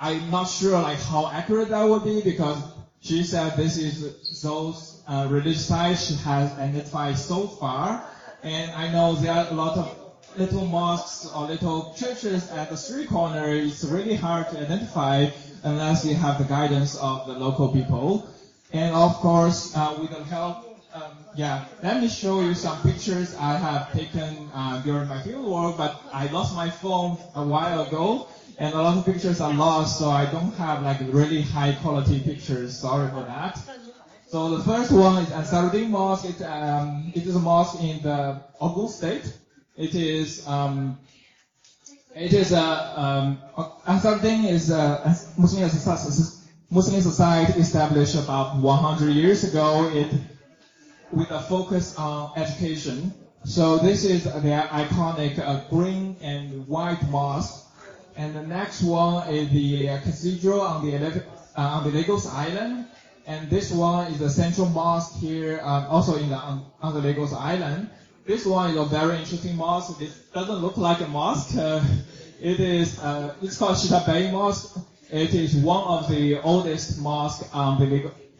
[0.00, 2.62] I'm not sure like how accurate that would be because
[3.00, 8.04] she said this is those uh, religious sites she has identified so far,
[8.42, 9.98] and I know there are a lot of
[10.36, 13.48] little mosques or little churches at the street corner.
[13.48, 15.28] It's really hard to identify
[15.62, 18.28] unless you have the guidance of the local people,
[18.72, 20.63] and of course, uh, with the help
[21.36, 25.76] yeah, let me show you some pictures I have taken uh, during my field work,
[25.76, 28.28] but I lost my phone a while ago,
[28.58, 32.20] and a lot of pictures are lost, so I don't have like really high quality
[32.20, 32.78] pictures.
[32.78, 33.60] Sorry for that.
[34.28, 36.24] So the first one is Ansaruddin Mosque.
[36.26, 39.32] It, um, it is a mosque in the Ogun State.
[39.76, 40.98] It is um,
[42.14, 43.38] it is a um,
[43.86, 45.68] Ansaruddin is a Muslim
[46.70, 49.88] Muslim society established about 100 years ago.
[49.92, 50.12] It
[51.12, 53.12] with a focus on education.
[53.44, 57.66] So this is the iconic uh, green and white mosque.
[58.16, 62.86] And the next one is the uh, cathedral on the, uh, on the Lagos Island.
[63.26, 67.00] And this one is the central mosque here, um, also in the, on, on, the
[67.00, 67.90] Lagos Island.
[68.26, 70.00] This one is a very interesting mosque.
[70.00, 71.56] It doesn't look like a mosque.
[72.40, 74.76] It is, uh, it's called Shitta Bey Mosque.
[75.10, 77.80] It is one of the oldest mosques um,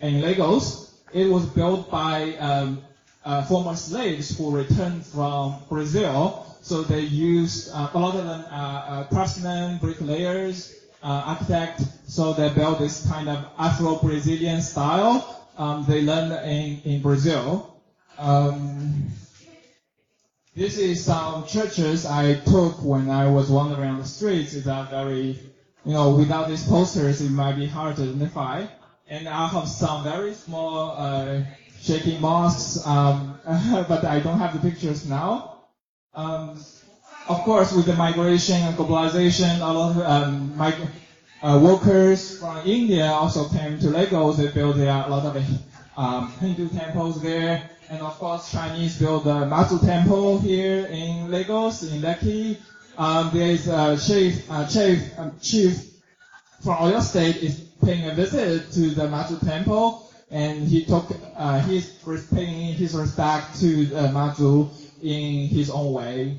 [0.01, 0.84] in Lagos.
[1.15, 2.83] It was built by um,
[3.25, 6.45] uh, former slaves who returned from Brazil.
[6.61, 10.75] So they used uh, a lot of them are uh, craftsmen, bricklayers,
[11.05, 11.83] uh, architect.
[12.09, 15.47] So they built this kind of Afro-Brazilian style.
[15.57, 17.81] Um, they learned in in Brazil.
[18.19, 19.13] Um,
[20.57, 24.55] this is some churches I took when I was wandering around the streets.
[24.55, 25.39] It's a very,
[25.85, 28.67] you know, without these posters, it might be hard to identify.
[29.09, 31.43] And I have some very small uh,
[31.81, 33.39] shaking mosques, um,
[33.89, 35.65] but I don't have the pictures now.
[36.15, 36.63] Um,
[37.29, 40.61] of course, with the migration and globalization, a lot of um,
[41.43, 44.39] uh, workers from India also came to Lagos.
[44.39, 45.45] They built a lot of
[45.97, 47.71] um, Hindu temples there.
[47.91, 52.57] And of course, Chinese built the Mazu Temple here in Lagos, in Lekki.
[52.97, 55.95] Um, there is a chief, uh, chief, um, chief
[56.63, 61.05] from Oyo State is paying a visit to the Mazu Temple, and he took,
[61.37, 61.91] uh, he's
[62.33, 64.69] paying his respect to uh, Mazu
[65.03, 66.39] in his own way.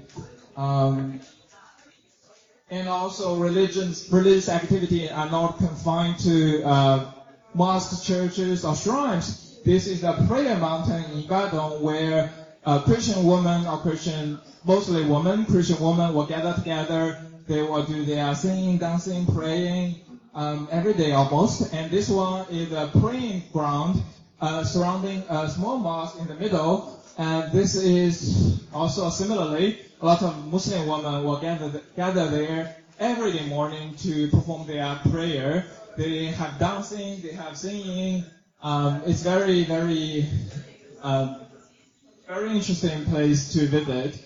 [0.58, 1.20] Um,
[2.72, 7.12] and also religions, religious activity are not confined to uh,
[7.54, 9.60] mosques, churches, or shrines.
[9.64, 12.32] This is a prayer mountain in Ibadan where
[12.66, 17.22] uh, Christian women or Christian, mostly women, Christian women will gather together.
[17.48, 20.05] They will do their singing, dancing, praying
[20.36, 21.74] um, every day almost.
[21.74, 24.04] And this one is a praying ground
[24.42, 27.00] uh, surrounding a small mosque in the middle.
[27.18, 33.32] And this is also similarly, a lot of Muslim women will gather, gather there every
[33.32, 35.66] day morning to perform their prayer.
[35.98, 38.26] They have dancing, they have singing.
[38.62, 40.28] Um, it's very, very,
[41.02, 41.38] um,
[42.28, 44.25] very interesting place to visit.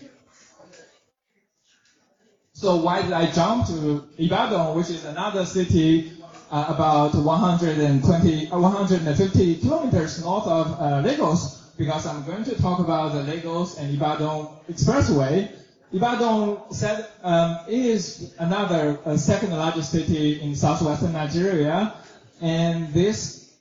[2.60, 6.12] So why did I jump to Ibadan, which is another city
[6.52, 11.56] uh, about 120, uh, 150 kilometers north of uh, Lagos?
[11.78, 15.50] Because I'm going to talk about the Lagos and Ibadan expressway.
[15.94, 21.94] Ibadan said, um, is another uh, second largest city in southwestern Nigeria,
[22.42, 23.54] and this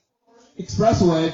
[0.59, 1.31] expressway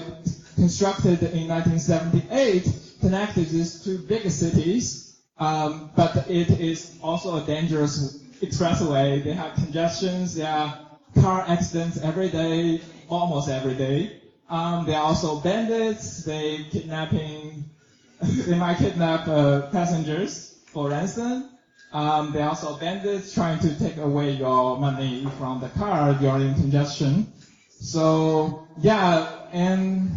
[0.57, 2.69] constructed in 1978
[3.01, 5.04] connected these two big cities.
[5.39, 9.23] Um, but it is also a dangerous expressway.
[9.23, 10.79] They have congestions, there are
[11.21, 14.21] car accidents every day, almost every day.
[14.49, 17.65] Um, there are also bandits, they kidnapping,
[18.23, 21.49] they might kidnap uh, passengers for ransom.
[21.93, 26.55] Um, there are also bandits trying to take away your money from the car during
[26.55, 27.33] congestion.
[27.71, 30.11] So yeah, and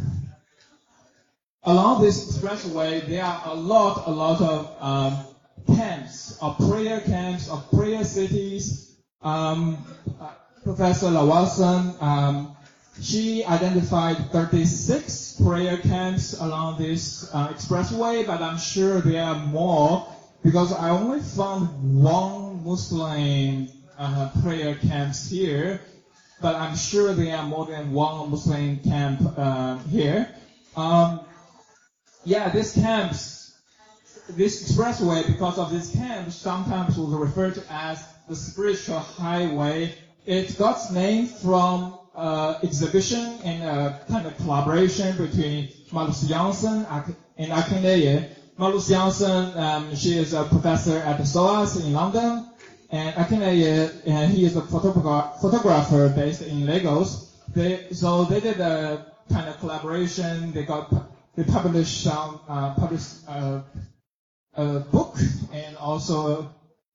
[1.67, 7.49] along this expressway, there are a lot, a lot of um, camps, of prayer camps,
[7.49, 8.95] of prayer cities.
[9.21, 9.77] Um,
[10.19, 10.31] uh,
[10.63, 12.55] Professor Lawson, um,
[13.01, 20.07] she identified 36 prayer camps along this uh, expressway, but I'm sure there are more
[20.43, 21.67] because I only found
[22.01, 23.67] one Muslim
[23.99, 25.81] uh, prayer camps here,
[26.41, 30.29] but I'm sure there are more than one Muslim camp uh, here.
[30.77, 31.26] Um,
[32.27, 33.55] yeah, this camps,
[34.31, 39.95] this expressway, because of this camp, sometimes was referred to as the spiritual highway.
[40.25, 46.85] It got its name from uh, exhibition and a kind of collaboration between Marloes Janson
[47.37, 48.27] and Akinleye.
[48.59, 52.45] Marloes Janson, um, she is a professor at the SOAS in London,
[52.91, 57.31] and Akinleye, uh, he is a photogra- photographer based in Lagos.
[57.55, 60.51] They, so they did a kind of collaboration.
[60.51, 60.91] They got
[61.37, 63.61] they published some uh, published uh,
[64.55, 65.15] a book
[65.53, 66.49] and also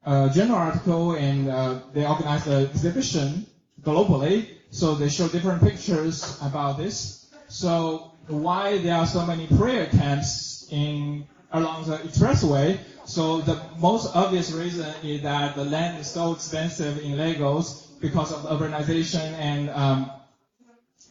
[0.04, 3.46] a journal article, and uh, they organized an exhibition
[3.82, 4.48] globally.
[4.70, 7.30] So they show different pictures about this.
[7.46, 12.78] So why there are so many prayer camps in along the expressway?
[13.04, 18.32] So the most obvious reason is that the land is so expensive in Lagos because
[18.32, 20.10] of urbanization and um,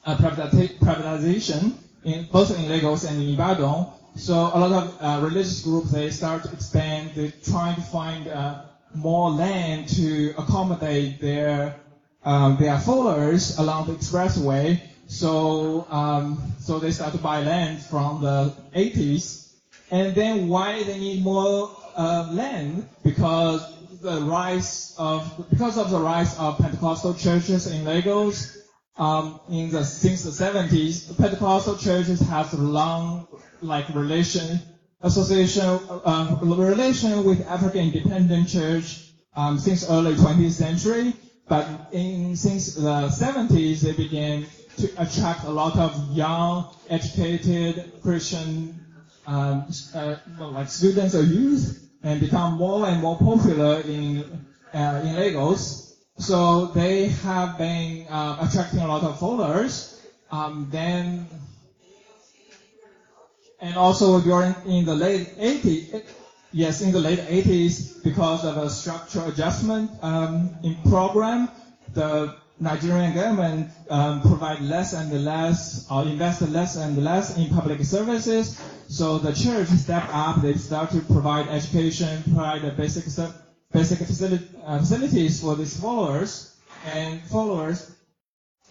[0.05, 3.87] privati- privatization in both in Lagos and in Ibadan.
[4.15, 7.11] So a lot of uh, religious groups they start to expand.
[7.15, 8.63] They trying to find uh,
[8.93, 11.75] more land to accommodate their
[12.23, 14.81] um, their followers along the expressway.
[15.07, 19.53] So um, so they start to buy land from the 80s.
[19.91, 22.87] And then why they need more uh, land?
[23.03, 23.61] Because
[24.01, 28.60] the rise of because of the rise of Pentecostal churches in Lagos.
[28.97, 33.27] Um, in the since the 70s, Pentecostal churches have a long
[33.61, 34.59] like relation
[35.01, 41.13] association uh, relation with African Independent Church um, since early 20th century.
[41.47, 44.45] But in since the 70s, they began
[44.77, 48.85] to attract a lot of young, educated Christian
[49.27, 55.15] um, uh, like students or youth and become more and more popular in uh, in
[55.15, 55.80] Lagos.
[56.21, 59.99] So they have been uh, attracting a lot of followers.
[60.31, 61.25] Um, then
[63.59, 66.03] and also during in the late 80s,
[66.51, 71.49] yes, in the late 80s, because of a structural adjustment um, in program,
[71.95, 77.83] the Nigerian government um, provide less and less, or invest less and less in public
[77.83, 78.61] services.
[78.87, 80.43] So the church step up.
[80.43, 83.33] They start to provide education, provide basic basic facility,
[83.73, 86.55] uh, facilities for these followers
[86.93, 87.95] and followers.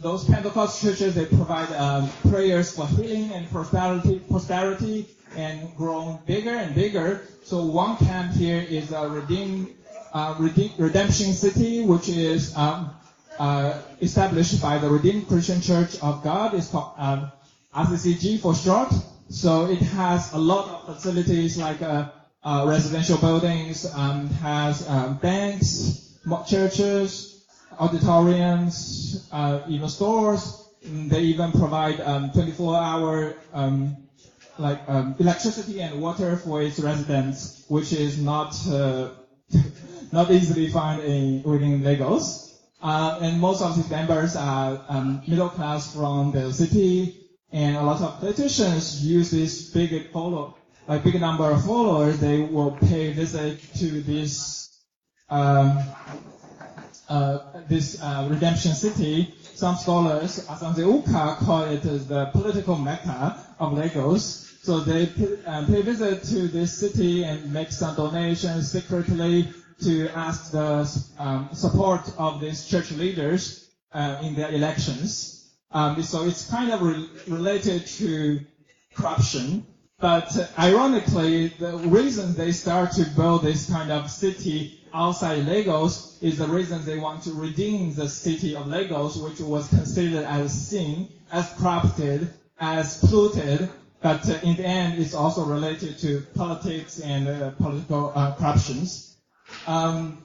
[0.00, 5.06] Those Pentecost churches they provide um, prayers for healing and prosperity, prosperity,
[5.36, 7.22] and grown bigger and bigger.
[7.44, 9.74] So one camp here is a redeem,
[10.12, 12.90] uh, redeem, redemption city, which is um,
[13.38, 16.54] uh, established by the Redeemed Christian Church of God.
[16.54, 17.32] It's called um,
[17.74, 18.92] RCCG for short.
[19.28, 22.08] So it has a lot of facilities like uh, uh,
[22.44, 27.44] residential buildings, um, has um, banks, churches,
[27.78, 30.68] auditoriums, uh, even stores.
[30.86, 33.96] Mm, They even provide um, 24-hour um,
[34.58, 39.08] like electricity and water for its residents, which is not uh,
[40.12, 42.46] not easily found in within Lagos.
[42.82, 47.14] Uh, and most of its members are um, middle class from the city,
[47.52, 50.54] and a lot of politicians use this big follow,
[50.90, 52.18] like big number of followers.
[52.18, 54.76] They will pay visit to this
[55.28, 55.78] um,
[57.08, 57.38] uh,
[57.68, 59.32] this uh, redemption city.
[59.54, 64.52] Some scholars, Asonzeh Ukah, call it the political mecca of Lagos.
[64.62, 69.48] So they pay, uh, pay visit to this city and make some donations secretly
[69.84, 70.90] to ask the
[71.20, 75.54] um, support of these church leaders uh, in their elections.
[75.70, 78.40] Um, so it's kind of re- related to
[78.96, 79.66] corruption.
[80.00, 86.38] But ironically, the reason they start to build this kind of city outside Lagos is
[86.38, 91.08] the reason they want to redeem the city of Lagos, which was considered as sin,
[91.30, 93.68] as corrupted, as polluted.
[94.00, 99.14] But uh, in the end, it's also related to politics and uh, political uh, corruptions.
[99.66, 100.24] Um,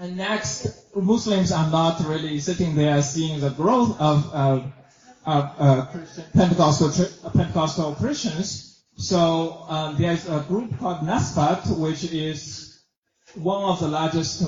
[0.00, 4.60] and next, Muslims are not really sitting there seeing the growth of, uh,
[5.26, 5.86] uh,
[6.34, 6.90] Pentecostal,
[7.32, 8.84] Pentecostal Christians.
[8.96, 12.82] So um, there's a group called Nasfat, which is
[13.34, 14.44] one of the largest,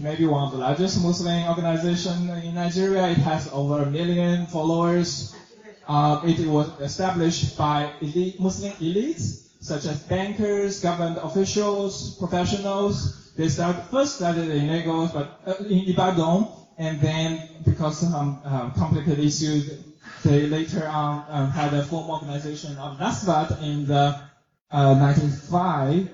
[0.00, 3.08] maybe one of the largest Muslim organization in Nigeria.
[3.08, 5.36] It has over a million followers.
[5.86, 13.32] Uh, it was established by elite, Muslim elites such as bankers, government officials, professionals.
[13.36, 16.48] They started, first started in Lagos, but uh, in Ibadan,
[16.78, 19.70] and then because of um, uh, complicated issues,
[20.24, 24.20] they later on um, had a formal organization of NASFAT in the
[24.70, 26.08] uh, 1905.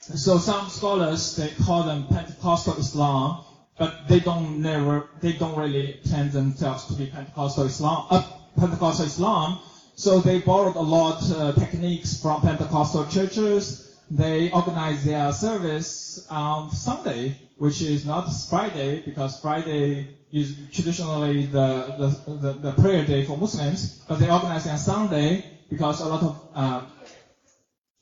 [0.00, 3.44] So some scholars they call them Pentecostal Islam,
[3.78, 8.06] but they don't never they don't really claim themselves to be Pentecostal Islam.
[8.10, 8.22] Uh,
[8.58, 9.60] Pentecostal Islam.
[9.96, 13.96] So they borrowed a lot uh, techniques from Pentecostal churches.
[14.10, 21.94] They organize their service on Sunday, which is not Friday, because Friday is traditionally the,
[22.26, 26.22] the, the, the prayer day for Muslims, but they organize on Sunday because a lot
[26.22, 26.82] of uh,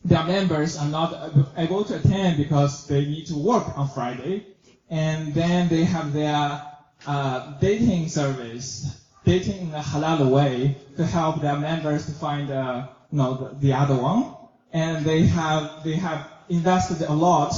[0.05, 4.47] their members are not able to attend because they need to work on Friday.
[4.89, 6.63] And then they have their
[7.07, 12.89] uh, dating service dating in a halal way to help their members to find uh,
[13.11, 14.35] you know, the, the, other one.
[14.73, 17.55] And they have they have invested a lot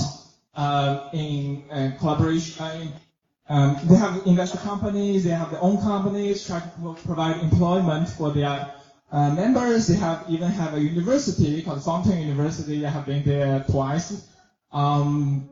[0.54, 2.92] uh, in uh, collaboration.
[3.48, 8.30] Um, they have invested companies, they have their own companies, try to provide employment for
[8.30, 8.66] their
[9.12, 9.86] uh, members.
[9.88, 12.86] They have even have a university called Fountain University.
[12.86, 14.12] I have been there twice.
[14.72, 15.44] Um,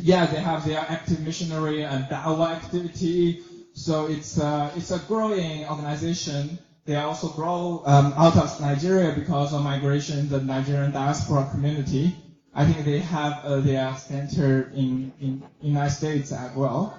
[0.00, 3.38] yeah, they have their active missionary and dawah activity.
[3.74, 6.58] So it's uh, it's a growing organization.
[6.86, 12.12] They also grow um, out of Nigeria because of migration, the Nigerian diaspora community.
[12.54, 16.94] I think they have uh, their center in, in United States as well.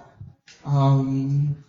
[0.66, 1.64] Um,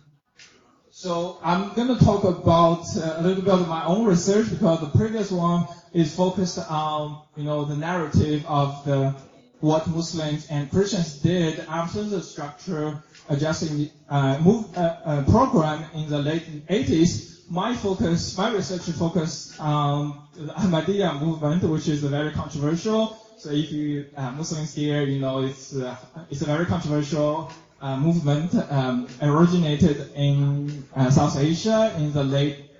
[0.89, 4.79] so I'm going to talk about uh, a little bit of my own research because
[4.79, 9.13] the previous one is focused on you know the narrative of the
[9.61, 16.09] what Muslims and Christians did after the structure adjusting uh, move, uh, uh, program in
[16.09, 22.31] the late 80s, my focus, my research focused on the Ahmadiyya movement, which is very
[22.31, 23.17] controversial.
[23.45, 25.95] So if you uh, Muslims here, you know it's uh,
[26.31, 32.71] it's a very controversial uh, movement um, originated in South Asia in the late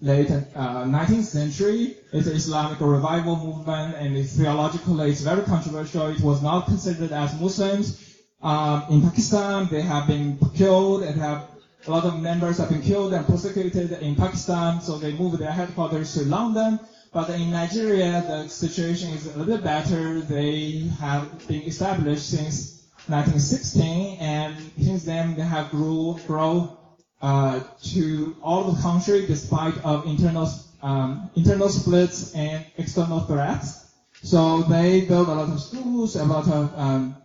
[0.00, 1.98] late uh, 19th century.
[2.10, 6.06] It's an Islamic revival movement, and it's theologically it's very controversial.
[6.06, 8.00] It was not considered as Muslims.
[8.40, 11.50] Um, in Pakistan, they have been killed and have
[11.86, 15.52] a lot of members have been killed and persecuted in Pakistan, so they moved their
[15.52, 16.80] headquarters to London.
[17.14, 20.20] But in Nigeria, the situation is a little bit better.
[20.20, 26.76] They have been established since 1916, and since then they have grew, grown
[27.22, 27.60] uh,
[27.94, 30.50] to all the country despite of internal
[30.82, 33.94] um, internal splits and external threats.
[34.22, 37.16] So they build a lot of schools, a lot of um,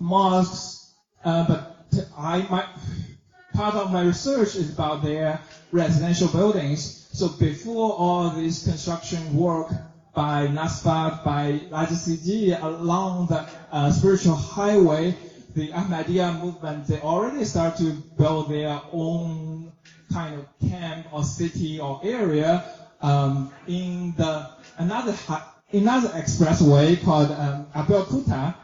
[0.00, 0.92] mosques,
[1.24, 2.68] uh, but I might
[3.54, 5.40] part of my research is about their
[5.72, 7.01] residential buildings.
[7.14, 9.70] So before all this construction work
[10.14, 15.14] by NASFAT, by RCCG along the uh, spiritual highway,
[15.54, 19.72] the Ahmadiyya movement, they already start to build their own
[20.10, 22.64] kind of camp or city or area
[23.02, 24.48] um, in the
[24.78, 25.14] another
[25.70, 28.54] another expressway called um, Abeokuta,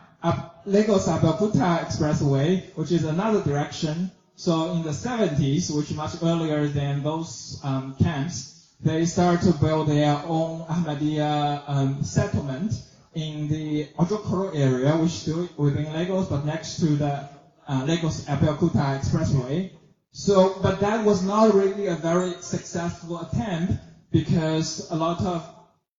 [0.64, 7.02] Lagos Abeokuta Expressway, which is another direction so in the 70s, which much earlier than
[7.02, 12.72] those um, camps, they started to build their own Ahmadiyya um, settlement
[13.14, 17.28] in the Ojokoro area, which is still within Lagos, but next to the
[17.66, 19.72] uh, Lagos Abeokuta Expressway.
[20.12, 23.72] So, but that was not really a very successful attempt
[24.12, 25.44] because a lot of,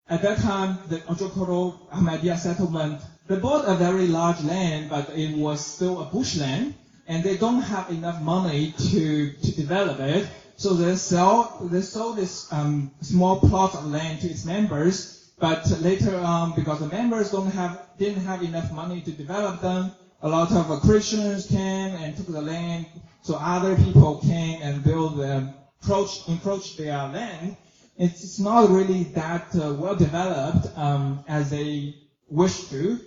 [0.08, 5.36] at that time, the Ojokoro Ahmadiyya settlement, they bought a very large land, but it
[5.36, 6.74] was still a bushland
[7.10, 10.30] and they don't have enough money to, to develop it.
[10.58, 15.66] So they sell they sold this um, small plot of land to its members, but
[15.82, 19.92] later on, because the members don't have didn't have enough money to develop them,
[20.22, 22.86] a lot of uh, Christians came and took the land.
[23.24, 27.58] So other people came and built them, approach encroached their land.
[27.98, 31.96] It's not really that uh, well developed um, as they
[32.30, 33.00] wish to.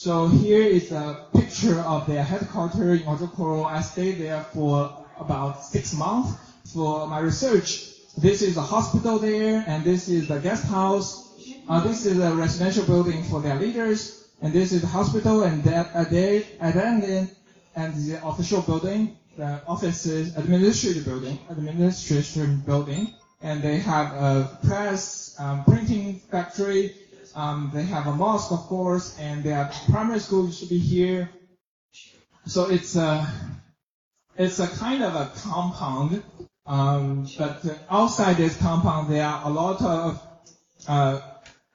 [0.00, 3.66] So here is a picture of their headquarters in Ojokoro.
[3.66, 6.38] I stayed there for about six months
[6.72, 7.90] for my research.
[8.16, 11.34] This is a hospital there, and this is the guest house.
[11.68, 15.64] Uh, this is a residential building for their leaders, and this is the hospital, and
[15.64, 17.28] that uh, they and then
[17.74, 25.34] and the official building, the offices, administrative building, administration building, and they have a press,
[25.40, 26.94] um, printing factory,
[27.34, 31.30] um, they have a mosque, of course, and their primary school should be here.
[32.46, 33.26] So it's a,
[34.36, 36.22] it's a kind of a compound.
[36.66, 40.22] Um, but outside this compound, there are a lot of
[40.86, 41.20] uh,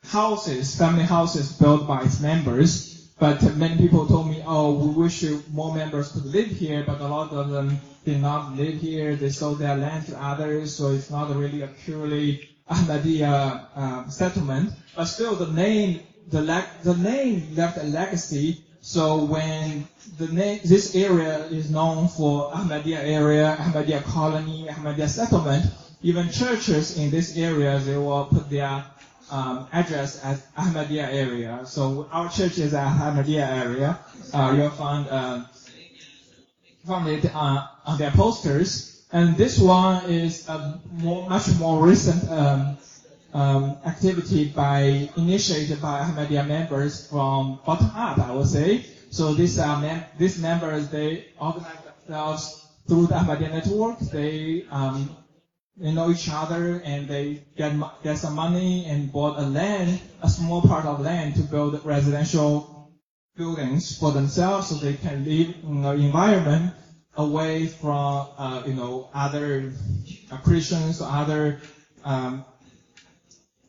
[0.03, 3.11] houses, family houses built by its members.
[3.19, 7.07] But many people told me, oh, we wish more members could live here, but a
[7.07, 9.15] lot of them did not live here.
[9.15, 14.71] They sold their land to others, so it's not really a purely Ahmadiyya uh, settlement,
[14.95, 15.99] but still the name,
[16.29, 18.63] the, the name left a legacy.
[18.81, 19.87] So when
[20.17, 25.65] the name, this area is known for Ahmadiyya area, Ahmadiyya colony, Ahmadiyya settlement,
[26.01, 28.85] even churches in this area, they will put their
[29.31, 31.61] um, address as Ahmadiyya area.
[31.65, 33.99] So our church is at Ahmadiyya area.
[34.33, 35.45] Uh, you'll find, uh,
[37.07, 38.92] it uh, on their posters.
[39.13, 42.77] And this one is a more, much more recent um,
[43.31, 48.83] um, activity by initiated by Ahmadiyya members from bottom up, I would say.
[49.11, 53.99] So these are mem- these members they organize themselves through the Ahmadiyya network.
[53.99, 55.07] They um,
[55.77, 60.29] they know each other and they get get some money and bought a land, a
[60.29, 62.89] small part of land to build residential
[63.37, 66.73] buildings for themselves so they can live in an environment
[67.15, 69.71] away from uh, you know other
[70.43, 71.59] Christians or other
[72.03, 72.43] um,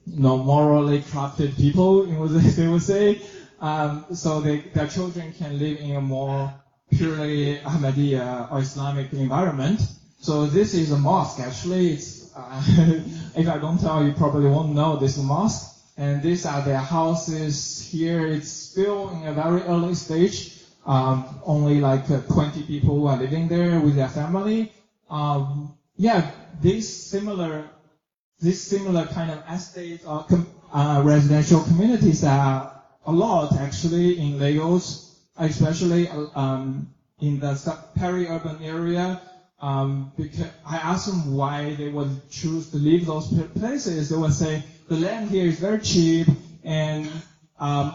[0.07, 3.21] you know morally corrupted people, they would say.
[3.61, 6.53] Um, so they, their children can live in a more
[6.91, 9.81] purely Ahmadiyya or Islamic environment.
[10.21, 11.99] So this is a mosque actually.
[12.37, 12.63] Uh,
[13.37, 15.71] if I don't tell you, probably won't know this mosque.
[15.97, 18.27] And these are their houses here.
[18.27, 20.54] It's still in a very early stage
[20.87, 24.71] um, only like uh, 20 people who are living there with their family.
[25.11, 26.31] Um, yeah,
[26.63, 27.65] these similar,
[28.41, 34.39] this similar kind of estates or com- uh, residential communities are a lot actually in
[34.39, 36.89] Lagos, especially um,
[37.21, 39.21] in the peri-urban area.
[39.61, 44.11] Um, because I asked them why they would choose to leave those places.
[44.11, 46.27] They would say the land here is very cheap
[46.65, 47.09] and
[47.59, 47.93] um,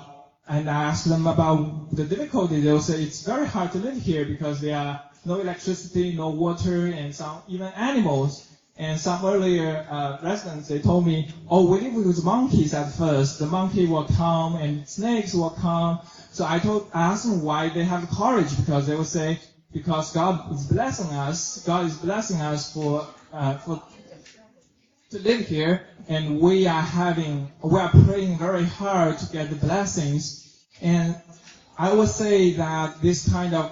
[0.49, 2.59] and I ask them about the difficulty.
[2.59, 6.87] They'll say it's very hard to live here because there are no electricity, no water,
[6.87, 8.47] and some even animals.
[8.75, 13.37] And some earlier uh, residents, they told me, oh, we live with monkeys at first.
[13.37, 15.99] The monkey will come and snakes will come.
[16.31, 19.37] So I told, I asked them why they have courage because they will say,
[19.73, 21.63] because God is blessing us.
[21.65, 23.83] God is blessing us for, uh, for,
[25.09, 29.55] to live here and we are having, we are praying very hard to get the
[29.55, 30.63] blessings.
[30.81, 31.15] And
[31.79, 33.71] I would say that this kind of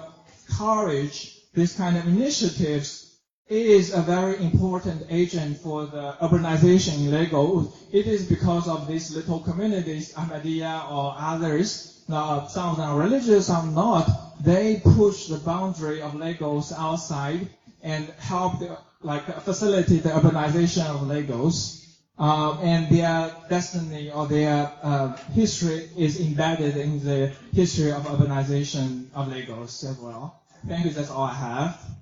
[0.56, 3.16] courage, this kind of initiatives
[3.46, 7.72] is a very important agent for the urbanization in Lagos.
[7.92, 12.98] It is because of these little communities, Ahmadiyya or others, now some of them are
[12.98, 17.48] religious, some not, they push the boundary of Lagos outside
[17.82, 21.84] and help the, like facilitate the urbanization of Lagos.
[22.18, 29.06] Uh, and their destiny or their uh, history is embedded in the history of urbanization
[29.14, 30.42] of Lagos as well.
[30.66, 30.90] Thank you.
[30.90, 31.97] That's all I have.